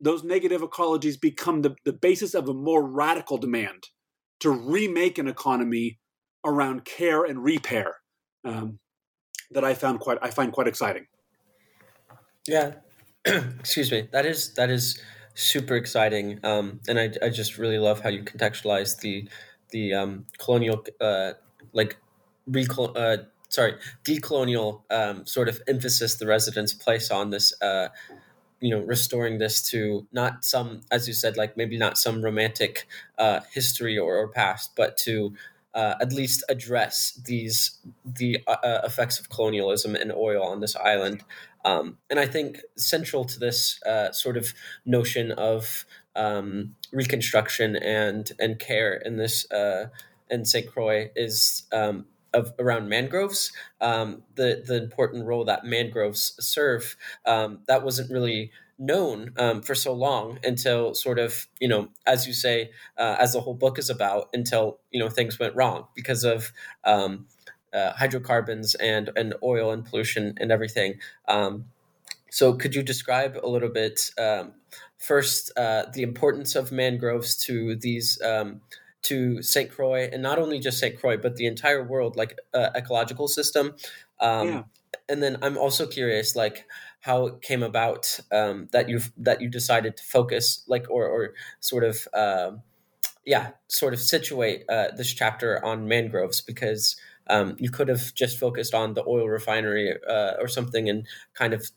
those 0.01 0.24
negative 0.24 0.62
ecologies 0.62 1.20
become 1.20 1.62
the, 1.62 1.74
the 1.84 1.93
basis 1.93 2.34
of 2.34 2.49
a 2.49 2.55
more 2.55 2.86
radical 2.86 3.36
demand 3.36 3.88
to 4.41 4.51
remake 4.51 5.18
an 5.18 5.28
economy 5.28 5.99
around 6.45 6.84
care 6.84 7.24
and 7.24 7.45
repair 7.45 7.97
um, 8.45 8.78
that 9.51 9.64
I 9.64 9.74
found 9.74 10.01
quite 10.01 10.18
I 10.22 10.30
find 10.30 10.53
quite 10.53 10.68
exciting. 10.68 11.07
Yeah, 12.51 12.72
excuse 13.24 13.90
me. 13.92 14.09
That 14.12 14.26
is 14.26 14.55
that 14.55 14.70
is 14.70 15.01
super 15.34 15.76
exciting, 15.76 16.40
um, 16.44 16.80
and 16.88 16.98
I, 16.98 17.11
I 17.22 17.28
just 17.30 17.59
really 17.59 17.78
love 17.78 18.01
how 18.01 18.09
you 18.09 18.24
contextualize 18.24 19.01
the 19.01 19.28
the 19.70 19.94
um, 19.94 20.26
colonial 20.38 20.84
uh, 21.01 21.34
like 21.72 21.98
recol- 22.51 22.96
uh, 22.96 23.24
sorry 23.48 23.74
decolonial 24.05 24.82
um, 24.90 25.26
sort 25.26 25.48
of 25.48 25.61
emphasis 25.68 26.16
the 26.16 26.26
residents 26.26 26.74
place 26.74 27.11
on 27.12 27.30
this. 27.30 27.55
Uh, 27.62 27.90
you 28.61 28.70
know, 28.70 28.80
restoring 28.84 29.38
this 29.38 29.62
to 29.70 30.07
not 30.12 30.44
some, 30.44 30.82
as 30.90 31.09
you 31.09 31.14
said, 31.14 31.36
like 31.36 31.57
maybe 31.57 31.78
not 31.78 31.96
some 31.98 32.22
romantic 32.22 32.86
uh, 33.18 33.40
history 33.53 33.98
or, 33.98 34.16
or 34.18 34.28
past, 34.28 34.72
but 34.76 34.98
to 34.98 35.34
uh, 35.74 35.94
at 36.01 36.12
least 36.12 36.44
address 36.48 37.12
these 37.24 37.78
the 38.05 38.38
uh, 38.46 38.57
uh, 38.62 38.80
effects 38.84 39.18
of 39.20 39.30
colonialism 39.30 39.94
and 39.94 40.12
oil 40.12 40.42
on 40.42 40.61
this 40.61 40.76
island. 40.76 41.22
Um, 41.64 41.98
and 42.08 42.18
I 42.18 42.26
think 42.26 42.61
central 42.76 43.24
to 43.24 43.38
this 43.38 43.80
uh, 43.84 44.12
sort 44.12 44.36
of 44.36 44.52
notion 44.84 45.32
of 45.32 45.84
um, 46.16 46.74
reconstruction 46.92 47.76
and 47.76 48.30
and 48.38 48.58
care 48.58 48.94
in 48.94 49.16
this 49.16 49.50
uh, 49.50 49.88
in 50.30 50.44
St. 50.44 50.70
Croix 50.70 51.11
is 51.14 51.64
um, 51.72 52.06
of 52.32 52.52
around 52.58 52.88
mangroves. 52.88 53.52
Um, 53.80 54.22
the 54.34 54.62
the 54.66 54.76
important 54.82 55.26
role 55.26 55.44
that 55.44 55.64
mangroves 55.64 56.34
serve 56.40 56.96
um, 57.26 57.61
that 57.66 57.84
wasn't 57.84 58.11
really 58.11 58.52
known 58.78 59.30
um, 59.36 59.61
for 59.61 59.74
so 59.74 59.92
long 59.92 60.38
until 60.42 60.94
sort 60.94 61.18
of 61.18 61.46
you 61.61 61.68
know 61.68 61.88
as 62.06 62.26
you 62.26 62.32
say 62.32 62.70
uh, 62.96 63.16
as 63.20 63.34
the 63.34 63.40
whole 63.40 63.54
book 63.54 63.78
is 63.78 63.90
about 63.90 64.30
until 64.32 64.80
you 64.90 64.98
know 64.98 65.08
things 65.08 65.38
went 65.38 65.54
wrong 65.54 65.86
because 65.94 66.24
of 66.24 66.52
um, 66.84 67.26
uh, 67.72 67.92
hydrocarbons 67.92 68.74
and 68.76 69.10
and 69.16 69.34
oil 69.42 69.70
and 69.70 69.84
pollution 69.84 70.34
and 70.38 70.50
everything 70.50 70.94
um, 71.28 71.64
so 72.30 72.54
could 72.54 72.74
you 72.74 72.82
describe 72.82 73.36
a 73.42 73.48
little 73.48 73.68
bit 73.68 74.10
um, 74.18 74.52
first 74.98 75.52
uh, 75.56 75.84
the 75.92 76.02
importance 76.02 76.54
of 76.54 76.72
mangroves 76.72 77.36
to 77.36 77.76
these 77.76 78.20
um, 78.22 78.60
to 79.02 79.42
St. 79.42 79.70
Croix 79.70 80.08
and 80.12 80.22
not 80.22 80.38
only 80.38 80.58
just 80.58 80.78
St. 80.78 80.98
Croix 80.98 81.16
but 81.16 81.36
the 81.36 81.46
entire 81.46 81.82
world 81.82 82.16
like 82.16 82.38
uh, 82.54 82.70
ecological 82.74 83.28
system 83.28 83.74
um, 84.20 84.48
yeah. 84.48 84.62
and 85.08 85.22
then 85.22 85.38
I'm 85.42 85.56
also 85.56 85.86
curious 85.86 86.36
like 86.36 86.66
how 87.00 87.26
it 87.26 87.42
came 87.42 87.62
about 87.62 88.20
um, 88.30 88.68
that 88.72 88.88
you 88.88 89.00
that 89.16 89.40
you 89.40 89.48
decided 89.48 89.96
to 89.96 90.02
focus 90.02 90.62
like 90.68 90.88
or 90.90 91.06
or 91.06 91.34
sort 91.60 91.82
of 91.82 92.06
uh, 92.12 92.52
yeah 93.24 93.50
sort 93.68 93.94
of 93.94 94.00
situate 94.00 94.64
uh, 94.68 94.88
this 94.96 95.12
chapter 95.12 95.64
on 95.64 95.88
mangroves 95.88 96.40
because 96.40 96.96
um, 97.31 97.57
you 97.59 97.70
could 97.70 97.89
have 97.89 98.12
just 98.14 98.39
focused 98.39 98.74
on 98.74 98.95
the 98.95 99.05
oil 99.07 99.28
refinery 99.28 99.95
uh, 100.07 100.33
or 100.41 100.49
something 100.49 100.89
and 100.89 101.07
kind 101.35 101.55
of 101.55 101.70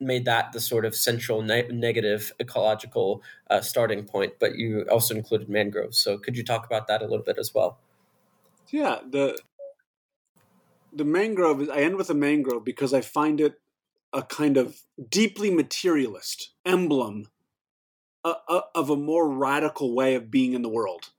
made 0.00 0.24
that 0.26 0.52
the 0.52 0.60
sort 0.60 0.84
of 0.84 0.94
central 0.94 1.42
ne- 1.42 1.66
negative 1.68 2.32
ecological 2.38 3.22
uh, 3.50 3.60
starting 3.60 4.04
point 4.04 4.34
but 4.38 4.56
you 4.56 4.86
also 4.90 5.14
included 5.14 5.48
mangroves. 5.48 5.98
So 5.98 6.18
could 6.18 6.36
you 6.36 6.44
talk 6.44 6.66
about 6.66 6.86
that 6.86 7.02
a 7.02 7.06
little 7.06 7.24
bit 7.24 7.38
as 7.38 7.52
well? 7.54 7.78
Yeah 8.70 9.00
the 9.08 9.38
the 10.92 11.04
mangrove 11.04 11.62
is, 11.62 11.68
i 11.68 11.80
end 11.80 11.96
with 11.96 12.10
a 12.10 12.14
mangrove 12.14 12.64
because 12.64 12.94
i 12.94 13.00
find 13.00 13.40
it 13.40 13.60
a 14.12 14.22
kind 14.22 14.56
of 14.56 14.80
deeply 15.10 15.50
materialist 15.50 16.50
emblem 16.64 17.26
uh, 18.24 18.34
uh, 18.48 18.62
of 18.74 18.90
a 18.90 18.96
more 18.96 19.28
radical 19.28 19.94
way 19.94 20.14
of 20.14 20.30
being 20.30 20.54
in 20.54 20.62
the 20.62 20.68
world 20.68 21.10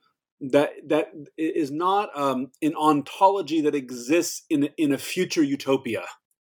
that 0.41 0.71
that 0.87 1.07
is 1.37 1.71
not 1.71 2.17
um, 2.17 2.51
an 2.61 2.75
ontology 2.75 3.61
that 3.61 3.75
exists 3.75 4.43
in 4.49 4.69
in 4.77 4.91
a 4.91 4.97
future 4.97 5.43
utopia 5.43 6.05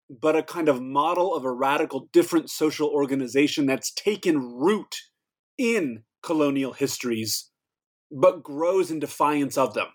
but 0.08 0.36
a 0.36 0.42
kind 0.42 0.68
of 0.68 0.82
model 0.82 1.34
of 1.34 1.44
a 1.44 1.52
radical 1.52 2.08
different 2.12 2.50
social 2.50 2.88
organization 2.88 3.64
that's 3.64 3.92
taken 3.92 4.38
root 4.38 4.96
in 5.56 6.02
colonial 6.22 6.72
histories 6.72 7.50
but 8.10 8.42
grows 8.42 8.90
in 8.90 8.98
defiance 8.98 9.58
of 9.58 9.74
them 9.74 9.88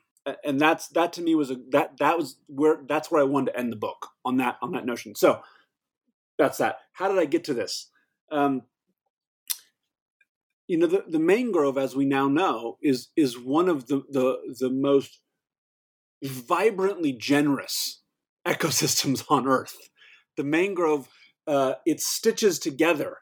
and 0.44 0.60
that's 0.60 0.88
that 0.90 1.14
to 1.14 1.22
me 1.22 1.36
was 1.36 1.50
a 1.50 1.58
that 1.72 1.98
that 1.98 2.18
was 2.18 2.38
where 2.48 2.82
that's 2.88 3.10
where 3.10 3.22
I 3.22 3.26
wanted 3.26 3.52
to 3.52 3.60
end 3.60 3.72
the 3.72 3.78
book 3.78 4.10
on 4.24 4.38
that 4.38 4.58
on 4.62 4.72
that 4.74 4.86
notion 4.86 5.16
so 5.16 5.42
that's 6.38 6.58
that. 6.60 6.78
How 6.94 7.10
did 7.10 7.20
I 7.20 7.26
get 7.26 7.44
to 7.46 7.54
this? 7.54 7.90
Um, 8.32 8.64
you 10.68 10.78
know, 10.78 10.88
the, 10.88 11.06
the 11.08 11.20
mangrove, 11.20 11.78
as 11.78 11.96
we 11.96 12.06
now 12.06 12.28
know, 12.28 12.78
is 12.82 13.10
is 13.16 13.40
one 13.40 13.70
of 13.70 13.88
the 13.88 14.04
the, 14.10 14.56
the 14.60 14.70
most 14.70 15.20
vibrantly 16.24 17.14
generous 17.14 18.02
ecosystems 18.48 19.24
on 19.30 19.48
Earth. 19.48 19.78
The 20.36 20.44
mangrove 20.44 21.08
uh, 21.48 21.76
it 21.86 22.02
stitches 22.02 22.60
together 22.60 23.20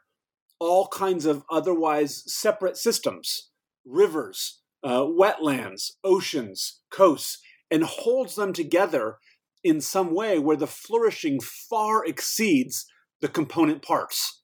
all 0.58 0.88
kinds 0.88 1.26
of 1.26 1.44
otherwise 1.50 2.22
separate 2.32 2.76
systems, 2.76 3.50
rivers, 3.84 4.60
uh, 4.82 5.02
wetlands, 5.02 5.92
oceans, 6.02 6.80
coasts, 6.90 7.38
and 7.70 7.84
holds 7.84 8.36
them 8.36 8.52
together 8.52 9.18
in 9.62 9.80
some 9.80 10.14
way 10.14 10.38
where 10.38 10.56
the 10.56 10.66
flourishing 10.66 11.40
far 11.40 12.04
exceeds 12.04 12.86
the 13.20 13.28
component 13.28 13.82
parts. 13.82 14.42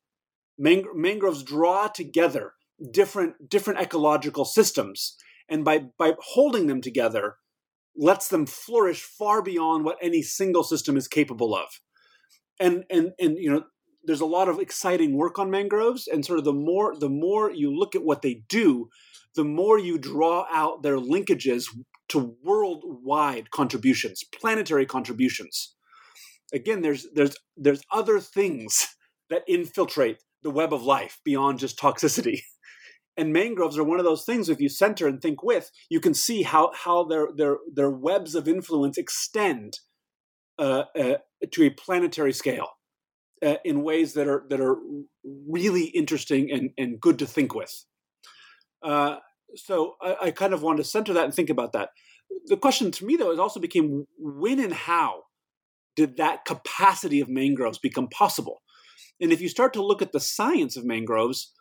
Mang- 0.58 0.86
mangroves 0.94 1.42
draw 1.42 1.88
together 1.88 2.52
different 2.90 3.48
different 3.48 3.80
ecological 3.80 4.44
systems, 4.44 5.16
and 5.48 5.64
by 5.64 5.80
by 5.98 6.14
holding 6.18 6.66
them 6.66 6.80
together, 6.80 7.36
lets 7.96 8.28
them 8.28 8.46
flourish 8.46 9.02
far 9.02 9.42
beyond 9.42 9.84
what 9.84 9.98
any 10.00 10.22
single 10.22 10.64
system 10.64 10.96
is 10.96 11.08
capable 11.08 11.54
of. 11.54 11.80
And 12.58 12.84
and 12.90 13.12
and 13.18 13.36
you 13.38 13.50
know, 13.50 13.64
there's 14.04 14.20
a 14.20 14.26
lot 14.26 14.48
of 14.48 14.58
exciting 14.58 15.16
work 15.16 15.38
on 15.38 15.50
mangroves, 15.50 16.06
and 16.06 16.24
sort 16.24 16.38
of 16.38 16.44
the 16.44 16.52
more 16.52 16.96
the 16.98 17.10
more 17.10 17.50
you 17.50 17.74
look 17.74 17.94
at 17.94 18.04
what 18.04 18.22
they 18.22 18.42
do, 18.48 18.88
the 19.34 19.44
more 19.44 19.78
you 19.78 19.98
draw 19.98 20.46
out 20.50 20.82
their 20.82 20.98
linkages 20.98 21.66
to 22.08 22.36
worldwide 22.42 23.50
contributions, 23.50 24.22
planetary 24.38 24.86
contributions. 24.86 25.74
Again 26.52 26.82
there's 26.82 27.06
there's 27.14 27.36
there's 27.56 27.82
other 27.90 28.20
things 28.20 28.86
that 29.30 29.42
infiltrate 29.48 30.18
the 30.42 30.50
web 30.50 30.74
of 30.74 30.82
life 30.82 31.20
beyond 31.24 31.58
just 31.58 31.78
toxicity 31.78 32.40
and 33.16 33.32
mangroves 33.32 33.78
are 33.78 33.84
one 33.84 33.98
of 33.98 34.04
those 34.04 34.24
things 34.24 34.48
if 34.48 34.60
you 34.60 34.68
center 34.68 35.06
and 35.06 35.20
think 35.20 35.42
with 35.42 35.70
you 35.90 36.00
can 36.00 36.14
see 36.14 36.42
how 36.42 36.72
how 36.74 37.04
their 37.04 37.28
their 37.36 37.56
their 37.72 37.90
webs 37.90 38.34
of 38.34 38.48
influence 38.48 38.98
extend 38.98 39.80
uh, 40.58 40.84
uh, 40.98 41.16
to 41.50 41.64
a 41.64 41.70
planetary 41.70 42.32
scale 42.32 42.68
uh, 43.44 43.56
in 43.64 43.82
ways 43.82 44.14
that 44.14 44.28
are 44.28 44.44
that 44.48 44.60
are 44.60 44.76
really 45.48 45.84
interesting 45.84 46.50
and, 46.50 46.70
and 46.78 47.00
good 47.00 47.18
to 47.18 47.26
think 47.26 47.54
with 47.54 47.84
uh, 48.82 49.16
so 49.54 49.96
I, 50.00 50.16
I, 50.22 50.30
kind 50.30 50.54
of 50.54 50.62
want 50.62 50.78
to 50.78 50.84
center 50.84 51.12
that 51.12 51.24
and 51.24 51.34
think 51.34 51.50
about 51.50 51.72
that 51.72 51.90
the 52.46 52.56
question 52.56 52.90
to 52.90 53.04
me, 53.04 53.16
though, 53.16 53.32
is 53.32 53.38
also 53.38 53.60
became 53.60 54.06
when 54.18 54.60
and 54.60 54.72
how 54.72 55.24
did 55.96 56.16
that 56.16 56.44
capacity 56.44 57.20
of 57.20 57.28
mangroves 57.28 57.78
become 57.78 58.08
possible? 58.08 58.62
And 59.20 59.32
if 59.32 59.40
you 59.40 59.48
start 59.48 59.72
to 59.74 59.84
look 59.84 60.02
at 60.02 60.12
the 60.12 60.20
science 60.20 60.76
of 60.76 60.84
mangroves, 60.84 61.52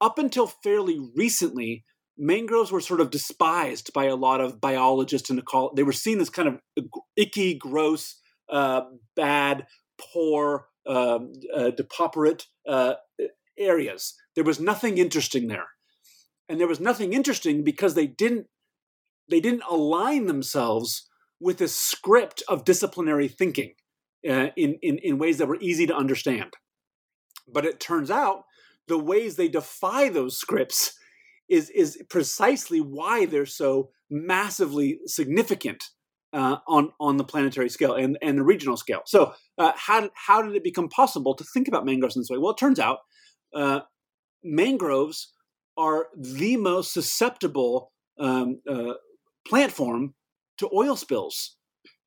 up 0.00 0.18
until 0.18 0.46
fairly 0.46 0.98
recently, 1.14 1.84
mangroves 2.16 2.70
were 2.70 2.80
sort 2.80 3.00
of 3.00 3.10
despised 3.10 3.92
by 3.92 4.04
a 4.04 4.16
lot 4.16 4.40
of 4.40 4.60
biologists 4.60 5.30
and 5.30 5.42
ecologists. 5.42 5.76
They 5.76 5.82
were 5.82 5.92
seen 5.92 6.20
as 6.20 6.30
kind 6.30 6.48
of 6.48 6.60
icky, 7.16 7.54
gross, 7.54 8.20
uh, 8.50 8.82
bad, 9.16 9.66
poor, 9.98 10.66
um, 10.86 11.32
uh, 11.54 11.70
depauperate 11.70 12.46
uh, 12.68 12.94
areas. 13.58 14.14
There 14.34 14.44
was 14.44 14.60
nothing 14.60 14.98
interesting 14.98 15.48
there, 15.48 15.68
and 16.48 16.60
there 16.60 16.68
was 16.68 16.80
nothing 16.80 17.12
interesting 17.12 17.64
because 17.64 17.94
they 17.94 18.06
didn't 18.06 18.46
they 19.28 19.40
didn't 19.40 19.62
align 19.70 20.26
themselves 20.26 21.08
with 21.38 21.60
a 21.60 21.68
script 21.68 22.42
of 22.48 22.64
disciplinary 22.64 23.28
thinking 23.28 23.74
uh, 24.28 24.48
in, 24.56 24.78
in 24.82 24.98
in 24.98 25.18
ways 25.18 25.38
that 25.38 25.48
were 25.48 25.60
easy 25.60 25.86
to 25.86 25.96
understand. 25.96 26.54
But 27.52 27.64
it 27.64 27.80
turns 27.80 28.10
out 28.10 28.44
the 28.90 28.98
ways 28.98 29.36
they 29.36 29.48
defy 29.48 30.08
those 30.08 30.36
scripts 30.36 30.98
is 31.48 31.70
is 31.70 32.02
precisely 32.10 32.80
why 32.80 33.24
they're 33.24 33.46
so 33.46 33.90
massively 34.10 34.98
significant 35.06 35.84
uh, 36.32 36.56
on 36.66 36.92
on 36.98 37.16
the 37.16 37.24
planetary 37.24 37.68
scale 37.68 37.94
and, 37.94 38.18
and 38.20 38.36
the 38.36 38.42
regional 38.42 38.76
scale. 38.76 39.02
So, 39.06 39.32
uh, 39.56 39.72
how 39.76 40.10
how 40.14 40.42
did 40.42 40.56
it 40.56 40.64
become 40.64 40.88
possible 40.88 41.34
to 41.36 41.44
think 41.44 41.68
about 41.68 41.86
mangroves 41.86 42.16
in 42.16 42.20
this 42.20 42.30
way? 42.30 42.38
Well, 42.38 42.52
it 42.52 42.58
turns 42.58 42.80
out 42.80 42.98
uh, 43.54 43.80
mangroves 44.42 45.32
are 45.76 46.08
the 46.16 46.56
most 46.56 46.92
susceptible 46.92 47.92
um, 48.18 48.60
uh, 48.68 48.94
plant 49.46 49.70
form 49.72 50.14
to 50.58 50.68
oil 50.74 50.96
spills. 50.96 51.56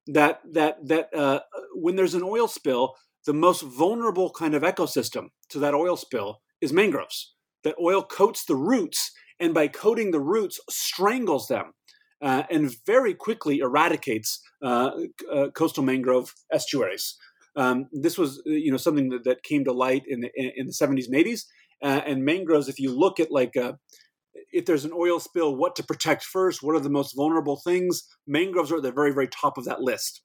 That 0.08 0.42
that 0.52 0.86
that 0.90 1.16
uh, 1.16 1.40
when 1.76 1.96
there's 1.96 2.14
an 2.14 2.24
oil 2.24 2.50
spill, 2.50 2.96
the 3.26 3.34
most 3.34 3.62
vulnerable 3.62 4.32
kind 4.32 4.54
of 4.54 4.64
ecosystem 4.64 5.28
to 5.48 5.60
that 5.60 5.74
oil 5.74 5.96
spill 5.96 6.42
is 6.64 6.74
mangroves. 6.74 7.34
That 7.64 7.76
oil 7.82 8.04
coats 8.04 8.46
the 8.46 8.56
roots, 8.56 9.12
and 9.40 9.54
by 9.54 9.68
coating 9.68 10.12
the 10.12 10.20
roots, 10.20 10.60
strangles 10.70 11.48
them 11.48 11.74
uh, 12.22 12.44
and 12.50 12.74
very 12.86 13.14
quickly 13.14 13.60
eradicates 13.60 14.42
uh, 14.64 14.92
uh, 15.32 15.50
coastal 15.54 15.84
mangrove 15.84 16.34
estuaries. 16.52 17.18
Um, 17.56 17.88
this 17.92 18.18
was, 18.18 18.42
uh, 18.48 18.52
you 18.52 18.72
know, 18.72 18.78
something 18.78 19.10
that, 19.10 19.26
that, 19.26 19.44
came 19.44 19.64
to 19.66 19.74
light 19.74 20.04
in 20.08 20.22
the, 20.22 20.32
in 20.36 20.66
the 20.66 20.74
70s 20.74 21.06
and 21.06 21.16
80s. 21.16 21.44
Uh, 21.84 22.02
and 22.06 22.24
mangroves, 22.24 22.70
if 22.70 22.80
you 22.80 22.98
look 22.98 23.20
at 23.20 23.30
like 23.30 23.56
uh, 23.58 23.74
if 24.54 24.66
there's 24.66 24.86
an 24.86 24.94
oil 24.94 25.20
spill, 25.20 25.56
what 25.56 25.76
to 25.76 25.84
protect 25.84 26.24
first, 26.24 26.64
what 26.64 26.76
are 26.76 26.80
the 26.80 26.90
most 26.90 27.16
vulnerable 27.16 27.58
things, 27.58 28.04
mangroves 28.26 28.72
are 28.72 28.78
at 28.78 28.84
the 28.84 28.92
very, 28.92 29.14
very 29.14 29.28
top 29.28 29.58
of 29.58 29.66
that 29.66 29.82
list. 29.82 30.22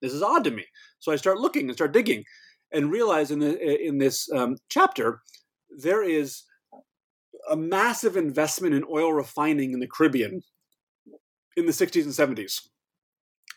This 0.00 0.12
is 0.12 0.22
odd 0.22 0.44
to 0.44 0.50
me. 0.50 0.64
So 1.00 1.12
I 1.12 1.16
start 1.16 1.38
looking 1.38 1.68
and 1.68 1.74
start 1.74 1.92
digging 1.92 2.24
and 2.72 2.90
realize 2.90 3.30
in, 3.30 3.38
the, 3.38 3.86
in 3.86 3.98
this 3.98 4.30
um, 4.32 4.56
chapter, 4.68 5.20
there 5.78 6.02
is 6.02 6.44
a 7.50 7.56
massive 7.56 8.16
investment 8.16 8.74
in 8.74 8.84
oil 8.90 9.12
refining 9.12 9.72
in 9.72 9.80
the 9.80 9.88
Caribbean 9.88 10.42
in 11.56 11.66
the 11.66 11.72
60s 11.72 12.04
and 12.04 12.36
70s. 12.38 12.60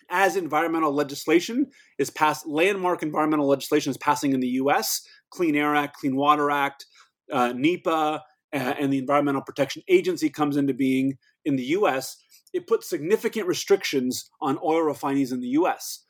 As 0.09 0.36
environmental 0.36 0.93
legislation 0.93 1.68
is 1.97 2.09
passed, 2.09 2.45
landmark 2.45 3.01
environmental 3.01 3.47
legislation 3.47 3.89
is 3.89 3.97
passing 3.97 4.34
in 4.34 4.39
the 4.39 4.49
US 4.49 5.01
Clean 5.32 5.55
Air 5.55 5.76
Act, 5.76 5.97
Clean 5.97 6.16
Water 6.16 6.51
Act, 6.51 6.86
uh, 7.32 7.53
NEPA, 7.55 8.24
uh, 8.53 8.74
and 8.80 8.93
the 8.93 8.99
Environmental 8.99 9.41
Protection 9.41 9.82
Agency 9.88 10.30
comes 10.30 10.55
into 10.55 10.74
being 10.74 11.18
in 11.43 11.55
the 11.55 11.63
US. 11.63 12.18
It 12.53 12.68
puts 12.68 12.89
significant 12.89 13.47
restrictions 13.47 14.30
on 14.41 14.57
oil 14.63 14.82
refineries 14.82 15.32
in 15.32 15.41
the 15.41 15.49
US. 15.49 16.05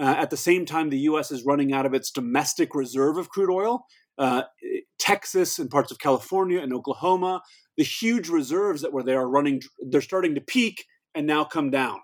Uh, 0.00 0.14
at 0.16 0.30
the 0.30 0.36
same 0.36 0.64
time, 0.64 0.88
the 0.88 0.98
U.S. 1.00 1.30
is 1.30 1.44
running 1.44 1.74
out 1.74 1.84
of 1.84 1.92
its 1.92 2.10
domestic 2.10 2.74
reserve 2.74 3.18
of 3.18 3.28
crude 3.28 3.50
oil. 3.50 3.84
Uh, 4.16 4.42
Texas 4.98 5.58
and 5.58 5.70
parts 5.70 5.92
of 5.92 5.98
California 5.98 6.58
and 6.58 6.72
Oklahoma, 6.72 7.42
the 7.76 7.84
huge 7.84 8.28
reserves 8.28 8.80
that 8.80 8.92
were 8.92 9.02
there 9.02 9.20
are 9.20 9.28
running, 9.28 9.60
they're 9.78 10.00
starting 10.00 10.34
to 10.34 10.40
peak 10.40 10.86
and 11.14 11.26
now 11.26 11.44
come 11.44 11.70
down. 11.70 11.98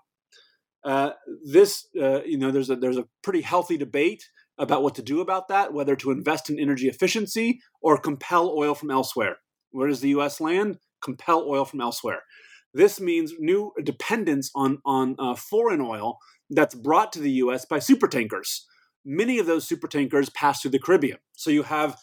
Uh, 0.83 1.11
this, 1.43 1.87
uh, 1.99 2.21
you 2.23 2.37
know, 2.37 2.51
there's 2.51 2.69
a 2.69 2.75
there's 2.75 2.97
a 2.97 3.07
pretty 3.23 3.41
healthy 3.41 3.77
debate 3.77 4.23
about 4.59 4.83
what 4.83 4.95
to 4.95 5.01
do 5.01 5.19
about 5.19 5.47
that, 5.47 5.73
whether 5.73 5.95
to 5.95 6.11
invest 6.11 6.49
in 6.49 6.59
energy 6.59 6.87
efficiency 6.87 7.59
or 7.81 7.97
compel 7.97 8.53
oil 8.55 8.75
from 8.75 8.91
elsewhere. 8.91 9.37
Where 9.71 9.87
does 9.87 10.01
the 10.01 10.09
U.S. 10.09 10.39
land? 10.39 10.77
Compel 11.01 11.45
oil 11.47 11.65
from 11.65 11.81
elsewhere. 11.81 12.21
This 12.73 12.99
means 12.99 13.33
new 13.39 13.73
dependence 13.83 14.51
on 14.55 14.79
on 14.85 15.15
uh, 15.17 15.35
foreign 15.35 15.81
oil 15.81 16.19
that's 16.49 16.75
brought 16.75 17.11
to 17.13 17.19
the 17.19 17.31
U.S. 17.31 17.65
by 17.65 17.79
supertankers. 17.79 18.61
Many 19.05 19.39
of 19.39 19.45
those 19.45 19.67
supertankers 19.67 20.33
pass 20.33 20.61
through 20.61 20.71
the 20.71 20.79
Caribbean, 20.79 21.17
so 21.33 21.49
you 21.49 21.63
have 21.63 21.97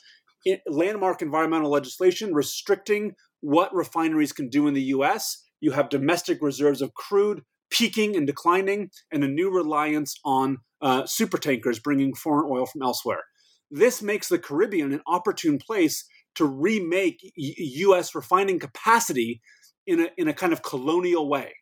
landmark 0.67 1.23
environmental 1.23 1.71
legislation 1.71 2.35
restricting 2.35 3.13
what 3.41 3.75
refineries 3.75 4.33
can 4.33 4.49
do 4.49 4.67
in 4.67 4.75
the 4.75 4.83
U.S 4.83 5.45
you 5.65 5.73
have 5.73 5.89
domestic 5.89 6.43
reserves 6.43 6.83
of 6.83 6.93
crude 6.93 7.43
peaking 7.71 8.15
and 8.15 8.27
declining, 8.27 8.91
and 9.11 9.25
a 9.25 9.29
new 9.29 9.51
reliance 9.51 10.15
on 10.25 10.59
uh, 10.83 11.03
supertankers 11.05 11.83
bringing 11.83 12.15
foreign 12.15 12.49
oil 12.53 12.67
from 12.67 12.83
elsewhere. 12.83 13.23
This 13.71 14.03
makes 14.03 14.29
the 14.29 14.39
Caribbean 14.39 14.93
an 14.93 15.01
opportune 15.07 15.59
place 15.59 16.05
to 16.35 16.45
remake 16.45 17.19
U.S. 17.37 18.15
refining 18.15 18.59
capacity 18.59 19.41
in 19.87 20.01
a, 20.01 20.09
in 20.19 20.29
a 20.29 20.35
kind 20.35 20.53
of 20.53 20.63
colonial 20.63 21.29
way, 21.29 21.55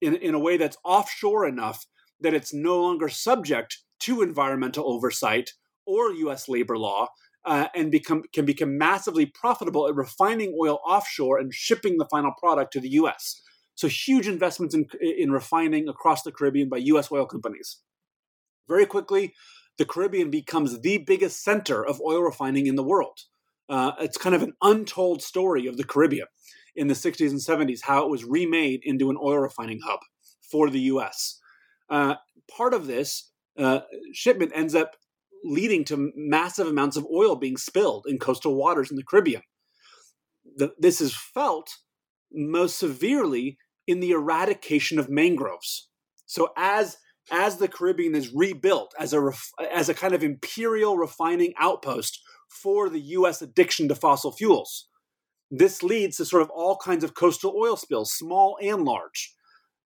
in, 0.00 0.16
in 0.16 0.34
a 0.34 0.40
way 0.40 0.56
that's 0.56 0.78
offshore 0.82 1.46
enough 1.46 1.84
that 2.22 2.34
it's 2.34 2.54
no 2.54 2.80
longer 2.80 3.08
subject 3.08 3.78
to 4.00 4.22
environmental 4.22 4.90
oversight 4.90 5.50
or 5.86 6.12
U.S. 6.12 6.48
labor 6.48 6.78
law, 6.78 7.08
uh, 7.44 7.66
and 7.74 7.90
become 7.90 8.22
can 8.32 8.44
become 8.44 8.76
massively 8.76 9.26
profitable 9.26 9.88
at 9.88 9.94
refining 9.94 10.56
oil 10.60 10.78
offshore 10.86 11.38
and 11.38 11.52
shipping 11.52 11.96
the 11.98 12.08
final 12.10 12.32
product 12.38 12.72
to 12.72 12.80
the 12.80 12.90
U.S. 12.90 13.40
So 13.74 13.88
huge 13.88 14.28
investments 14.28 14.74
in, 14.74 14.86
in 15.00 15.32
refining 15.32 15.88
across 15.88 16.22
the 16.22 16.32
Caribbean 16.32 16.68
by 16.68 16.76
U.S. 16.78 17.10
oil 17.10 17.26
companies. 17.26 17.78
Very 18.68 18.84
quickly, 18.86 19.34
the 19.78 19.86
Caribbean 19.86 20.30
becomes 20.30 20.80
the 20.80 20.98
biggest 20.98 21.42
center 21.42 21.84
of 21.84 22.00
oil 22.02 22.20
refining 22.20 22.66
in 22.66 22.76
the 22.76 22.84
world. 22.84 23.20
Uh, 23.68 23.92
it's 24.00 24.18
kind 24.18 24.34
of 24.34 24.42
an 24.42 24.52
untold 24.62 25.22
story 25.22 25.66
of 25.66 25.76
the 25.76 25.84
Caribbean 25.84 26.26
in 26.76 26.88
the 26.88 26.94
60s 26.94 27.30
and 27.30 27.40
70s, 27.40 27.80
how 27.82 28.04
it 28.04 28.10
was 28.10 28.24
remade 28.24 28.80
into 28.84 29.10
an 29.10 29.16
oil 29.16 29.38
refining 29.38 29.80
hub 29.84 30.00
for 30.42 30.68
the 30.68 30.80
U.S. 30.80 31.39
Uh, 31.90 32.14
part 32.50 32.72
of 32.72 32.86
this 32.86 33.30
uh, 33.58 33.80
shipment 34.12 34.52
ends 34.54 34.74
up 34.74 34.96
leading 35.44 35.84
to 35.84 36.12
massive 36.14 36.66
amounts 36.66 36.96
of 36.96 37.06
oil 37.12 37.34
being 37.34 37.56
spilled 37.56 38.06
in 38.08 38.18
coastal 38.18 38.54
waters 38.54 38.90
in 38.90 38.96
the 38.96 39.04
Caribbean. 39.04 39.42
The, 40.56 40.72
this 40.78 41.00
is 41.00 41.14
felt 41.14 41.78
most 42.32 42.78
severely 42.78 43.58
in 43.86 44.00
the 44.00 44.10
eradication 44.10 44.98
of 44.98 45.08
mangroves. 45.08 45.88
So 46.26 46.52
as 46.56 46.96
as 47.30 47.56
the 47.56 47.68
Caribbean 47.68 48.14
is 48.14 48.32
rebuilt 48.32 48.92
as 48.98 49.12
a 49.12 49.20
ref, 49.20 49.50
as 49.70 49.88
a 49.88 49.94
kind 49.94 50.14
of 50.14 50.24
imperial 50.24 50.96
refining 50.96 51.54
outpost 51.58 52.20
for 52.48 52.88
the 52.88 53.00
U.S. 53.00 53.40
addiction 53.40 53.88
to 53.88 53.94
fossil 53.94 54.32
fuels, 54.32 54.88
this 55.50 55.82
leads 55.82 56.16
to 56.16 56.24
sort 56.24 56.42
of 56.42 56.50
all 56.50 56.76
kinds 56.76 57.04
of 57.04 57.14
coastal 57.14 57.54
oil 57.56 57.76
spills, 57.76 58.12
small 58.12 58.58
and 58.60 58.84
large, 58.84 59.34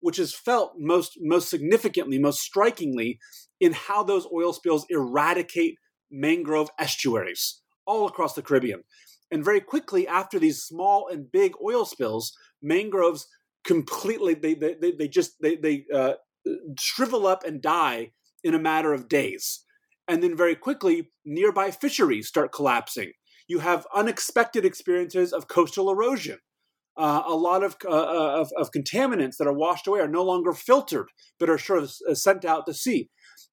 which 0.01 0.19
is 0.19 0.35
felt 0.35 0.73
most 0.77 1.17
most 1.21 1.49
significantly, 1.49 2.19
most 2.19 2.39
strikingly, 2.39 3.19
in 3.59 3.73
how 3.73 4.03
those 4.03 4.27
oil 4.33 4.53
spills 4.53 4.85
eradicate 4.89 5.75
mangrove 6.11 6.69
estuaries 6.79 7.61
all 7.85 8.07
across 8.07 8.33
the 8.33 8.41
Caribbean. 8.41 8.83
And 9.31 9.45
very 9.45 9.61
quickly 9.61 10.07
after 10.07 10.39
these 10.39 10.63
small 10.63 11.07
and 11.07 11.31
big 11.31 11.53
oil 11.63 11.85
spills, 11.85 12.35
mangroves 12.61 13.27
completely 13.63 14.33
they 14.33 14.53
they, 14.53 14.91
they 14.97 15.07
just 15.07 15.33
they 15.41 15.55
they 15.55 15.85
uh, 15.93 16.13
shrivel 16.79 17.27
up 17.27 17.43
and 17.45 17.61
die 17.61 18.11
in 18.43 18.53
a 18.53 18.59
matter 18.59 18.93
of 18.93 19.09
days. 19.09 19.63
And 20.07 20.23
then 20.23 20.35
very 20.35 20.55
quickly 20.55 21.11
nearby 21.23 21.69
fisheries 21.71 22.27
start 22.27 22.51
collapsing. 22.51 23.11
You 23.47 23.59
have 23.59 23.85
unexpected 23.93 24.65
experiences 24.65 25.33
of 25.33 25.47
coastal 25.47 25.91
erosion 25.91 26.39
uh, 26.99 27.23
a 27.25 27.33
lot 27.33 27.63
of, 27.63 27.77
uh, 27.85 27.89
uh, 27.89 28.41
of, 28.41 28.51
of, 28.57 28.71
contaminants 28.71 29.37
that 29.37 29.47
are 29.47 29.53
washed 29.53 29.87
away 29.87 30.01
are 30.01 30.07
no 30.07 30.23
longer 30.23 30.51
filtered 30.51 31.07
but 31.39 31.49
are 31.49 31.57
sort 31.57 31.81
of 31.81 31.93
uh, 32.09 32.13
sent 32.13 32.43
out 32.43 32.65
to 32.65 32.73
sea. 32.73 33.09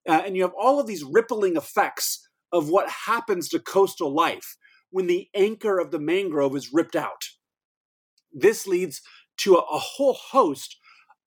Uh, 0.08 0.22
and 0.26 0.36
you 0.36 0.42
have 0.42 0.54
all 0.58 0.80
of 0.80 0.88
these 0.88 1.04
rippling 1.04 1.56
effects 1.56 2.28
of 2.52 2.68
what 2.68 2.90
happens 3.06 3.48
to 3.48 3.60
coastal 3.60 4.12
life 4.12 4.56
when 4.90 5.06
the 5.06 5.28
anchor 5.32 5.78
of 5.78 5.92
the 5.92 5.98
mangrove 5.98 6.56
is 6.56 6.72
ripped 6.72 6.96
out. 6.96 7.22
This 8.32 8.66
leads 8.66 9.00
to 9.38 9.54
a, 9.54 9.58
a 9.58 9.78
whole 9.78 10.14
host 10.14 10.76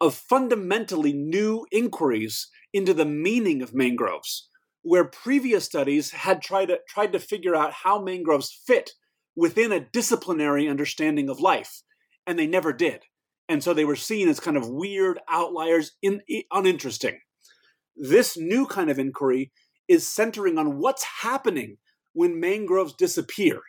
of 0.01 0.13
fundamentally 0.13 1.13
new 1.13 1.65
inquiries 1.71 2.49
into 2.73 2.93
the 2.93 3.05
meaning 3.05 3.61
of 3.61 3.73
mangroves, 3.73 4.49
where 4.81 5.05
previous 5.05 5.65
studies 5.65 6.11
had 6.11 6.41
tried 6.41 6.67
to, 6.67 6.79
tried 6.87 7.13
to 7.13 7.19
figure 7.19 7.55
out 7.55 7.73
how 7.83 8.01
mangroves 8.01 8.51
fit 8.65 8.91
within 9.35 9.71
a 9.71 9.79
disciplinary 9.79 10.67
understanding 10.67 11.29
of 11.29 11.39
life, 11.39 11.81
and 12.29 12.37
they 12.37 12.47
never 12.47 12.71
did. 12.71 13.01
and 13.49 13.63
so 13.63 13.73
they 13.73 13.83
were 13.83 13.95
seen 13.95 14.29
as 14.29 14.39
kind 14.39 14.55
of 14.55 14.69
weird 14.69 15.19
outliers, 15.27 15.93
in, 16.03 16.21
uninteresting. 16.51 17.19
This 17.97 18.37
new 18.37 18.67
kind 18.67 18.91
of 18.91 18.99
inquiry 18.99 19.51
is 19.87 20.07
centering 20.07 20.59
on 20.59 20.77
what's 20.77 21.03
happening 21.23 21.77
when 22.13 22.39
mangroves 22.39 22.93
disappear. 22.93 23.59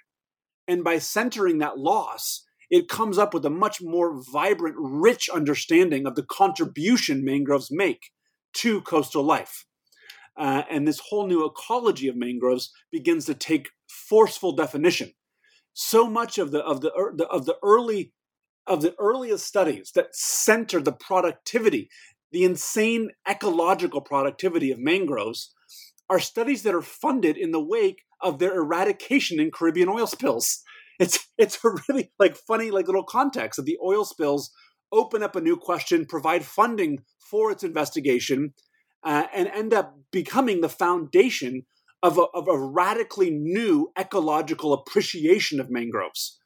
And 0.68 0.84
by 0.84 0.98
centering 0.98 1.58
that 1.58 1.78
loss, 1.78 2.44
it 2.68 2.88
comes 2.90 3.16
up 3.16 3.32
with 3.32 3.44
a 3.46 3.50
much 3.50 3.80
more 3.80 4.20
vibrant, 4.30 4.76
rich 4.78 5.30
understanding 5.30 6.06
of 6.06 6.14
the 6.14 6.22
contribution 6.22 7.24
mangroves 7.24 7.70
make 7.70 8.10
to 8.52 8.82
coastal 8.82 9.22
life. 9.24 9.64
Uh, 10.36 10.62
and 10.70 10.86
this 10.86 11.00
whole 11.08 11.26
new 11.26 11.44
ecology 11.44 12.06
of 12.06 12.16
mangroves 12.16 12.70
begins 12.92 13.24
to 13.26 13.34
take 13.34 13.70
forceful 13.88 14.52
definition. 14.52 15.12
So 15.72 16.08
much 16.08 16.36
of 16.36 16.50
the 16.50 16.60
of 16.60 16.82
the, 16.82 16.92
of 17.30 17.46
the 17.46 17.56
early 17.62 18.12
of 18.66 18.82
the 18.82 18.94
earliest 18.98 19.46
studies 19.46 19.92
that 19.94 20.14
center 20.14 20.80
the 20.80 20.92
productivity, 20.92 21.88
the 22.32 22.44
insane 22.44 23.10
ecological 23.28 24.00
productivity 24.00 24.70
of 24.70 24.78
mangroves, 24.78 25.52
are 26.08 26.20
studies 26.20 26.62
that 26.64 26.74
are 26.74 26.82
funded 26.82 27.36
in 27.36 27.52
the 27.52 27.64
wake 27.64 28.02
of 28.20 28.38
their 28.38 28.54
eradication 28.56 29.40
in 29.40 29.50
Caribbean 29.50 29.88
oil 29.88 30.06
spills. 30.06 30.62
It's 30.98 31.28
it's 31.38 31.64
a 31.64 31.70
really 31.88 32.12
like 32.18 32.36
funny 32.36 32.70
like 32.70 32.86
little 32.86 33.04
context 33.04 33.58
of 33.58 33.64
the 33.64 33.78
oil 33.82 34.04
spills 34.04 34.50
open 34.92 35.22
up 35.22 35.36
a 35.36 35.40
new 35.40 35.56
question, 35.56 36.04
provide 36.04 36.44
funding 36.44 36.98
for 37.18 37.50
its 37.50 37.62
investigation, 37.62 38.52
uh, 39.04 39.26
and 39.32 39.48
end 39.48 39.72
up 39.72 39.96
becoming 40.10 40.60
the 40.60 40.68
foundation 40.68 41.62
of 42.02 42.18
a, 42.18 42.22
of 42.34 42.48
a 42.48 42.58
radically 42.58 43.30
new 43.30 43.92
ecological 43.98 44.72
appreciation 44.72 45.60
of 45.60 45.70
mangroves. 45.70 46.39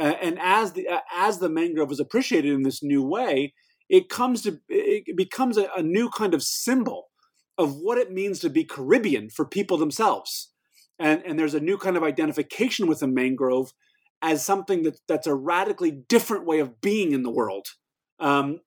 Uh, 0.00 0.14
and 0.22 0.38
as 0.40 0.72
the 0.72 0.88
uh, 0.88 1.00
as 1.14 1.38
the 1.38 1.50
mangrove 1.50 1.92
is 1.92 2.00
appreciated 2.00 2.52
in 2.52 2.62
this 2.62 2.82
new 2.82 3.02
way, 3.02 3.52
it 3.90 4.08
comes 4.08 4.40
to 4.42 4.58
it 4.68 5.16
becomes 5.16 5.58
a, 5.58 5.68
a 5.76 5.82
new 5.82 6.08
kind 6.08 6.32
of 6.32 6.42
symbol 6.42 7.08
of 7.58 7.76
what 7.76 7.98
it 7.98 8.10
means 8.10 8.38
to 8.40 8.48
be 8.48 8.64
Caribbean 8.64 9.28
for 9.28 9.44
people 9.44 9.76
themselves. 9.76 10.52
And, 10.98 11.22
and 11.26 11.38
there's 11.38 11.54
a 11.54 11.60
new 11.60 11.76
kind 11.76 11.96
of 11.96 12.02
identification 12.02 12.86
with 12.86 13.00
the 13.00 13.06
mangrove 13.06 13.72
as 14.22 14.44
something 14.44 14.82
that, 14.84 14.98
that's 15.06 15.26
a 15.26 15.34
radically 15.34 15.90
different 15.90 16.46
way 16.46 16.60
of 16.60 16.80
being 16.80 17.12
in 17.12 17.22
the 17.22 17.30
world. 17.30 17.66
Um, 18.18 18.60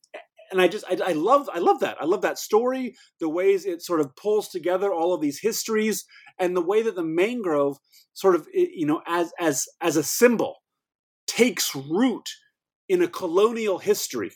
and 0.52 0.62
I 0.62 0.68
just 0.68 0.86
I, 0.88 1.00
I, 1.04 1.12
love 1.14 1.50
I 1.52 1.58
love 1.58 1.80
that 1.80 1.98
I 2.00 2.06
love 2.06 2.22
that 2.22 2.38
story, 2.38 2.96
the 3.20 3.30
ways 3.30 3.66
it 3.66 3.82
sort 3.82 4.00
of 4.00 4.16
pulls 4.16 4.50
together 4.50 4.94
all 4.94 5.14
of 5.14 5.22
these 5.22 5.40
histories, 5.40 6.06
and 6.38 6.56
the 6.56 6.62
way 6.62 6.84
that 6.84 6.96
the 6.96 7.04
mangrove 7.04 7.78
sort 8.14 8.36
of 8.36 8.48
you 8.54 8.86
know 8.86 9.02
as 9.08 9.34
as 9.40 9.66
as 9.82 9.98
a 9.98 10.04
symbol 10.04 10.58
takes 11.36 11.76
root 11.76 12.30
in 12.88 13.02
a 13.02 13.08
colonial 13.08 13.80
history 13.80 14.32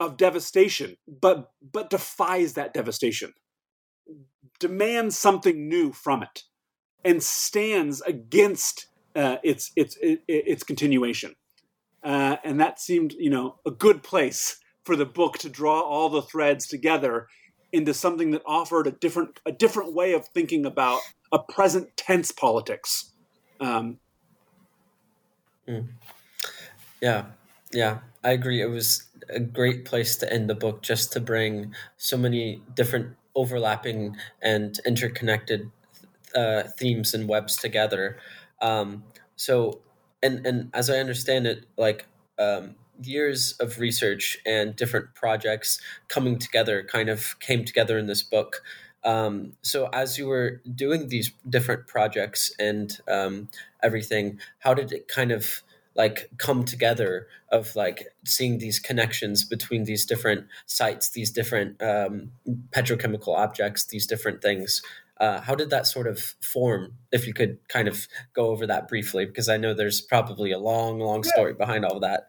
of 0.00 0.16
devastation, 0.16 0.96
but 1.06 1.50
but 1.72 1.90
defies 1.90 2.54
that 2.54 2.74
devastation, 2.74 3.32
demands 4.58 5.16
something 5.16 5.68
new 5.68 5.92
from 5.92 6.22
it, 6.22 6.42
and 7.04 7.22
stands 7.22 8.00
against 8.02 8.86
uh, 9.14 9.36
its 9.42 9.72
its 9.76 9.96
its 10.02 10.64
continuation. 10.64 11.34
Uh, 12.02 12.36
and 12.44 12.60
that 12.60 12.78
seemed, 12.78 13.14
you 13.14 13.30
know, 13.30 13.56
a 13.64 13.70
good 13.70 14.02
place 14.02 14.58
for 14.84 14.94
the 14.94 15.06
book 15.06 15.38
to 15.38 15.48
draw 15.48 15.80
all 15.80 16.10
the 16.10 16.20
threads 16.20 16.66
together 16.66 17.28
into 17.72 17.94
something 17.94 18.30
that 18.32 18.42
offered 18.44 18.86
a 18.86 18.90
different 18.90 19.40
a 19.46 19.52
different 19.52 19.94
way 19.94 20.12
of 20.12 20.28
thinking 20.28 20.66
about 20.66 21.00
a 21.32 21.38
present 21.38 21.96
tense 21.96 22.30
politics. 22.30 23.12
Um, 23.60 23.98
mm. 25.66 25.88
Yeah, 27.04 27.26
yeah, 27.72 27.98
I 28.22 28.32
agree. 28.32 28.62
It 28.62 28.66
was 28.70 29.04
a 29.28 29.40
great 29.40 29.84
place 29.84 30.16
to 30.16 30.32
end 30.32 30.48
the 30.48 30.54
book, 30.54 30.82
just 30.82 31.12
to 31.12 31.20
bring 31.20 31.74
so 31.96 32.16
many 32.16 32.62
different 32.74 33.16
overlapping 33.34 34.16
and 34.42 34.78
interconnected 34.86 35.70
uh, 36.34 36.64
themes 36.78 37.14
and 37.14 37.28
webs 37.28 37.56
together. 37.56 38.18
Um, 38.62 39.04
so, 39.36 39.80
and 40.22 40.46
and 40.46 40.70
as 40.74 40.90
I 40.90 40.98
understand 40.98 41.46
it, 41.46 41.66
like 41.78 42.06
um, 42.38 42.76
years 43.02 43.54
of 43.60 43.80
research 43.80 44.38
and 44.46 44.76
different 44.76 45.14
projects 45.14 45.80
coming 46.08 46.38
together 46.38 46.84
kind 46.84 47.10
of 47.10 47.38
came 47.40 47.64
together 47.64 47.98
in 47.98 48.08
this 48.08 48.22
book. 48.22 48.62
Um, 49.04 49.54
so 49.62 49.88
as 49.92 50.18
you 50.18 50.28
were 50.28 50.62
doing 50.74 51.08
these 51.08 51.32
different 51.48 51.88
projects 51.88 52.52
and 52.58 52.98
um, 53.08 53.48
everything, 53.82 54.40
how 54.60 54.74
did 54.74 54.92
it 54.92 55.08
kind 55.08 55.32
of 55.32 55.62
like 55.96 56.30
come 56.38 56.64
together 56.64 57.28
of 57.50 57.74
like 57.76 58.08
seeing 58.24 58.58
these 58.58 58.78
connections 58.78 59.44
between 59.44 59.84
these 59.84 60.04
different 60.04 60.46
sites 60.66 61.10
these 61.10 61.30
different 61.30 61.80
um, 61.82 62.32
petrochemical 62.70 63.36
objects 63.36 63.84
these 63.84 64.06
different 64.06 64.42
things. 64.42 64.82
Uh, 65.20 65.40
how 65.40 65.54
did 65.54 65.70
that 65.70 65.86
sort 65.86 66.08
of 66.08 66.18
form 66.42 66.92
if 67.12 67.24
you 67.24 67.32
could 67.32 67.56
kind 67.68 67.86
of 67.86 68.08
go 68.34 68.48
over 68.48 68.66
that 68.66 68.88
briefly? 68.88 69.24
Because 69.24 69.48
i 69.48 69.56
know 69.56 69.72
there's 69.74 70.00
probably 70.00 70.50
a 70.50 70.58
long 70.58 70.98
long 70.98 71.22
story 71.22 71.52
yeah. 71.52 71.64
behind 71.64 71.84
all 71.84 71.96
of 71.96 72.02
that. 72.02 72.26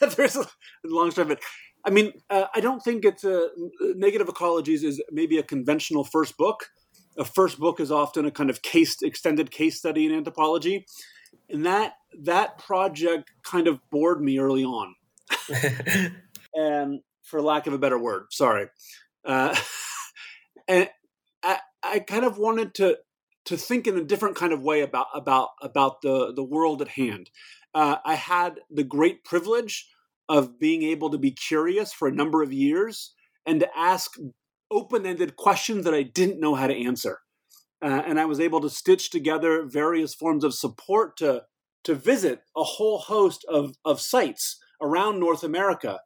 There's 0.16 0.36
a 0.36 0.46
long 0.84 1.10
story 1.12 1.28
but 1.28 1.40
i 1.84 1.90
mean 1.90 2.12
uh, 2.30 2.46
i 2.52 2.60
don't 2.60 2.82
think 2.82 3.04
it's 3.04 3.22
a 3.22 3.48
negative 3.94 4.26
ecologies 4.26 4.82
is 4.82 5.00
maybe 5.12 5.38
a 5.38 5.42
conventional 5.42 6.04
first 6.04 6.36
book. 6.36 6.70
A 7.16 7.24
first 7.24 7.58
book 7.58 7.80
is 7.80 7.90
often 7.90 8.26
a 8.26 8.30
kind 8.30 8.50
of 8.50 8.62
case 8.62 9.02
extended 9.02 9.50
case 9.50 9.78
study 9.78 10.06
in 10.06 10.12
anthropology. 10.12 10.86
And 11.48 11.64
that 11.66 11.94
that 12.22 12.58
project 12.58 13.30
kind 13.42 13.68
of 13.68 13.80
bored 13.90 14.20
me 14.20 14.38
early 14.38 14.64
on. 14.64 14.94
And 16.54 17.00
for 17.22 17.40
lack 17.40 17.66
of 17.66 17.72
a 17.72 17.78
better 17.78 17.98
word 17.98 18.26
sorry. 18.30 18.68
Uh, 19.24 19.54
and 20.68 20.88
I, 21.42 21.58
I 21.82 21.98
kind 22.00 22.24
of 22.24 22.38
wanted 22.38 22.74
to 22.76 22.98
to 23.46 23.56
think 23.56 23.86
in 23.86 23.96
a 23.96 24.04
different 24.04 24.36
kind 24.36 24.52
of 24.52 24.62
way 24.62 24.80
about 24.80 25.06
about 25.14 25.50
about 25.62 26.02
the 26.02 26.32
the 26.34 26.42
world 26.42 26.82
at 26.82 26.88
hand. 26.88 27.30
Uh, 27.74 27.96
i 28.04 28.14
had 28.14 28.60
the 28.70 28.82
great 28.82 29.24
privilege 29.24 29.88
of 30.28 30.58
being 30.58 30.82
able 30.82 31.10
to 31.10 31.18
be 31.18 31.30
curious 31.30 31.92
for 31.92 32.08
a 32.08 32.14
number 32.14 32.42
of 32.42 32.52
years 32.52 33.14
and 33.46 33.60
to 33.60 33.68
ask 33.76 34.16
open-ended 34.70 35.36
questions 35.36 35.84
that 35.84 35.94
i 35.94 36.02
didn't 36.02 36.40
know 36.40 36.54
how 36.54 36.66
to 36.66 36.74
answer. 36.74 37.20
Uh, 37.80 38.02
and 38.06 38.18
I 38.18 38.24
was 38.24 38.40
able 38.40 38.60
to 38.62 38.70
stitch 38.70 39.10
together 39.10 39.64
various 39.64 40.12
forms 40.12 40.42
of 40.42 40.52
support 40.52 41.16
to 41.18 41.44
to 41.84 41.94
visit 41.94 42.42
a 42.56 42.64
whole 42.64 42.98
host 42.98 43.44
of, 43.48 43.74
of 43.84 44.00
sites 44.00 44.58
around 44.82 45.18
North 45.18 45.42
America 45.42 46.00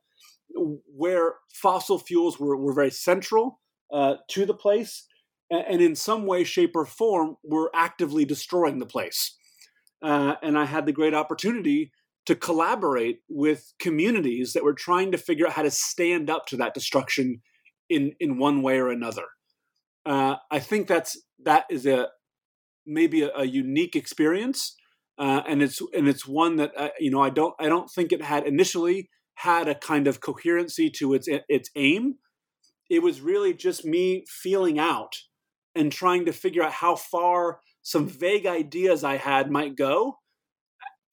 where 0.54 1.34
fossil 1.52 1.98
fuels 1.98 2.38
were, 2.38 2.56
were 2.56 2.74
very 2.74 2.90
central 2.90 3.60
uh, 3.92 4.16
to 4.28 4.44
the 4.46 4.54
place 4.54 5.06
and, 5.50 5.64
and, 5.68 5.82
in 5.82 5.94
some 5.94 6.26
way, 6.26 6.44
shape, 6.44 6.72
or 6.74 6.84
form 6.84 7.36
were 7.42 7.70
actively 7.74 8.24
destroying 8.24 8.78
the 8.78 8.86
place. 8.86 9.36
Uh, 10.02 10.34
and 10.42 10.58
I 10.58 10.64
had 10.64 10.86
the 10.86 10.92
great 10.92 11.14
opportunity 11.14 11.92
to 12.26 12.34
collaborate 12.34 13.20
with 13.28 13.72
communities 13.78 14.52
that 14.52 14.64
were 14.64 14.74
trying 14.74 15.12
to 15.12 15.18
figure 15.18 15.46
out 15.46 15.54
how 15.54 15.62
to 15.62 15.70
stand 15.70 16.30
up 16.30 16.46
to 16.46 16.56
that 16.56 16.74
destruction 16.74 17.42
in, 17.88 18.12
in 18.20 18.38
one 18.38 18.62
way 18.62 18.78
or 18.78 18.88
another. 18.88 19.24
Uh, 20.04 20.36
I 20.50 20.58
think 20.58 20.88
that's 20.88 21.20
that 21.44 21.64
is 21.70 21.86
a 21.86 22.08
maybe 22.86 23.22
a, 23.22 23.30
a 23.36 23.44
unique 23.44 23.94
experience, 23.94 24.74
uh, 25.22 25.40
and 25.46 25.62
it's 25.62 25.80
and 25.94 26.08
it's 26.08 26.26
one 26.26 26.56
that 26.56 26.72
uh, 26.76 26.88
you 26.98 27.08
know 27.08 27.22
I 27.22 27.30
don't 27.30 27.54
I 27.60 27.68
don't 27.68 27.88
think 27.88 28.10
it 28.10 28.22
had 28.22 28.44
initially 28.44 29.08
had 29.34 29.68
a 29.68 29.74
kind 29.76 30.08
of 30.08 30.20
coherency 30.20 30.90
to 30.98 31.14
its 31.14 31.28
its 31.48 31.70
aim. 31.76 32.16
It 32.90 33.04
was 33.04 33.20
really 33.20 33.54
just 33.54 33.84
me 33.84 34.24
feeling 34.26 34.80
out 34.80 35.14
and 35.76 35.92
trying 35.92 36.24
to 36.24 36.32
figure 36.32 36.64
out 36.64 36.72
how 36.72 36.96
far 36.96 37.60
some 37.82 38.08
vague 38.08 38.46
ideas 38.46 39.04
I 39.04 39.16
had 39.16 39.48
might 39.48 39.76
go, 39.76 40.18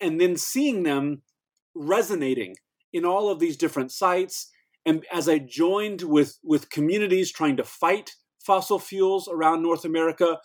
and 0.02 0.20
then 0.20 0.38
seeing 0.38 0.82
them 0.82 1.22
resonating 1.76 2.56
in 2.92 3.06
all 3.06 3.30
of 3.30 3.40
these 3.40 3.58
different 3.58 3.92
sites. 3.92 4.50
And 4.88 5.06
as 5.14 5.30
I 5.30 5.38
joined 5.38 6.02
with 6.02 6.40
with 6.44 6.72
communities 6.72 7.32
trying 7.32 7.58
to 7.58 7.64
fight 7.64 8.14
fossil 8.44 8.80
fuels 8.80 9.30
around 9.32 9.62
North 9.62 9.86
America, 9.86 10.40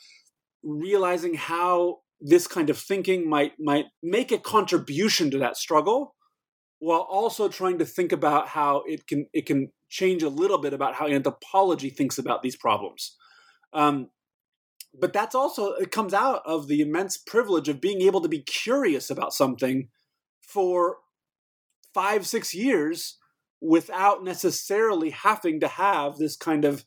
realizing 0.62 1.32
how 1.32 2.00
this 2.26 2.46
kind 2.46 2.70
of 2.70 2.78
thinking 2.78 3.28
might 3.28 3.52
might 3.60 3.84
make 4.02 4.32
a 4.32 4.38
contribution 4.38 5.30
to 5.30 5.38
that 5.38 5.58
struggle 5.58 6.14
while 6.78 7.06
also 7.10 7.48
trying 7.48 7.78
to 7.78 7.84
think 7.84 8.12
about 8.12 8.48
how 8.48 8.82
it 8.86 9.06
can 9.06 9.26
it 9.34 9.44
can 9.44 9.70
change 9.90 10.22
a 10.22 10.30
little 10.30 10.58
bit 10.58 10.72
about 10.72 10.94
how 10.94 11.06
anthropology 11.06 11.90
thinks 11.90 12.18
about 12.18 12.42
these 12.42 12.56
problems. 12.56 13.14
Um, 13.74 14.08
but 14.98 15.12
that's 15.12 15.34
also 15.34 15.72
it 15.74 15.92
comes 15.92 16.14
out 16.14 16.40
of 16.46 16.66
the 16.66 16.80
immense 16.80 17.18
privilege 17.18 17.68
of 17.68 17.80
being 17.80 18.00
able 18.00 18.22
to 18.22 18.28
be 18.28 18.40
curious 18.40 19.10
about 19.10 19.34
something 19.34 19.88
for 20.40 20.96
five 21.92 22.26
six 22.26 22.54
years 22.54 23.18
without 23.60 24.24
necessarily 24.24 25.10
having 25.10 25.60
to 25.60 25.68
have 25.68 26.16
this 26.16 26.36
kind 26.36 26.64
of 26.64 26.86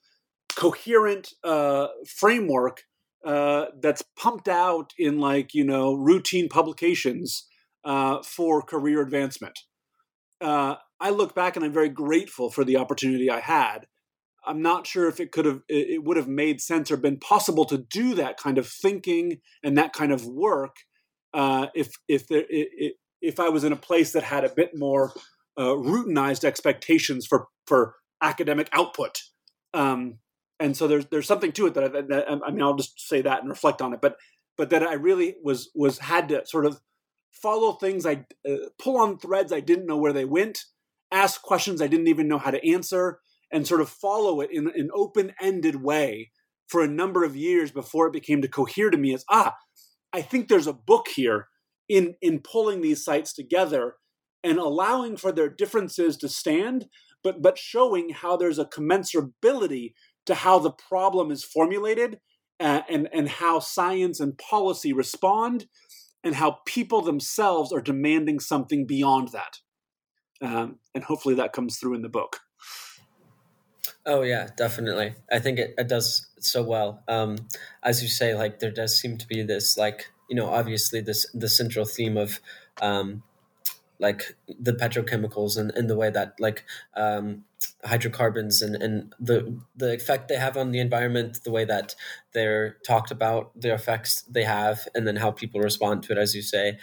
coherent 0.56 1.34
uh, 1.44 1.88
framework 2.08 2.84
uh, 3.28 3.66
that's 3.82 4.02
pumped 4.18 4.48
out 4.48 4.94
in 4.98 5.20
like 5.20 5.54
you 5.54 5.66
know 5.66 5.94
routine 5.94 6.48
publications 6.48 7.46
uh, 7.84 8.24
for 8.24 8.62
career 8.62 9.02
advancement. 9.02 9.60
uh, 10.40 10.76
I 11.00 11.10
look 11.10 11.36
back 11.36 11.56
and 11.58 11.66
I'm 11.66 11.74
very 11.74 11.90
grateful 11.90 12.50
for 12.50 12.64
the 12.64 12.78
opportunity 12.78 13.30
I 13.30 13.42
had. 13.42 13.86
I'm 14.46 14.62
not 14.62 14.88
sure 14.88 15.10
if 15.10 15.20
it 15.20 15.34
could 15.34 15.44
have 15.46 15.62
it 15.68 16.06
would 16.06 16.16
have 16.16 16.30
made 16.30 16.62
sense 16.62 16.90
or 16.90 16.96
been 16.96 17.18
possible 17.18 17.66
to 17.66 17.78
do 17.78 18.14
that 18.16 18.38
kind 18.38 18.58
of 18.58 18.66
thinking 18.66 19.42
and 19.62 19.78
that 19.78 19.92
kind 19.92 20.14
of 20.14 20.26
work 20.26 20.78
uh, 21.34 21.68
if 21.76 21.90
if 22.08 22.28
there, 22.28 22.46
if 23.22 23.42
I 23.42 23.50
was 23.50 23.66
in 23.66 23.74
a 23.74 23.84
place 23.90 24.14
that 24.14 24.24
had 24.24 24.46
a 24.46 24.50
bit 24.56 24.72
more 24.74 25.12
uh, 25.58 25.76
routinized 25.76 26.46
expectations 26.46 27.28
for 27.28 27.48
for 27.66 27.96
academic 28.22 28.70
output. 28.72 29.24
Um, 29.74 30.20
and 30.60 30.76
so 30.76 30.88
there's 30.88 31.06
there's 31.08 31.28
something 31.28 31.52
to 31.54 31.68
it 31.68 31.74
that 31.76 31.84
I, 31.84 32.02
that 32.02 32.26
I, 32.46 32.52
mean 32.52 32.62
I'll 32.62 32.76
just 32.76 33.00
say 33.08 33.22
that 33.22 33.42
and 33.42 33.50
reflect 33.50 33.82
on 33.82 33.94
it, 33.94 34.02
but 34.02 34.18
but 34.58 34.70
that 34.72 34.84
I 34.84 34.94
really 34.94 35.36
was 35.44 35.70
was 35.76 36.00
had 36.00 36.30
to 36.30 36.46
sort 36.46 36.66
of 36.66 36.80
follow 37.32 37.74
things 37.74 38.06
I 38.06 38.26
uh, 38.50 38.56
pull 38.80 38.98
on 38.98 39.18
threads 39.18 39.54
I 39.54 39.60
didn't 39.60 39.86
know 39.86 39.98
where 39.98 40.14
they 40.14 40.26
went, 40.26 40.60
ask 41.12 41.42
questions 41.42 41.82
I 41.82 41.88
didn't 41.88 42.08
even 42.08 42.28
know 42.28 42.40
how 42.40 42.52
to 42.52 42.70
answer, 42.70 43.20
and 43.52 43.68
sort 43.68 43.82
of 43.82 43.90
follow 43.90 44.42
it 44.42 44.50
in 44.52 44.68
an 44.68 44.90
open 44.94 45.34
ended 45.42 45.84
way 45.84 46.32
for 46.68 46.82
a 46.82 46.88
number 46.88 47.24
of 47.24 47.36
years 47.36 47.72
before 47.72 48.08
it 48.08 48.14
became 48.14 48.42
to 48.42 48.48
cohere 48.48 48.90
to 48.90 48.98
me 48.98 49.14
as 49.14 49.24
ah 49.30 49.56
I 50.14 50.22
think 50.22 50.48
there's 50.48 50.68
a 50.68 50.74
book 50.74 51.08
here 51.16 51.48
in 51.88 52.16
in 52.22 52.40
pulling 52.40 52.82
these 52.82 53.04
sites 53.04 53.34
together 53.34 53.96
and 54.44 54.58
allowing 54.58 55.18
for 55.18 55.32
their 55.32 55.50
differences 55.50 56.18
to 56.18 56.30
stand, 56.30 56.88
but 57.24 57.42
but 57.42 57.58
showing 57.58 58.10
how 58.10 58.38
there's 58.38 58.60
a 58.60 58.66
commensurability 58.66 59.94
to 60.28 60.36
how 60.36 60.60
the 60.60 60.72
problem 60.72 61.32
is 61.32 61.44
formulated 61.44 62.20
uh, 62.60 62.82
and 62.90 63.10
and 63.12 63.28
how 63.28 63.60
science 63.60 64.20
and 64.20 64.38
policy 64.38 64.94
respond 64.94 65.68
and 66.24 66.36
how 66.36 66.60
people 66.66 67.02
themselves 67.02 67.72
are 67.72 67.82
demanding 67.82 68.40
something 68.40 68.86
beyond 68.86 69.30
that. 69.30 69.60
Um, 70.42 70.80
and 70.94 71.04
hopefully 71.04 71.36
that 71.36 71.54
comes 71.54 71.78
through 71.78 71.96
in 71.96 72.02
the 72.02 72.10
book. 72.10 72.42
Oh 74.06 74.22
yeah 74.22 74.50
definitely. 74.56 75.16
I 75.32 75.40
think 75.40 75.60
it, 75.60 75.74
it 75.78 75.88
does 75.88 76.28
so 76.40 76.64
well. 76.64 77.04
Um, 77.08 77.38
as 77.84 78.04
you 78.04 78.10
say 78.10 78.36
like 78.36 78.60
there 78.60 78.72
does 78.72 79.00
seem 79.00 79.18
to 79.18 79.28
be 79.28 79.42
this 79.44 79.78
like 79.78 80.12
you 80.30 80.36
know 80.36 80.48
obviously 80.48 81.02
this 81.02 81.26
the 81.34 81.50
central 81.50 81.86
theme 81.86 82.18
of 82.18 82.40
um, 82.82 83.24
like 84.00 84.36
the 84.48 84.74
petrochemicals 84.74 85.58
and, 85.58 85.72
and 85.72 85.90
the 85.90 85.96
way 85.96 86.10
that 86.10 86.36
like 86.40 86.64
um, 86.96 87.44
hydrocarbons 87.84 88.62
and, 88.62 88.76
and 88.76 89.14
the 89.20 89.60
the 89.76 89.94
effect 89.94 90.28
they 90.28 90.38
have 90.38 90.58
on 90.58 90.72
the 90.72 90.80
environment, 90.80 91.44
the 91.44 91.52
way 91.52 91.66
that 91.66 91.96
they're 92.34 92.78
talked 92.86 93.12
about, 93.12 93.52
the 93.60 93.74
effects 93.74 94.22
they 94.24 94.44
have, 94.44 94.88
and 94.94 95.08
then 95.08 95.18
how 95.18 95.32
people 95.32 95.60
respond 95.62 96.04
to 96.04 96.12
it, 96.12 96.18
as 96.18 96.36
you 96.36 96.42
say, 96.42 96.78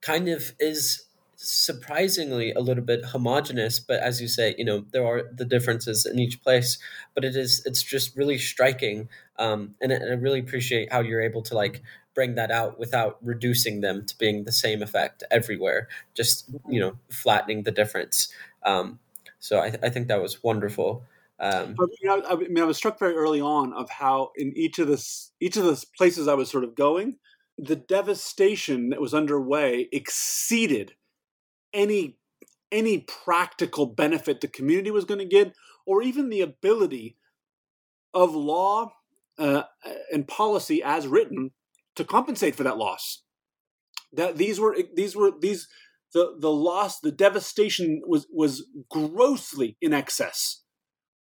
kind 0.00 0.28
of 0.28 0.52
is 0.58 1.04
surprisingly 1.36 2.52
a 2.52 2.60
little 2.60 2.82
bit 2.82 3.04
homogenous. 3.06 3.78
But 3.78 4.00
as 4.00 4.20
you 4.20 4.28
say 4.28 4.54
you 4.58 4.64
know 4.64 4.84
there 4.92 5.06
are 5.06 5.22
the 5.32 5.44
differences 5.44 6.04
in 6.04 6.18
each 6.18 6.42
place 6.42 6.78
but 7.14 7.24
it 7.24 7.36
is 7.36 7.62
it's 7.64 7.82
just 7.82 8.16
really 8.16 8.38
striking 8.38 9.08
um, 9.38 9.76
and, 9.80 9.92
and 9.92 10.10
i 10.10 10.14
really 10.14 10.40
appreciate 10.40 10.92
how 10.92 11.00
you're 11.00 11.20
able 11.20 11.42
to 11.42 11.54
like 11.54 11.80
bring 12.18 12.34
that 12.34 12.50
out 12.50 12.80
without 12.80 13.16
reducing 13.22 13.80
them 13.80 14.04
to 14.04 14.18
being 14.18 14.42
the 14.42 14.50
same 14.50 14.82
effect 14.82 15.22
everywhere 15.30 15.86
just 16.14 16.50
you 16.68 16.80
know 16.80 16.96
flattening 17.10 17.62
the 17.62 17.70
difference. 17.70 18.26
Um, 18.64 18.98
so 19.38 19.60
I, 19.60 19.70
th- 19.70 19.82
I, 19.82 19.88
think 19.90 20.08
that 20.08 20.20
was 20.20 20.42
wonderful 20.42 21.04
um, 21.40 21.76
I, 21.78 21.86
mean, 21.86 22.24
I, 22.26 22.32
I, 22.32 22.36
mean, 22.36 22.58
I 22.58 22.64
was 22.64 22.76
struck 22.76 22.98
very 22.98 23.14
early 23.14 23.40
on 23.40 23.72
of 23.72 23.88
how 23.90 24.32
in 24.36 24.52
each 24.56 24.78
of 24.78 24.88
the 24.88 25.04
each 25.40 25.56
of 25.56 25.64
the 25.64 25.84
places 25.96 26.26
I 26.26 26.34
was 26.34 26.50
sort 26.50 26.64
of 26.64 26.74
going, 26.74 27.16
the 27.56 27.76
devastation 27.76 28.90
that 28.90 29.00
was 29.00 29.14
underway 29.14 29.88
exceeded 29.92 30.94
any 31.72 32.16
any 32.72 32.98
practical 32.98 33.86
benefit 33.86 34.40
the 34.40 34.48
community 34.48 34.90
was 34.90 35.04
going 35.04 35.20
to 35.20 35.24
get, 35.24 35.54
or 35.86 36.02
even 36.02 36.28
the 36.28 36.40
ability 36.40 37.16
of 38.12 38.34
law 38.34 38.92
uh, 39.38 39.62
and 40.12 40.26
policy 40.26 40.82
as 40.82 41.06
written 41.06 41.52
to 41.94 42.04
compensate 42.04 42.56
for 42.56 42.64
that 42.64 42.78
loss. 42.78 43.22
That 44.12 44.38
these 44.38 44.58
were 44.58 44.76
these 44.94 45.14
were 45.14 45.30
these 45.38 45.68
the 46.12 46.36
the 46.38 46.50
loss, 46.50 47.00
the 47.00 47.12
devastation 47.12 48.02
was 48.06 48.26
was 48.32 48.64
grossly 48.90 49.76
in 49.80 49.92
excess 49.92 50.62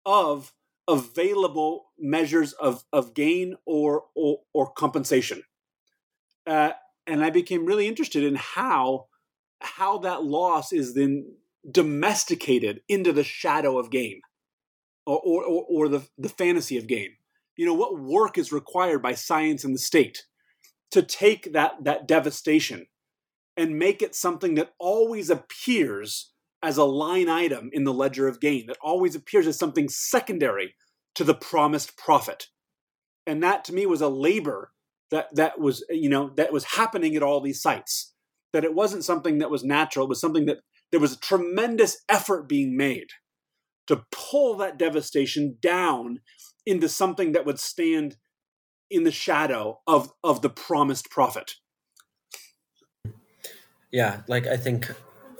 of 0.06 0.54
available 0.88 1.92
measures 2.00 2.54
of 2.54 2.84
of 2.92 3.14
gain 3.14 3.56
or 3.66 4.06
or, 4.16 4.40
or 4.54 4.72
compensation. 4.72 5.44
Uh, 6.48 6.72
and 7.06 7.24
I 7.24 7.30
became 7.30 7.66
really 7.66 7.88
interested 7.88 8.24
in 8.24 8.36
how 8.36 9.08
how 9.60 10.00
that 10.00 10.24
loss 10.24 10.74
is 10.74 10.96
then 10.96 11.36
domesticated 11.70 12.82
into 12.88 13.14
the 13.14 13.24
shadow 13.24 13.78
of 13.78 13.92
gain 13.92 14.22
or, 15.06 15.20
or, 15.20 15.66
or, 15.70 15.88
the, 15.88 16.08
the 16.18 16.30
fantasy 16.30 16.78
of 16.78 16.88
gain. 16.88 17.10
You 17.56 17.66
know, 17.68 17.74
what 17.74 18.00
work 18.00 18.38
is 18.38 18.52
required 18.52 19.02
by 19.02 19.14
science 19.14 19.64
and 19.64 19.76
the 19.76 19.80
state 19.80 20.24
to 20.92 21.02
take 21.02 21.54
that 21.54 21.84
that 21.84 22.08
devastation 22.08 22.88
and 23.62 23.78
make 23.78 24.02
it 24.02 24.16
something 24.16 24.56
that 24.56 24.74
always 24.80 25.30
appears 25.30 26.32
as 26.64 26.78
a 26.78 26.84
line 26.84 27.30
item 27.30 27.70
in 27.74 27.84
the 27.84 27.94
ledger 27.94 28.28
of 28.28 28.42
gain 28.42 28.68
that 28.68 28.78
always 28.82 29.16
appears 29.16 29.48
as 29.48 29.58
something 29.58 29.90
secondary 29.90 30.76
to 31.16 31.24
the 31.24 31.34
promised 31.34 31.98
profit 31.98 32.48
and 33.26 33.42
that 33.44 33.64
to 33.64 33.74
me 33.74 33.86
was 33.86 34.02
a 34.02 34.10
labor 34.10 34.72
that 35.10 35.28
that 35.36 35.60
was 35.60 35.86
you 35.90 36.10
know 36.10 36.32
that 36.36 36.54
was 36.54 36.64
happening 36.64 37.16
at 37.16 37.24
all 37.24 37.42
these 37.42 37.62
sites 37.62 38.14
that 38.54 38.64
it 38.64 38.74
wasn't 38.74 39.04
something 39.04 39.38
that 39.40 39.52
was 39.52 39.64
natural 39.64 40.06
it 40.06 40.10
was 40.10 40.22
something 40.22 40.46
that 40.46 40.60
there 40.92 41.00
was 41.00 41.14
a 41.14 41.20
tremendous 41.20 42.04
effort 42.10 42.48
being 42.48 42.76
made 42.76 43.08
to 43.88 44.06
pull 44.12 44.56
that 44.58 44.78
devastation 44.78 45.58
down 45.62 46.20
into 46.66 46.88
something 46.88 47.32
that 47.32 47.46
would 47.46 47.60
stand 47.60 48.18
in 48.90 49.04
the 49.04 49.12
shadow 49.12 49.80
of 49.88 50.12
of 50.24 50.42
the 50.42 50.50
promised 50.50 51.10
profit. 51.10 51.54
Yeah, 53.92 54.22
like 54.28 54.48
I 54.48 54.58
think 54.58 54.92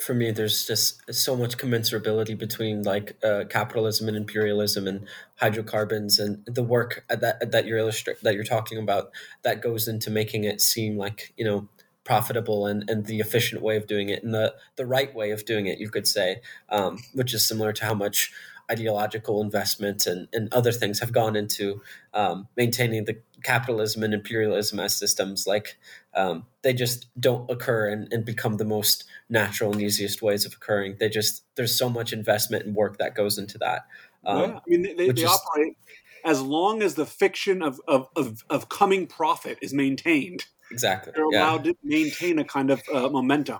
for 0.02 0.14
me, 0.14 0.32
there's 0.32 0.66
just 0.66 1.02
so 1.14 1.36
much 1.36 1.58
commensurability 1.58 2.38
between 2.38 2.84
like 2.84 3.18
uh, 3.24 3.46
capitalism 3.50 4.08
and 4.08 4.18
imperialism 4.18 4.88
and 4.88 5.08
hydrocarbons 5.36 6.20
and 6.20 6.44
the 6.46 6.64
work 6.64 7.06
that 7.10 7.52
that 7.52 7.66
you're 7.66 7.78
illustrating 7.78 8.22
that 8.24 8.34
you're 8.34 8.44
talking 8.44 8.78
about 8.78 9.12
that 9.44 9.62
goes 9.62 9.88
into 9.88 10.10
making 10.10 10.44
it 10.44 10.60
seem 10.60 10.98
like 10.98 11.34
you 11.38 11.46
know 11.46 11.68
profitable 12.04 12.66
and, 12.66 12.90
and 12.90 13.06
the 13.06 13.20
efficient 13.20 13.62
way 13.62 13.78
of 13.78 13.86
doing 13.86 14.10
it 14.10 14.24
and 14.24 14.34
the 14.34 14.54
the 14.76 14.86
right 14.86 15.14
way 15.14 15.30
of 15.30 15.46
doing 15.46 15.68
it 15.68 15.80
you 15.80 15.90
could 15.90 16.08
say 16.08 16.42
um, 16.70 16.98
which 17.14 17.34
is 17.34 17.48
similar 17.48 17.72
to 17.72 17.86
how 17.86 17.94
much 17.94 18.34
ideological 18.72 19.42
investment 19.42 20.06
and, 20.08 20.28
and 20.32 20.54
other 20.54 20.72
things 20.72 21.00
have 21.00 21.12
gone 21.12 21.36
into 21.36 21.82
um, 22.14 22.48
maintaining 22.56 23.06
the 23.06 23.18
capitalism 23.44 24.04
and 24.04 24.14
imperialism 24.14 24.80
as 24.80 24.96
systems 24.96 25.46
like 25.46 25.78
um, 26.14 26.46
they 26.62 26.74
just 26.74 27.08
don't 27.20 27.50
occur 27.50 27.90
and, 27.90 28.12
and, 28.14 28.24
become 28.24 28.58
the 28.58 28.66
most 28.66 29.06
natural 29.30 29.72
and 29.72 29.82
easiest 29.82 30.22
ways 30.22 30.46
of 30.46 30.54
occurring 30.54 30.96
they 31.00 31.10
just 31.10 31.44
there's 31.56 31.78
so 31.78 31.90
much 31.90 32.14
investment 32.14 32.66
and 32.66 32.76
work 32.76 32.98
that 32.98 33.16
goes 33.16 33.38
into 33.38 33.58
that 33.58 33.86
um, 34.26 34.38
yeah. 34.38 34.58
i 34.58 34.62
mean 34.68 34.82
they, 34.84 34.94
they, 34.94 35.12
they 35.12 35.24
is, 35.24 35.30
operate 35.30 35.78
as 36.24 36.40
long 36.40 36.84
as 36.84 36.94
the 36.94 37.06
fiction 37.06 37.64
of, 37.64 37.82
of, 37.88 38.08
of, 38.16 38.44
of, 38.52 38.70
coming 38.70 39.08
profit 39.08 39.58
is 39.62 39.74
maintained 39.74 40.46
exactly 40.72 41.12
they're 41.16 41.26
allowed 41.26 41.66
yeah. 41.66 41.72
to 41.72 41.78
maintain 41.84 42.38
a 42.38 42.44
kind 42.44 42.70
of 42.70 42.82
uh, 42.94 43.10
momentum 43.10 43.60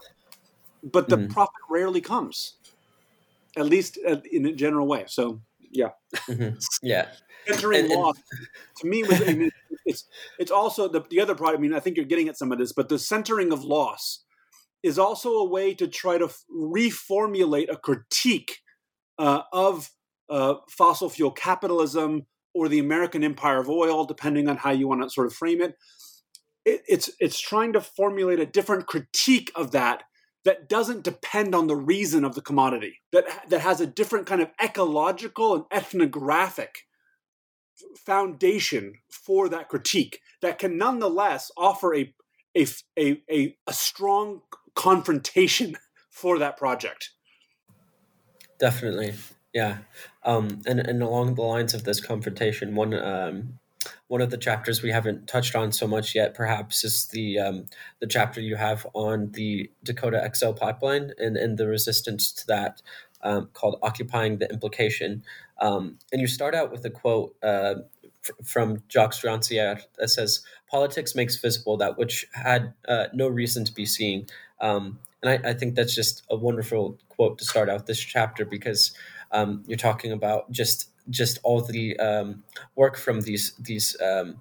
but 0.84 1.10
the 1.10 1.18
mm-hmm. 1.18 1.34
profit 1.34 1.62
rarely 1.70 2.02
comes 2.02 2.56
at 3.58 3.66
least 3.66 3.98
in 3.98 4.46
a 4.46 4.54
general 4.54 4.88
way. 4.88 5.06
So 5.08 5.42
yeah, 5.60 5.90
mm-hmm. 6.16 6.58
yeah. 6.82 7.08
Entering 7.48 7.86
and, 7.86 7.90
loss 7.90 8.18
to 8.78 8.88
me 8.88 9.04
was 9.04 9.22
I 9.28 9.34
mean, 9.34 9.52
it's 9.86 10.06
it's 10.38 10.52
also 10.52 10.88
the 10.88 11.02
the 11.10 11.20
other 11.20 11.36
part. 11.36 11.56
I 11.56 11.60
mean, 11.60 11.74
I 11.74 11.80
think 11.80 11.98
you're 11.98 12.06
getting 12.06 12.30
at 12.30 12.38
some 12.38 12.52
of 12.52 12.60
this, 12.60 12.72
but 12.72 12.90
the 12.90 13.00
centering 13.00 13.52
of 13.52 13.64
loss 13.64 14.24
is 14.84 14.98
also 15.00 15.34
a 15.34 15.46
way 15.46 15.74
to 15.76 15.88
try 15.88 16.18
to 16.18 16.30
reformulate 16.54 17.72
a 17.72 17.78
critique 17.78 18.60
uh, 19.20 19.42
of 19.54 19.90
uh, 20.30 20.56
fossil 20.70 21.10
fuel 21.10 21.32
capitalism 21.32 22.26
or 22.54 22.68
the 22.68 22.80
American 22.80 23.24
empire 23.24 23.60
of 23.60 23.70
oil, 23.70 24.06
depending 24.06 24.48
on 24.48 24.58
how 24.58 24.72
you 24.72 24.88
want 24.88 25.02
to 25.02 25.10
sort 25.10 25.28
of 25.28 25.34
frame 25.34 25.62
it. 25.62 25.76
it 26.66 26.82
it's 26.88 27.10
it's 27.20 27.40
trying 27.40 27.74
to 27.74 27.82
formulate 27.82 28.40
a 28.40 28.46
different 28.46 28.88
critique 28.88 29.52
of 29.56 29.72
that 29.72 30.04
that 30.44 30.68
doesn't 30.68 31.04
depend 31.04 31.54
on 31.54 31.68
the 31.68 31.76
reason 31.76 32.24
of 32.24 32.36
the 32.36 32.42
commodity, 32.42 33.00
that, 33.12 33.26
that 33.50 33.62
has 33.62 33.80
a 33.80 33.88
different 33.88 34.26
kind 34.26 34.42
of 34.42 34.50
ecological 34.62 35.54
and 35.54 35.66
ethnographic 35.72 36.88
foundation 38.06 38.94
for 39.10 39.50
that 39.50 39.70
critique 39.70 40.20
that 40.42 40.60
can 40.60 40.78
nonetheless 40.78 41.52
offer 41.58 41.96
a, 41.96 42.14
a, 42.58 42.66
a, 42.98 43.22
a, 43.30 43.56
a 43.68 43.74
strong 43.74 44.42
confrontation 44.76 45.76
for 46.10 46.40
that 46.40 46.58
project. 46.58 47.12
Definitely. 48.60 49.14
Yeah. 49.54 49.80
Um, 50.24 50.62
and, 50.66 50.80
and 50.80 51.02
along 51.02 51.36
the 51.36 51.42
lines 51.42 51.74
of 51.74 51.84
this 51.84 52.00
confrontation, 52.00 52.76
one 52.76 52.94
um, 52.94 53.60
one 54.08 54.22
of 54.22 54.30
the 54.30 54.38
chapters 54.38 54.82
we 54.82 54.92
haven't 54.92 55.28
touched 55.28 55.56
on 55.56 55.72
so 55.72 55.88
much 55.88 56.14
yet, 56.14 56.34
perhaps, 56.34 56.84
is 56.84 57.08
the 57.08 57.40
um, 57.40 57.66
the 58.00 58.08
chapter 58.08 58.42
you 58.42 58.56
have 58.56 58.86
on 58.94 59.32
the 59.32 59.72
Dakota 59.84 60.30
XL 60.36 60.52
pipeline 60.52 61.14
and, 61.18 61.38
and 61.38 61.58
the 61.58 61.68
resistance 61.68 62.32
to 62.34 62.48
that, 62.48 62.82
um, 63.24 63.50
called 63.54 63.80
"Occupying 63.82 64.38
the 64.38 64.50
Implication." 64.52 65.24
Um, 65.60 65.98
and 66.12 66.22
you 66.22 66.28
start 66.28 66.56
out 66.56 66.72
with 66.72 66.86
a 66.86 66.90
quote 66.90 67.36
uh, 67.42 67.76
from 68.44 68.84
Jacques 68.90 69.14
Rancière 69.14 69.82
that 69.98 70.10
says, 70.10 70.44
"Politics 70.70 71.16
makes 71.16 71.38
visible 71.38 71.78
that 71.78 71.98
which 71.98 72.28
had 72.34 72.74
uh, 72.88 73.06
no 73.14 73.28
reason 73.28 73.66
to 73.66 73.74
be 73.74 73.86
seen." 73.86 74.28
Um, 74.60 75.00
and 75.24 75.32
I, 75.32 75.50
I, 75.50 75.54
think 75.54 75.76
that's 75.76 75.96
just 75.96 76.24
a 76.30 76.36
wonderful 76.36 77.00
quote 77.10 77.40
to 77.40 77.46
start 77.46 77.70
out 77.70 77.88
this 77.88 78.00
chapter 78.00 78.46
because 78.46 78.92
um, 79.32 79.64
you're 79.66 79.78
talking 79.78 80.12
about 80.12 80.52
just 80.52 80.91
just 81.10 81.40
all 81.44 81.62
the 81.62 81.98
um, 81.98 82.44
work 82.76 82.98
from 82.98 83.22
these 83.22 83.54
these 83.60 83.96
um, 84.02 84.40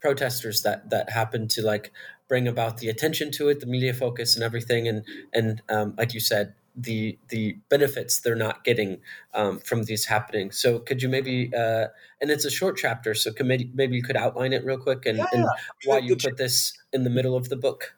protesters 0.00 0.62
that 0.62 0.90
that 0.90 1.10
happen 1.10 1.48
to 1.48 1.62
like 1.62 1.92
bring 2.28 2.46
about 2.46 2.78
the 2.78 2.88
attention 2.88 3.30
to 3.32 3.48
it, 3.48 3.60
the 3.60 3.66
media 3.66 3.92
focus, 3.92 4.34
and 4.34 4.44
everything, 4.44 4.88
and 4.88 5.04
and 5.32 5.62
um, 5.68 5.94
like 5.98 6.14
you 6.14 6.20
said, 6.20 6.54
the 6.76 7.18
the 7.28 7.56
benefits 7.68 8.20
they're 8.20 8.34
not 8.34 8.64
getting 8.64 8.98
um, 9.34 9.58
from 9.58 9.84
these 9.84 10.06
happening. 10.06 10.50
So 10.50 10.78
could 10.78 11.02
you 11.02 11.08
maybe 11.08 11.50
uh, 11.54 11.88
and 12.20 12.30
it's 12.30 12.44
a 12.44 12.50
short 12.50 12.76
chapter, 12.76 13.14
so 13.14 13.32
could 13.32 13.46
maybe, 13.46 13.70
maybe 13.74 13.96
you 13.96 14.02
could 14.02 14.16
outline 14.16 14.52
it 14.52 14.64
real 14.64 14.78
quick 14.78 15.06
and, 15.06 15.18
yeah, 15.18 15.26
and 15.32 15.46
why 15.84 15.98
you 15.98 16.16
put 16.16 16.36
this 16.36 16.72
in 16.92 17.04
the 17.04 17.10
middle 17.10 17.36
of 17.36 17.48
the 17.48 17.56
book. 17.56 17.94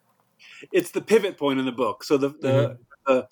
It's 0.72 0.90
the 0.90 1.00
pivot 1.00 1.36
point 1.36 1.58
in 1.58 1.66
the 1.66 1.72
book. 1.72 2.04
So 2.04 2.16
the 2.16 2.28
the, 2.28 2.48
mm-hmm. 2.48 3.12
the 3.12 3.28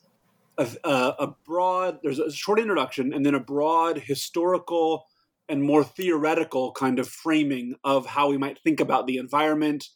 a, 0.61 1.15
a, 1.19 1.35
broad 1.47 1.99
there's 2.03 2.19
a 2.19 2.31
short 2.31 2.59
introduction 2.59 3.13
and 3.13 3.25
then 3.25 3.35
a 3.35 3.41
broad 3.41 3.99
historical 3.99 5.07
and 5.49 5.63
more 5.63 5.83
theoretical 5.83 6.73
kind 6.73 6.99
of 6.99 7.09
framing 7.09 7.75
of 7.83 8.07
how 8.07 8.29
we 8.29 8.37
might 8.37 8.59
think 8.63 8.81
about 8.81 9.07
the 9.07 9.17
environment 9.17 9.87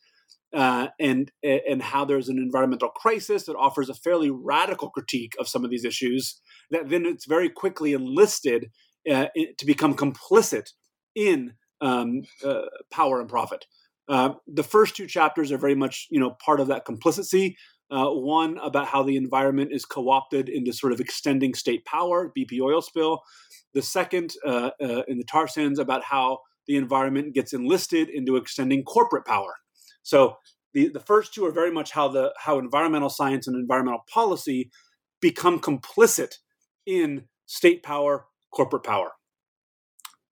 uh, 0.54 0.88
and 1.00 1.30
and 1.42 1.82
how 1.82 2.04
there's 2.04 2.28
an 2.28 2.38
environmental 2.38 2.88
crisis 2.88 3.44
that 3.44 3.56
offers 3.56 3.88
a 3.88 3.94
fairly 3.94 4.30
radical 4.30 4.88
critique 4.88 5.34
of 5.38 5.48
some 5.48 5.64
of 5.64 5.70
these 5.70 5.84
issues 5.84 6.40
that 6.70 6.88
then 6.88 7.04
it's 7.04 7.26
very 7.26 7.48
quickly 7.48 7.92
enlisted 7.92 8.70
uh, 9.10 9.26
to 9.58 9.66
become 9.66 9.94
complicit 9.94 10.70
in 11.14 11.54
um, 11.80 12.22
uh, 12.44 12.62
power 12.90 13.20
and 13.20 13.28
profit. 13.28 13.66
Uh, 14.08 14.34
the 14.46 14.62
first 14.62 14.96
two 14.96 15.06
chapters 15.06 15.50
are 15.50 15.58
very 15.58 15.74
much 15.74 16.06
you 16.10 16.20
know 16.20 16.36
part 16.44 16.60
of 16.60 16.68
that 16.68 16.84
complicity 16.84 17.56
uh, 17.94 18.10
one 18.10 18.58
about 18.58 18.88
how 18.88 19.04
the 19.04 19.16
environment 19.16 19.72
is 19.72 19.84
co 19.84 20.10
opted 20.10 20.48
into 20.48 20.72
sort 20.72 20.92
of 20.92 21.00
extending 21.00 21.54
state 21.54 21.84
power, 21.84 22.32
BP 22.36 22.60
oil 22.60 22.82
spill. 22.82 23.22
The 23.72 23.82
second, 23.82 24.34
uh, 24.44 24.70
uh, 24.82 25.02
in 25.06 25.18
the 25.18 25.24
tar 25.24 25.46
sands, 25.46 25.78
about 25.78 26.02
how 26.02 26.40
the 26.66 26.76
environment 26.76 27.34
gets 27.34 27.52
enlisted 27.52 28.08
into 28.08 28.36
extending 28.36 28.82
corporate 28.82 29.24
power. 29.24 29.54
So 30.02 30.38
the, 30.72 30.88
the 30.88 31.00
first 31.00 31.34
two 31.34 31.46
are 31.46 31.52
very 31.52 31.70
much 31.70 31.92
how 31.92 32.08
the 32.08 32.34
how 32.36 32.58
environmental 32.58 33.10
science 33.10 33.46
and 33.46 33.56
environmental 33.56 34.04
policy 34.12 34.70
become 35.20 35.60
complicit 35.60 36.34
in 36.86 37.26
state 37.46 37.82
power, 37.84 38.26
corporate 38.52 38.82
power. 38.82 39.12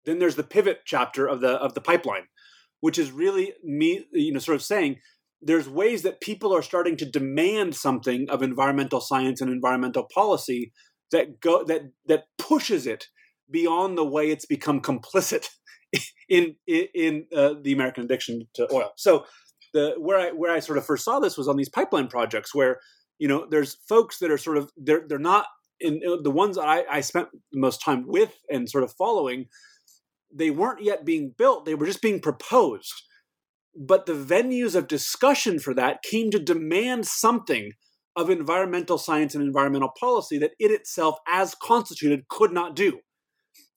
Then 0.04 0.18
there's 0.18 0.36
the 0.36 0.42
pivot 0.42 0.80
chapter 0.84 1.28
of 1.28 1.40
the 1.40 1.52
of 1.52 1.74
the 1.74 1.80
pipeline, 1.80 2.24
which 2.80 2.98
is 2.98 3.12
really 3.12 3.52
me, 3.62 4.04
you 4.12 4.32
know, 4.32 4.40
sort 4.40 4.56
of 4.56 4.62
saying 4.62 4.98
there's 5.42 5.68
ways 5.68 6.02
that 6.02 6.20
people 6.20 6.54
are 6.54 6.62
starting 6.62 6.96
to 6.96 7.10
demand 7.10 7.74
something 7.74 8.30
of 8.30 8.42
environmental 8.42 9.00
science 9.00 9.40
and 9.40 9.50
environmental 9.50 10.06
policy 10.14 10.72
that 11.10 11.40
go 11.40 11.64
that 11.64 11.82
that 12.06 12.24
pushes 12.38 12.86
it 12.86 13.06
beyond 13.50 13.98
the 13.98 14.04
way 14.04 14.30
it's 14.30 14.46
become 14.46 14.80
complicit 14.80 15.48
in 16.28 16.56
in, 16.66 17.26
uh, 17.36 17.54
the 17.62 17.72
American 17.72 18.04
addiction 18.04 18.46
to 18.54 18.72
oil. 18.72 18.92
So 18.96 19.26
the 19.74 19.94
where 19.98 20.18
I 20.18 20.30
where 20.30 20.52
I 20.52 20.60
sort 20.60 20.78
of 20.78 20.86
first 20.86 21.04
saw 21.04 21.18
this 21.18 21.36
was 21.36 21.48
on 21.48 21.56
these 21.56 21.68
pipeline 21.68 22.08
projects 22.08 22.54
where 22.54 22.78
you 23.18 23.28
know 23.28 23.46
there's 23.50 23.76
folks 23.88 24.18
that 24.18 24.30
are 24.30 24.38
sort 24.38 24.56
of 24.56 24.70
they're 24.76 25.04
they're 25.06 25.18
not 25.18 25.46
in 25.80 26.00
the 26.22 26.30
ones 26.30 26.56
I, 26.56 26.84
I 26.90 27.00
spent 27.00 27.28
the 27.50 27.58
most 27.58 27.82
time 27.82 28.04
with 28.06 28.32
and 28.48 28.70
sort 28.70 28.84
of 28.84 28.92
following 28.92 29.46
they 30.32 30.50
weren't 30.50 30.82
yet 30.82 31.04
being 31.04 31.34
built 31.36 31.64
they 31.64 31.74
were 31.74 31.86
just 31.86 32.00
being 32.00 32.20
proposed 32.20 32.92
but 33.74 34.06
the 34.06 34.12
venues 34.12 34.74
of 34.74 34.88
discussion 34.88 35.58
for 35.58 35.74
that 35.74 36.02
came 36.02 36.30
to 36.30 36.38
demand 36.38 37.06
something 37.06 37.72
of 38.14 38.28
environmental 38.28 38.98
science 38.98 39.34
and 39.34 39.42
environmental 39.42 39.92
policy 39.98 40.38
that 40.38 40.52
it 40.58 40.70
itself, 40.70 41.18
as 41.26 41.54
constituted, 41.54 42.28
could 42.28 42.52
not 42.52 42.76
do. 42.76 43.00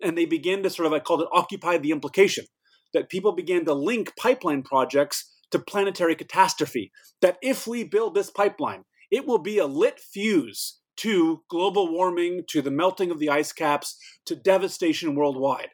And 0.02 0.18
they 0.18 0.26
began 0.26 0.62
to 0.64 0.70
sort 0.70 0.88
of, 0.88 0.94
I 0.94 1.00
called 1.00 1.22
it 1.22 1.30
occupy 1.32 1.78
the 1.78 1.92
implication, 1.92 2.46
that 2.94 3.10
people 3.10 3.32
began 3.32 3.66
to 3.66 3.74
link 3.74 4.14
pipeline 4.18 4.64
projects 4.64 5.32
to 5.52 5.60
planetary 5.60 6.16
catastrophe. 6.16 6.92
That 7.22 7.38
if 7.42 7.66
we 7.66 7.84
build 7.84 8.14
this 8.14 8.30
pipeline, 8.30 8.84
it 9.10 9.26
will 9.26 9.38
be 9.38 9.58
a 9.58 9.66
lit 9.66 10.00
fuse 10.00 10.80
to 10.98 11.44
global 11.50 11.92
warming, 11.92 12.44
to 12.50 12.62
the 12.62 12.72
melting 12.72 13.12
of 13.12 13.20
the 13.20 13.30
ice 13.30 13.54
caps, 13.54 13.98
to 14.26 14.36
devastation 14.36 15.16
worldwide. 15.16 15.70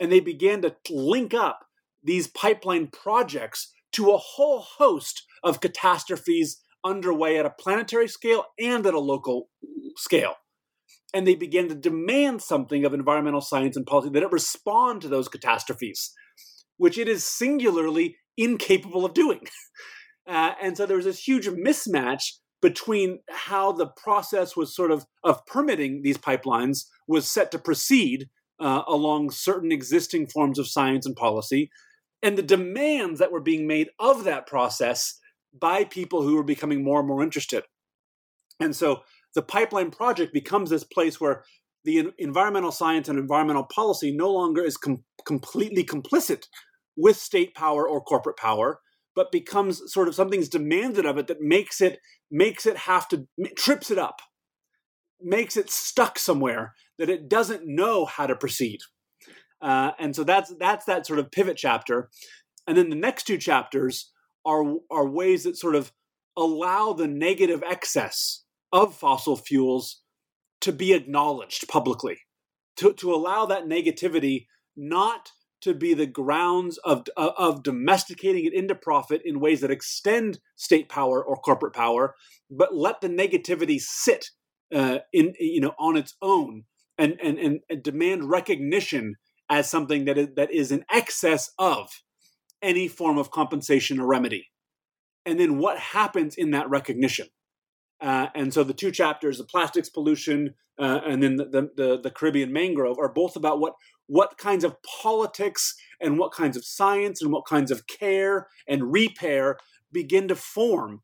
And 0.00 0.10
they 0.10 0.20
began 0.20 0.62
to 0.62 0.74
link 0.90 1.34
up 1.34 1.60
these 2.04 2.28
pipeline 2.28 2.88
projects 2.88 3.72
to 3.92 4.10
a 4.10 4.18
whole 4.18 4.60
host 4.60 5.24
of 5.42 5.60
catastrophes 5.60 6.60
underway 6.84 7.38
at 7.38 7.46
a 7.46 7.50
planetary 7.50 8.08
scale 8.08 8.44
and 8.60 8.86
at 8.86 8.94
a 8.94 9.00
local 9.00 9.48
scale. 9.96 10.34
And 11.12 11.26
they 11.26 11.34
began 11.34 11.68
to 11.68 11.74
demand 11.74 12.42
something 12.42 12.84
of 12.84 12.92
environmental 12.92 13.40
science 13.40 13.76
and 13.76 13.86
policy 13.86 14.10
that 14.10 14.22
it 14.22 14.32
respond 14.32 15.00
to 15.02 15.08
those 15.08 15.28
catastrophes, 15.28 16.12
which 16.76 16.98
it 16.98 17.08
is 17.08 17.24
singularly 17.24 18.16
incapable 18.36 19.04
of 19.04 19.14
doing. 19.14 19.40
Uh, 20.26 20.54
and 20.62 20.74
so 20.74 20.86
there 20.86 20.96
was 20.96 21.04
this 21.04 21.28
huge 21.28 21.46
mismatch 21.48 22.38
between 22.62 23.18
how 23.28 23.72
the 23.72 23.86
process 23.86 24.56
was 24.56 24.74
sort 24.74 24.90
of 24.90 25.04
of 25.22 25.44
permitting 25.44 26.00
these 26.00 26.16
pipelines 26.16 26.86
was 27.06 27.30
set 27.30 27.50
to 27.50 27.58
proceed 27.58 28.30
uh, 28.58 28.82
along 28.88 29.30
certain 29.30 29.70
existing 29.70 30.26
forms 30.26 30.58
of 30.58 30.66
science 30.66 31.04
and 31.04 31.14
policy 31.14 31.70
and 32.22 32.38
the 32.38 32.42
demands 32.42 33.18
that 33.20 33.32
were 33.32 33.40
being 33.40 33.66
made 33.66 33.88
of 33.98 34.24
that 34.24 34.46
process 34.46 35.18
by 35.58 35.84
people 35.84 36.22
who 36.22 36.36
were 36.36 36.44
becoming 36.44 36.82
more 36.82 36.98
and 36.98 37.08
more 37.08 37.22
interested. 37.22 37.64
And 38.60 38.74
so 38.74 39.02
the 39.34 39.42
pipeline 39.42 39.90
project 39.90 40.32
becomes 40.32 40.70
this 40.70 40.84
place 40.84 41.20
where 41.20 41.44
the 41.84 42.12
environmental 42.18 42.72
science 42.72 43.08
and 43.08 43.18
environmental 43.18 43.64
policy 43.64 44.14
no 44.16 44.32
longer 44.32 44.64
is 44.64 44.76
com- 44.76 45.04
completely 45.26 45.84
complicit 45.84 46.46
with 46.96 47.16
state 47.16 47.54
power 47.54 47.86
or 47.86 48.02
corporate 48.02 48.36
power 48.36 48.80
but 49.14 49.30
becomes 49.30 49.92
sort 49.92 50.08
of 50.08 50.14
something's 50.14 50.48
demanded 50.48 51.06
of 51.06 51.18
it 51.18 51.26
that 51.26 51.40
makes 51.40 51.80
it 51.80 51.98
makes 52.30 52.66
it 52.66 52.76
have 52.76 53.08
to 53.08 53.26
trips 53.56 53.90
it 53.90 53.98
up 53.98 54.20
makes 55.20 55.56
it 55.56 55.70
stuck 55.70 56.18
somewhere 56.18 56.74
that 56.98 57.10
it 57.10 57.28
doesn't 57.28 57.62
know 57.64 58.04
how 58.04 58.26
to 58.26 58.36
proceed 58.36 58.80
uh, 59.64 59.92
and 59.98 60.14
so 60.14 60.24
that's 60.24 60.52
that's 60.60 60.84
that 60.84 61.06
sort 61.06 61.18
of 61.18 61.32
pivot 61.32 61.56
chapter. 61.56 62.10
And 62.66 62.76
then 62.76 62.90
the 62.90 62.96
next 62.96 63.24
two 63.24 63.38
chapters 63.38 64.10
are 64.44 64.62
are 64.90 65.08
ways 65.08 65.44
that 65.44 65.56
sort 65.56 65.74
of 65.74 65.90
allow 66.36 66.92
the 66.92 67.08
negative 67.08 67.62
excess 67.66 68.44
of 68.72 68.94
fossil 68.94 69.36
fuels 69.36 70.02
to 70.60 70.72
be 70.72 70.92
acknowledged 70.92 71.66
publicly, 71.68 72.18
to, 72.76 72.92
to 72.94 73.14
allow 73.14 73.46
that 73.46 73.66
negativity 73.66 74.46
not 74.76 75.30
to 75.60 75.72
be 75.72 75.94
the 75.94 76.06
grounds 76.06 76.76
of, 76.78 77.04
of 77.16 77.62
domesticating 77.62 78.44
it 78.44 78.52
into 78.52 78.74
profit 78.74 79.22
in 79.24 79.40
ways 79.40 79.62
that 79.62 79.70
extend 79.70 80.38
state 80.56 80.90
power 80.90 81.24
or 81.24 81.36
corporate 81.36 81.72
power, 81.72 82.14
but 82.50 82.74
let 82.74 83.00
the 83.00 83.08
negativity 83.08 83.80
sit 83.80 84.30
uh, 84.74 84.98
in 85.12 85.32
you 85.38 85.60
know 85.60 85.72
on 85.78 85.96
its 85.96 86.16
own 86.20 86.64
and, 86.98 87.16
and 87.22 87.38
and 87.38 87.60
and 87.70 87.82
demand 87.82 88.28
recognition 88.28 89.14
as 89.50 89.70
something 89.70 90.04
that 90.06 90.18
is, 90.18 90.28
that 90.36 90.50
is 90.50 90.72
in 90.72 90.84
excess 90.92 91.50
of 91.58 92.02
any 92.62 92.88
form 92.88 93.18
of 93.18 93.30
compensation 93.30 94.00
or 94.00 94.06
remedy. 94.06 94.50
And 95.26 95.38
then 95.38 95.58
what 95.58 95.78
happens 95.78 96.34
in 96.34 96.50
that 96.52 96.68
recognition? 96.68 97.28
Uh, 98.00 98.28
and 98.34 98.52
so 98.52 98.64
the 98.64 98.74
two 98.74 98.90
chapters, 98.90 99.38
the 99.38 99.44
plastics 99.44 99.88
pollution 99.88 100.54
uh, 100.78 101.00
and 101.06 101.22
then 101.22 101.36
the, 101.36 101.70
the, 101.76 102.00
the, 102.02 102.10
Caribbean 102.10 102.52
mangrove, 102.52 102.98
are 102.98 103.08
both 103.08 103.36
about 103.36 103.60
what 103.60 103.74
what 104.06 104.36
kinds 104.36 104.64
of 104.64 104.76
politics 104.82 105.74
and 106.00 106.18
what 106.18 106.32
kinds 106.32 106.56
of 106.56 106.64
science 106.64 107.22
and 107.22 107.32
what 107.32 107.46
kinds 107.46 107.70
of 107.70 107.86
care 107.86 108.48
and 108.68 108.92
repair 108.92 109.56
begin 109.92 110.28
to 110.28 110.34
form 110.34 111.00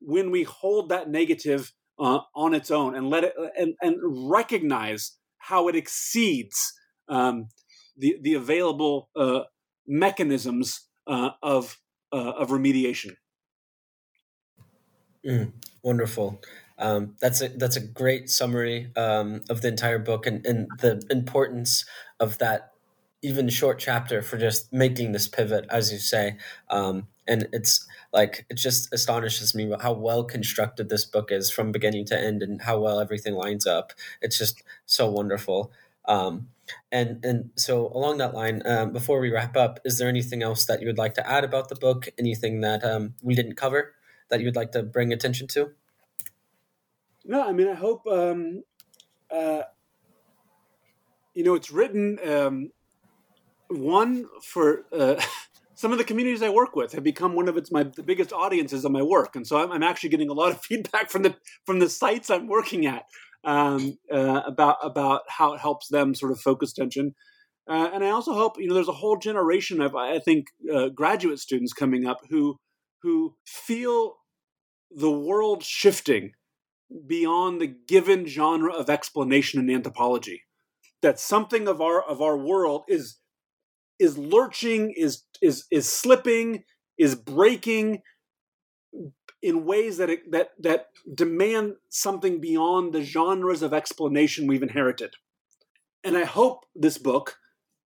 when 0.00 0.30
we 0.30 0.42
hold 0.42 0.88
that 0.88 1.08
negative 1.08 1.72
uh, 1.98 2.20
on 2.34 2.54
its 2.54 2.70
own 2.70 2.96
and 2.96 3.08
let 3.08 3.24
it 3.24 3.34
and, 3.56 3.74
and 3.82 3.98
recognize 4.02 5.12
how 5.38 5.68
it 5.68 5.76
exceeds 5.76 6.72
um, 7.08 7.48
the 7.96 8.16
the 8.20 8.34
available 8.34 9.08
uh, 9.16 9.40
mechanisms 9.86 10.88
uh, 11.06 11.30
of 11.42 11.78
uh, 12.12 12.32
of 12.32 12.48
remediation. 12.48 13.16
Mm, 15.26 15.52
wonderful. 15.82 16.40
Um, 16.78 17.16
that's 17.20 17.42
a 17.42 17.48
that's 17.48 17.76
a 17.76 17.80
great 17.80 18.30
summary 18.30 18.90
um, 18.96 19.42
of 19.50 19.60
the 19.60 19.68
entire 19.68 19.98
book 19.98 20.26
and, 20.26 20.44
and 20.46 20.68
the 20.78 21.02
importance 21.10 21.84
of 22.18 22.38
that 22.38 22.72
even 23.22 23.50
short 23.50 23.78
chapter 23.78 24.22
for 24.22 24.38
just 24.38 24.72
making 24.72 25.12
this 25.12 25.28
pivot, 25.28 25.66
as 25.68 25.92
you 25.92 25.98
say. 25.98 26.38
Um, 26.70 27.08
and 27.28 27.48
it's 27.52 27.86
like 28.14 28.46
it 28.48 28.54
just 28.54 28.92
astonishes 28.94 29.54
me 29.54 29.70
how 29.80 29.92
well 29.92 30.24
constructed 30.24 30.88
this 30.88 31.04
book 31.04 31.30
is 31.30 31.50
from 31.50 31.70
beginning 31.70 32.06
to 32.06 32.18
end, 32.18 32.42
and 32.42 32.62
how 32.62 32.80
well 32.80 32.98
everything 32.98 33.34
lines 33.34 33.66
up. 33.66 33.92
It's 34.22 34.38
just 34.38 34.62
so 34.86 35.10
wonderful. 35.10 35.70
Um, 36.06 36.48
and 36.92 37.24
and 37.24 37.50
so 37.56 37.88
along 37.88 38.18
that 38.18 38.34
line, 38.34 38.62
um, 38.64 38.92
before 38.92 39.20
we 39.20 39.30
wrap 39.30 39.56
up, 39.56 39.80
is 39.84 39.98
there 39.98 40.08
anything 40.08 40.42
else 40.42 40.64
that 40.66 40.80
you 40.80 40.86
would 40.86 40.98
like 40.98 41.14
to 41.14 41.28
add 41.28 41.44
about 41.44 41.68
the 41.68 41.74
book? 41.74 42.08
Anything 42.18 42.60
that 42.60 42.84
um, 42.84 43.14
we 43.22 43.34
didn't 43.34 43.56
cover 43.56 43.94
that 44.28 44.40
you 44.40 44.46
would 44.46 44.56
like 44.56 44.72
to 44.72 44.82
bring 44.82 45.12
attention 45.12 45.46
to? 45.48 45.72
No, 47.24 47.46
I 47.46 47.52
mean 47.52 47.68
I 47.68 47.74
hope 47.74 48.06
um, 48.06 48.62
uh, 49.30 49.62
you 51.34 51.44
know 51.44 51.54
it's 51.54 51.70
written 51.70 52.18
um, 52.28 52.72
one 53.68 54.26
for. 54.42 54.84
Uh, 54.92 55.20
some 55.80 55.92
of 55.92 55.98
the 55.98 56.04
communities 56.04 56.42
I 56.42 56.50
work 56.50 56.76
with 56.76 56.92
have 56.92 57.02
become 57.04 57.34
one 57.34 57.48
of 57.48 57.56
its 57.56 57.72
my 57.72 57.84
the 57.84 58.02
biggest 58.02 58.34
audiences 58.34 58.84
of 58.84 58.92
my 58.92 59.00
work, 59.00 59.34
and 59.34 59.46
so 59.46 59.56
I'm, 59.56 59.72
I'm 59.72 59.82
actually 59.82 60.10
getting 60.10 60.28
a 60.28 60.34
lot 60.34 60.50
of 60.50 60.60
feedback 60.62 61.08
from 61.08 61.22
the 61.22 61.34
from 61.64 61.78
the 61.78 61.88
sites 61.88 62.28
I'm 62.28 62.48
working 62.48 62.84
at 62.84 63.06
um, 63.44 63.98
uh, 64.12 64.42
about 64.46 64.76
about 64.82 65.22
how 65.28 65.54
it 65.54 65.60
helps 65.60 65.88
them 65.88 66.14
sort 66.14 66.32
of 66.32 66.40
focus 66.40 66.72
attention. 66.72 67.14
Uh, 67.68 67.90
and 67.92 68.04
I 68.04 68.10
also 68.10 68.32
hope 68.34 68.58
you 68.58 68.68
know 68.68 68.74
there's 68.74 68.88
a 68.88 68.92
whole 68.92 69.16
generation 69.16 69.80
of 69.80 69.94
I 69.94 70.18
think 70.18 70.46
uh, 70.72 70.88
graduate 70.88 71.38
students 71.38 71.72
coming 71.72 72.06
up 72.06 72.18
who 72.30 72.58
who 73.02 73.36
feel 73.46 74.16
the 74.90 75.10
world 75.10 75.62
shifting 75.62 76.32
beyond 77.06 77.60
the 77.60 77.74
given 77.88 78.26
genre 78.26 78.72
of 78.72 78.90
explanation 78.90 79.60
in 79.60 79.74
anthropology. 79.74 80.42
That 81.02 81.18
something 81.18 81.68
of 81.68 81.80
our 81.80 82.02
of 82.02 82.20
our 82.20 82.36
world 82.36 82.82
is 82.88 83.18
is 83.98 84.18
lurching, 84.18 84.92
is 84.96 85.22
is 85.40 85.64
is 85.70 85.90
slipping, 85.90 86.64
is 86.98 87.14
breaking, 87.14 88.02
in 89.42 89.64
ways 89.64 89.96
that 89.96 90.10
it, 90.10 90.30
that 90.30 90.50
that 90.58 90.88
demand 91.14 91.76
something 91.88 92.40
beyond 92.40 92.92
the 92.92 93.02
genres 93.02 93.62
of 93.62 93.72
explanation 93.72 94.46
we've 94.46 94.62
inherited. 94.62 95.14
And 96.04 96.16
I 96.16 96.24
hope 96.24 96.66
this 96.74 96.98
book 96.98 97.36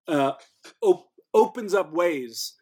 uh, 0.08 0.32
op- 0.80 1.08
opens 1.32 1.74
up 1.74 1.92
ways 1.92 2.54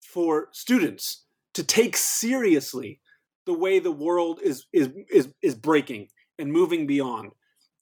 for 0.00 0.48
students 0.52 1.24
to 1.54 1.62
take 1.62 1.96
seriously 1.96 3.00
the 3.46 3.54
way 3.54 3.78
the 3.78 3.92
world 3.92 4.40
is 4.42 4.66
is 4.72 4.90
is 5.10 5.32
is 5.42 5.54
breaking 5.54 6.08
and 6.38 6.52
moving 6.52 6.86
beyond. 6.86 7.32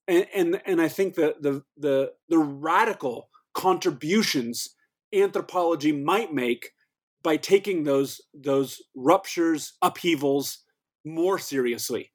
And 0.06 0.26
and 0.34 0.60
and 0.64 0.80
I 0.80 0.88
think 0.88 1.14
that 1.14 1.42
the 1.42 1.62
the 1.76 2.12
the 2.28 2.38
radical 2.38 3.28
contributions 3.54 4.74
anthropology 5.12 5.92
might 5.92 6.32
make 6.32 6.72
by 7.22 7.36
taking 7.36 7.84
those 7.84 8.20
those 8.34 8.80
ruptures, 8.94 9.74
upheavals 9.82 10.64
more 11.04 11.38
seriously. 11.38 12.12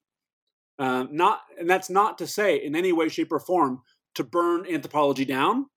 Uh, 0.79 1.05
not, 1.11 1.41
and 1.59 1.69
that's 1.69 1.89
not 1.89 2.17
to 2.17 2.27
say 2.27 2.57
in 2.57 2.75
any 2.75 2.91
way, 2.91 3.07
shape, 3.07 3.31
or 3.31 3.39
form 3.39 3.81
to 4.15 4.23
burn 4.23 4.65
anthropology 4.67 5.25
down 5.25 5.67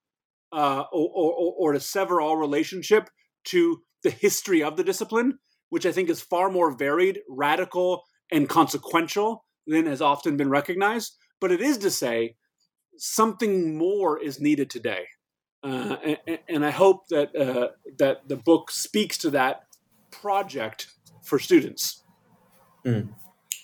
uh, 0.53 0.85
or, 0.93 1.11
or, 1.15 1.55
or 1.59 1.73
to 1.73 1.81
sever 1.81 2.21
all 2.21 2.37
relationship 2.37 3.11
to 3.45 3.83
the 4.03 4.11
history 4.11 4.63
of 4.63 4.77
the 4.77 4.85
discipline, 4.85 5.39
which 5.69 5.87
I 5.87 5.93
think 5.93 6.09
is 6.09 6.21
far 6.21 6.51
more 6.51 6.77
varied, 6.77 7.21
radical, 7.29 8.05
and 8.33 8.49
consequential 8.49 9.45
than 9.67 9.87
has 9.87 10.01
often 10.01 10.37
been 10.37 10.51
recognized. 10.51 11.17
But 11.41 11.53
it 11.53 11.61
is 11.61 11.79
to 11.79 11.91
say 11.91 12.37
something 12.97 13.77
more 13.77 14.19
is 14.21 14.41
needed 14.41 14.71
today. 14.71 15.07
Uh, 15.67 15.97
and, 16.27 16.39
and, 16.49 16.65
I 16.65 16.71
hope 16.71 17.09
that 17.09 17.35
uh, 17.35 17.71
that 17.99 18.29
the 18.29 18.37
book 18.37 18.71
speaks 18.71 19.19
to 19.19 19.31
that 19.31 19.65
project 20.13 20.93
for 21.23 21.41
students. 21.41 22.05
Mm. 22.85 23.09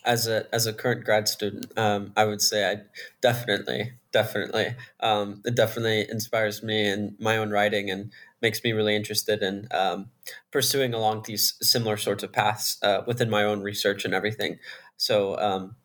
As 0.04 0.26
a 0.26 0.52
as 0.52 0.66
a 0.66 0.72
current 0.72 1.04
grad 1.04 1.28
student, 1.28 1.66
um, 1.78 2.12
I 2.16 2.24
would 2.24 2.40
say 2.40 2.68
I 2.68 2.80
definitely 3.20 3.92
definitely 4.10 4.74
um, 4.98 5.42
it 5.44 5.54
definitely 5.54 6.04
inspires 6.10 6.60
me 6.60 6.88
in 6.88 7.14
my 7.20 7.36
own 7.36 7.50
writing 7.50 7.88
and 7.88 8.10
makes 8.40 8.64
me 8.64 8.72
really 8.72 8.96
interested 8.96 9.40
in 9.40 9.68
um, 9.70 10.10
pursuing 10.50 10.94
along 10.94 11.22
these 11.28 11.54
similar 11.62 11.96
sorts 11.96 12.24
of 12.24 12.32
paths 12.32 12.78
uh, 12.82 13.02
within 13.06 13.30
my 13.30 13.44
own 13.44 13.60
research 13.60 14.04
and 14.04 14.12
everything. 14.12 14.58
So 14.96 15.38
um, 15.38 15.76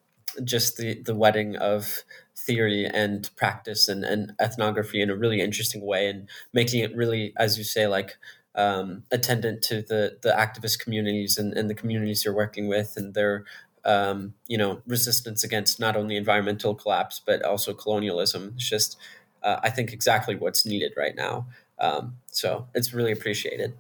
just 0.43 0.77
the 0.77 1.01
the 1.01 1.15
wedding 1.15 1.55
of 1.55 2.03
theory 2.35 2.85
and 2.85 3.29
practice 3.35 3.88
and, 3.88 4.03
and 4.03 4.33
ethnography 4.39 5.01
in 5.01 5.09
a 5.09 5.15
really 5.15 5.41
interesting 5.41 5.85
way 5.85 6.07
and 6.07 6.29
making 6.53 6.81
it 6.81 6.95
really, 6.95 7.33
as 7.38 7.57
you 7.57 7.63
say, 7.63 7.88
like 7.88 8.17
um, 8.55 9.03
attendant 9.11 9.61
to 9.63 9.81
the 9.81 10.17
the 10.21 10.29
activist 10.29 10.79
communities 10.79 11.38
and, 11.38 11.53
and 11.53 11.69
the 11.69 11.75
communities 11.75 12.25
you're 12.25 12.33
working 12.33 12.67
with 12.67 12.93
and 12.97 13.13
their 13.13 13.45
um, 13.85 14.33
you 14.47 14.57
know 14.57 14.81
resistance 14.88 15.43
against 15.43 15.79
not 15.79 15.95
only 15.95 16.15
environmental 16.15 16.73
collapse 16.73 17.21
but 17.23 17.43
also 17.43 17.73
colonialism. 17.73 18.53
It's 18.55 18.69
just 18.69 18.97
uh, 19.43 19.57
I 19.63 19.69
think 19.69 19.93
exactly 19.93 20.35
what's 20.35 20.65
needed 20.65 20.93
right 20.97 21.15
now. 21.15 21.47
Um, 21.79 22.17
so 22.31 22.67
it's 22.73 22.93
really 22.93 23.11
appreciated. 23.11 23.77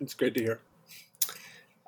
It's 0.00 0.14
great 0.14 0.34
to 0.34 0.42
hear. 0.42 0.60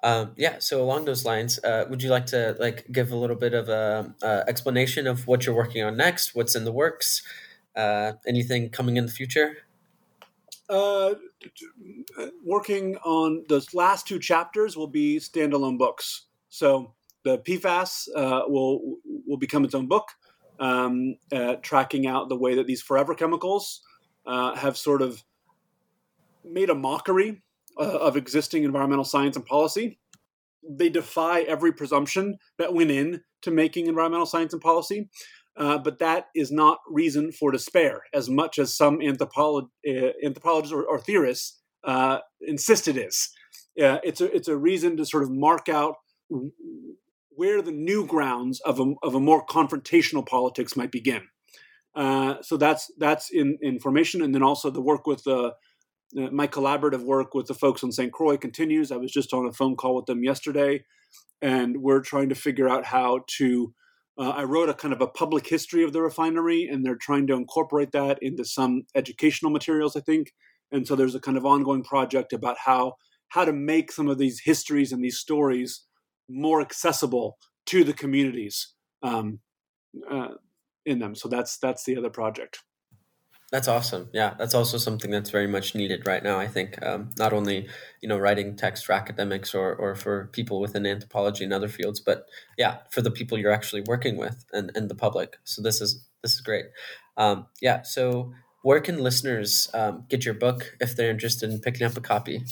Um, 0.03 0.32
yeah. 0.36 0.57
So 0.61 0.82
along 0.82 1.05
those 1.05 1.24
lines, 1.24 1.59
uh, 1.62 1.84
would 1.90 2.03
you 2.03 2.11
like 2.11 2.26
to 2.26 2.57
like 2.59 2.86
give 2.90 3.12
a 3.12 3.16
little 3.16 3.36
bit 3.36 3.53
of 3.53 3.68
a, 3.68 4.14
a, 4.22 4.44
explanation 4.48 5.07
of 5.07 5.26
what 5.26 5.44
you're 5.44 5.55
working 5.55 5.82
on 5.82 5.96
next? 5.96 6.34
What's 6.34 6.57
in 6.57 6.64
the 6.64 6.72
works? 6.72 7.22
Uh, 7.76 8.12
anything 8.26 8.70
coming 8.70 8.96
in 8.96 9.07
the 9.07 9.12
future? 9.12 9.59
Uh, 10.68 11.14
working 12.44 12.96
on 13.05 13.44
those 13.48 13.74
last 13.74 14.07
two 14.07 14.18
chapters 14.18 14.76
will 14.76 14.86
be 14.86 15.18
standalone 15.18 15.76
books. 15.76 16.26
So 16.48 16.94
the 17.24 17.38
PFAS 17.38 18.09
uh, 18.16 18.42
will 18.46 18.98
will 19.26 19.36
become 19.36 19.64
its 19.64 19.74
own 19.74 19.86
book, 19.86 20.09
um, 20.59 21.16
uh, 21.32 21.57
tracking 21.57 22.07
out 22.07 22.28
the 22.28 22.36
way 22.36 22.55
that 22.55 22.66
these 22.66 22.82
forever 22.82 23.14
chemicals 23.14 23.82
uh, 24.26 24.55
have 24.55 24.76
sort 24.76 25.03
of 25.03 25.22
made 26.44 26.70
a 26.70 26.74
mockery 26.74 27.42
uh, 27.81 27.99
of 27.99 28.16
existing 28.16 28.64
environmental 28.64 29.05
science 29.05 29.37
and 29.37 29.47
policy. 29.47 29.99
They 30.68 30.91
defy 30.91 31.41
every 31.41 31.72
presumption 31.72 32.37
that 32.59 32.74
went 32.74 32.91
in 32.91 33.22
to 33.43 33.51
making 33.51 33.87
environmental 33.87 34.26
science 34.26 34.53
and 34.53 34.62
policy. 34.62 35.09
Uh, 35.57 35.78
but 35.78 35.99
that 35.99 36.26
is 36.35 36.53
not 36.53 36.78
reason 36.89 37.33
for 37.33 37.51
despair, 37.51 38.03
as 38.14 38.31
much 38.31 38.59
as 38.59 38.76
some 38.76 38.99
anthropolo- 39.01 39.68
uh, 39.89 40.12
anthropologists 40.24 40.72
or, 40.72 40.85
or 40.85 41.01
theorists 41.01 41.59
uh, 41.85 42.18
insist 42.41 42.87
it 42.87 42.97
is. 42.97 43.31
it's 43.74 44.20
a 44.20 44.35
it's 44.37 44.49
a 44.49 44.57
reason 44.57 44.97
to 44.97 45.05
sort 45.05 45.22
of 45.22 45.31
mark 45.31 45.68
out 45.68 45.97
where 47.31 47.62
the 47.62 47.72
new 47.72 48.07
grounds 48.07 48.61
of 48.61 48.78
a, 48.78 48.93
of 49.03 49.14
a 49.14 49.20
more 49.20 49.45
confrontational 49.47 50.26
politics 50.26 50.76
might 50.76 50.93
begin. 50.93 51.22
Uh, 51.95 52.37
so 52.43 52.57
that's 52.57 52.91
that's 52.99 53.31
in, 53.31 53.59
in 53.61 53.81
formation, 53.81 54.22
and 54.22 54.35
then 54.35 54.43
also 54.43 54.70
the 54.70 54.81
work 54.81 55.07
with 55.07 55.24
the 55.24 55.37
uh, 55.37 55.51
my 56.12 56.46
collaborative 56.46 57.02
work 57.02 57.34
with 57.34 57.46
the 57.46 57.54
folks 57.54 57.84
on 57.84 57.92
St. 57.92 58.12
Croix 58.12 58.36
continues. 58.36 58.90
I 58.90 58.96
was 58.96 59.12
just 59.12 59.32
on 59.32 59.46
a 59.46 59.52
phone 59.52 59.76
call 59.76 59.94
with 59.94 60.06
them 60.06 60.24
yesterday, 60.24 60.84
and 61.40 61.82
we're 61.82 62.00
trying 62.00 62.28
to 62.30 62.34
figure 62.34 62.68
out 62.68 62.84
how 62.84 63.20
to. 63.38 63.74
Uh, 64.18 64.30
I 64.30 64.44
wrote 64.44 64.68
a 64.68 64.74
kind 64.74 64.92
of 64.92 65.00
a 65.00 65.06
public 65.06 65.46
history 65.46 65.82
of 65.82 65.92
the 65.92 66.02
refinery, 66.02 66.68
and 66.70 66.84
they're 66.84 66.96
trying 66.96 67.26
to 67.28 67.34
incorporate 67.34 67.92
that 67.92 68.18
into 68.20 68.44
some 68.44 68.82
educational 68.94 69.50
materials, 69.50 69.96
I 69.96 70.00
think. 70.00 70.32
And 70.72 70.86
so 70.86 70.94
there's 70.94 71.14
a 71.14 71.20
kind 71.20 71.36
of 71.36 71.46
ongoing 71.46 71.84
project 71.84 72.32
about 72.32 72.58
how 72.64 72.94
how 73.28 73.44
to 73.44 73.52
make 73.52 73.92
some 73.92 74.08
of 74.08 74.18
these 74.18 74.40
histories 74.44 74.92
and 74.92 75.04
these 75.04 75.18
stories 75.18 75.84
more 76.28 76.61
accessible 76.61 77.38
to 77.66 77.84
the 77.84 77.92
communities 77.92 78.74
um, 79.02 79.40
uh, 80.11 80.34
in 80.84 80.98
them. 80.98 81.14
So 81.14 81.28
that's 81.28 81.56
that's 81.58 81.84
the 81.84 81.96
other 81.96 82.11
project. 82.11 82.61
That's 83.51 83.66
awesome. 83.66 84.09
Yeah, 84.12 84.34
that's 84.38 84.55
also 84.55 84.78
something 84.78 85.11
that's 85.11 85.30
very 85.30 85.48
much 85.48 85.74
needed 85.74 86.07
right 86.07 86.22
now. 86.22 86.38
I 86.38 86.46
think 86.46 86.80
um, 86.86 87.11
not 87.18 87.32
only 87.32 87.68
you 88.01 88.09
know 88.09 88.16
writing 88.16 88.55
text 88.57 88.86
for 88.86 88.92
academics 88.92 89.55
or 89.55 89.74
or 89.74 89.96
for 89.96 90.28
people 90.32 90.61
within 90.61 90.86
anthropology 90.86 91.42
and 91.42 91.53
other 91.53 91.68
fields, 91.68 91.98
but 91.98 92.26
yeah, 92.57 92.78
for 92.90 93.03
the 93.03 93.11
people 93.11 93.38
you're 93.38 93.51
actually 93.51 93.82
working 93.82 94.16
with 94.16 94.44
and, 94.53 94.70
and 94.76 94.88
the 94.88 94.94
public. 94.94 95.38
So 95.42 95.62
this 95.62 95.80
is 95.80 96.05
this 96.22 96.34
is 96.34 96.40
great. 96.40 96.66
Um, 97.16 97.46
yeah. 97.61 97.82
So 97.82 98.32
where 98.62 98.80
can 98.80 98.98
listeners 98.98 99.68
um, 99.74 100.05
get 100.09 100.24
your 100.24 100.34
book 100.34 100.76
if 100.80 100.94
they're 100.94 101.11
interested 101.11 101.51
in 101.51 101.59
picking 101.59 101.86
up 101.86 101.96
a 101.96 102.01
copy? 102.01 102.44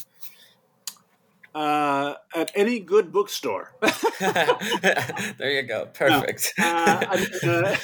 Uh, 1.55 2.15
at 2.35 2.51
any 2.55 2.81
good 2.81 3.13
bookstore. 3.13 3.73
there 4.21 5.51
you 5.51 5.63
go. 5.63 5.87
Perfect. 5.87 6.53
No. 6.59 6.65
Uh, 6.65 7.27
uh, 7.45 7.77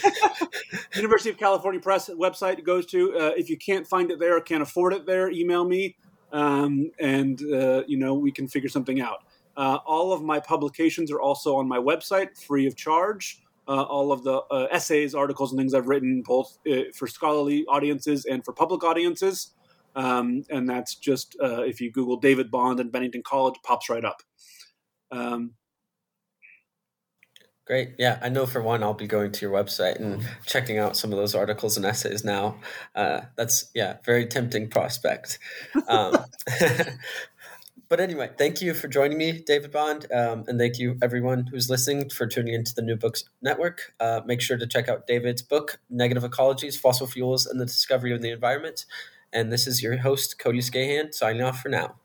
University 0.97 1.31
of 1.31 1.39
California 1.39 1.81
Press 1.81 2.09
website 2.11 2.65
goes 2.65 2.87
to. 2.87 3.17
Uh, 3.17 3.33
if 3.37 3.49
you 3.49 3.57
can't 3.57 3.87
find 3.87 4.11
it 4.11 4.19
there 4.19 4.37
or 4.37 4.41
can't 4.41 4.63
afford 4.63 4.93
it 4.93 5.07
there, 5.07 5.31
email 5.31 5.65
me, 5.65 5.97
um, 6.33 6.91
and 7.01 7.41
uh, 7.53 7.83
you 7.87 7.99
know 7.99 8.15
we 8.15 8.31
can 8.33 8.49
figure 8.49 8.69
something 8.69 9.01
out. 9.01 9.25
Uh, 9.57 9.79
all 9.87 10.13
of 10.13 10.23
my 10.23 10.41
publications 10.41 11.11
are 11.11 11.21
also 11.21 11.57
on 11.57 11.69
my 11.69 11.79
website, 11.79 12.37
free 12.37 12.67
of 12.67 12.77
charge. 12.77 13.41
uh, 13.67 13.83
all 13.83 14.13
of 14.13 14.25
the 14.25 14.43
uh, 14.51 14.67
essays, 14.71 15.15
articles, 15.15 15.53
and 15.53 15.59
things 15.59 15.75
I've 15.75 15.87
written, 15.87 16.23
both 16.23 16.59
uh, 16.71 16.93
for 16.95 17.07
scholarly 17.07 17.65
audiences 17.67 18.27
and 18.27 18.45
for 18.45 18.53
public 18.53 18.85
audiences. 18.85 19.55
Um, 19.95 20.45
and 20.51 20.69
that's 20.69 20.97
just 20.97 21.37
uh, 21.43 21.63
if 21.63 21.81
you 21.81 21.91
Google 21.91 22.17
David 22.17 22.51
Bond 22.51 22.81
and 22.81 22.91
Bennington 22.91 23.23
College, 23.23 23.57
pops 23.63 23.89
right 23.89 24.05
up. 24.05 24.23
Um, 25.11 25.53
Great. 27.67 27.95
Yeah, 27.99 28.19
I 28.23 28.29
know 28.29 28.45
for 28.45 28.61
one, 28.61 28.83
I'll 28.83 28.93
be 28.93 29.07
going 29.07 29.33
to 29.33 29.41
your 29.41 29.51
website 29.51 29.97
and 29.99 30.23
checking 30.45 30.79
out 30.79 30.99
some 30.99 31.13
of 31.13 31.19
those 31.19 31.35
articles 31.35 31.79
and 31.79 31.87
essays 31.87 32.23
now. 32.23 32.59
Uh, 32.95 33.23
that's, 33.37 33.71
yeah, 33.75 33.97
very 34.05 34.27
tempting 34.27 34.69
prospect. 34.69 35.39
Um, 35.89 36.15
but 37.89 38.01
anyway, 38.01 38.33
thank 38.37 38.61
you 38.61 38.75
for 38.75 38.87
joining 38.87 39.17
me, 39.17 39.33
David 39.47 39.73
Bond. 39.73 40.05
Um, 40.13 40.45
and 40.47 40.59
thank 40.59 40.79
you, 40.79 40.99
everyone 41.03 41.47
who's 41.47 41.71
listening, 41.71 42.11
for 42.11 42.27
tuning 42.27 42.53
into 42.53 42.75
the 42.75 42.83
New 42.83 42.97
Books 42.97 43.25
Network. 43.41 43.95
Uh, 43.99 44.21
make 44.27 44.43
sure 44.43 44.59
to 44.59 44.67
check 44.67 44.91
out 44.91 45.07
David's 45.07 45.41
book, 45.41 45.81
Negative 45.89 46.23
Ecologies 46.23 46.79
Fossil 46.79 47.07
Fuels 47.07 47.47
and 47.47 47.59
the 47.59 47.65
Discovery 47.65 48.13
of 48.13 48.21
the 48.21 48.31
Environment. 48.31 48.85
And 49.35 49.53
this 49.53 49.67
is 49.67 49.83
your 49.83 49.99
host, 49.99 50.39
Cody 50.39 50.61
Skahan, 50.61 51.13
signing 51.13 51.43
off 51.43 51.61
for 51.61 51.69
now. 51.69 51.97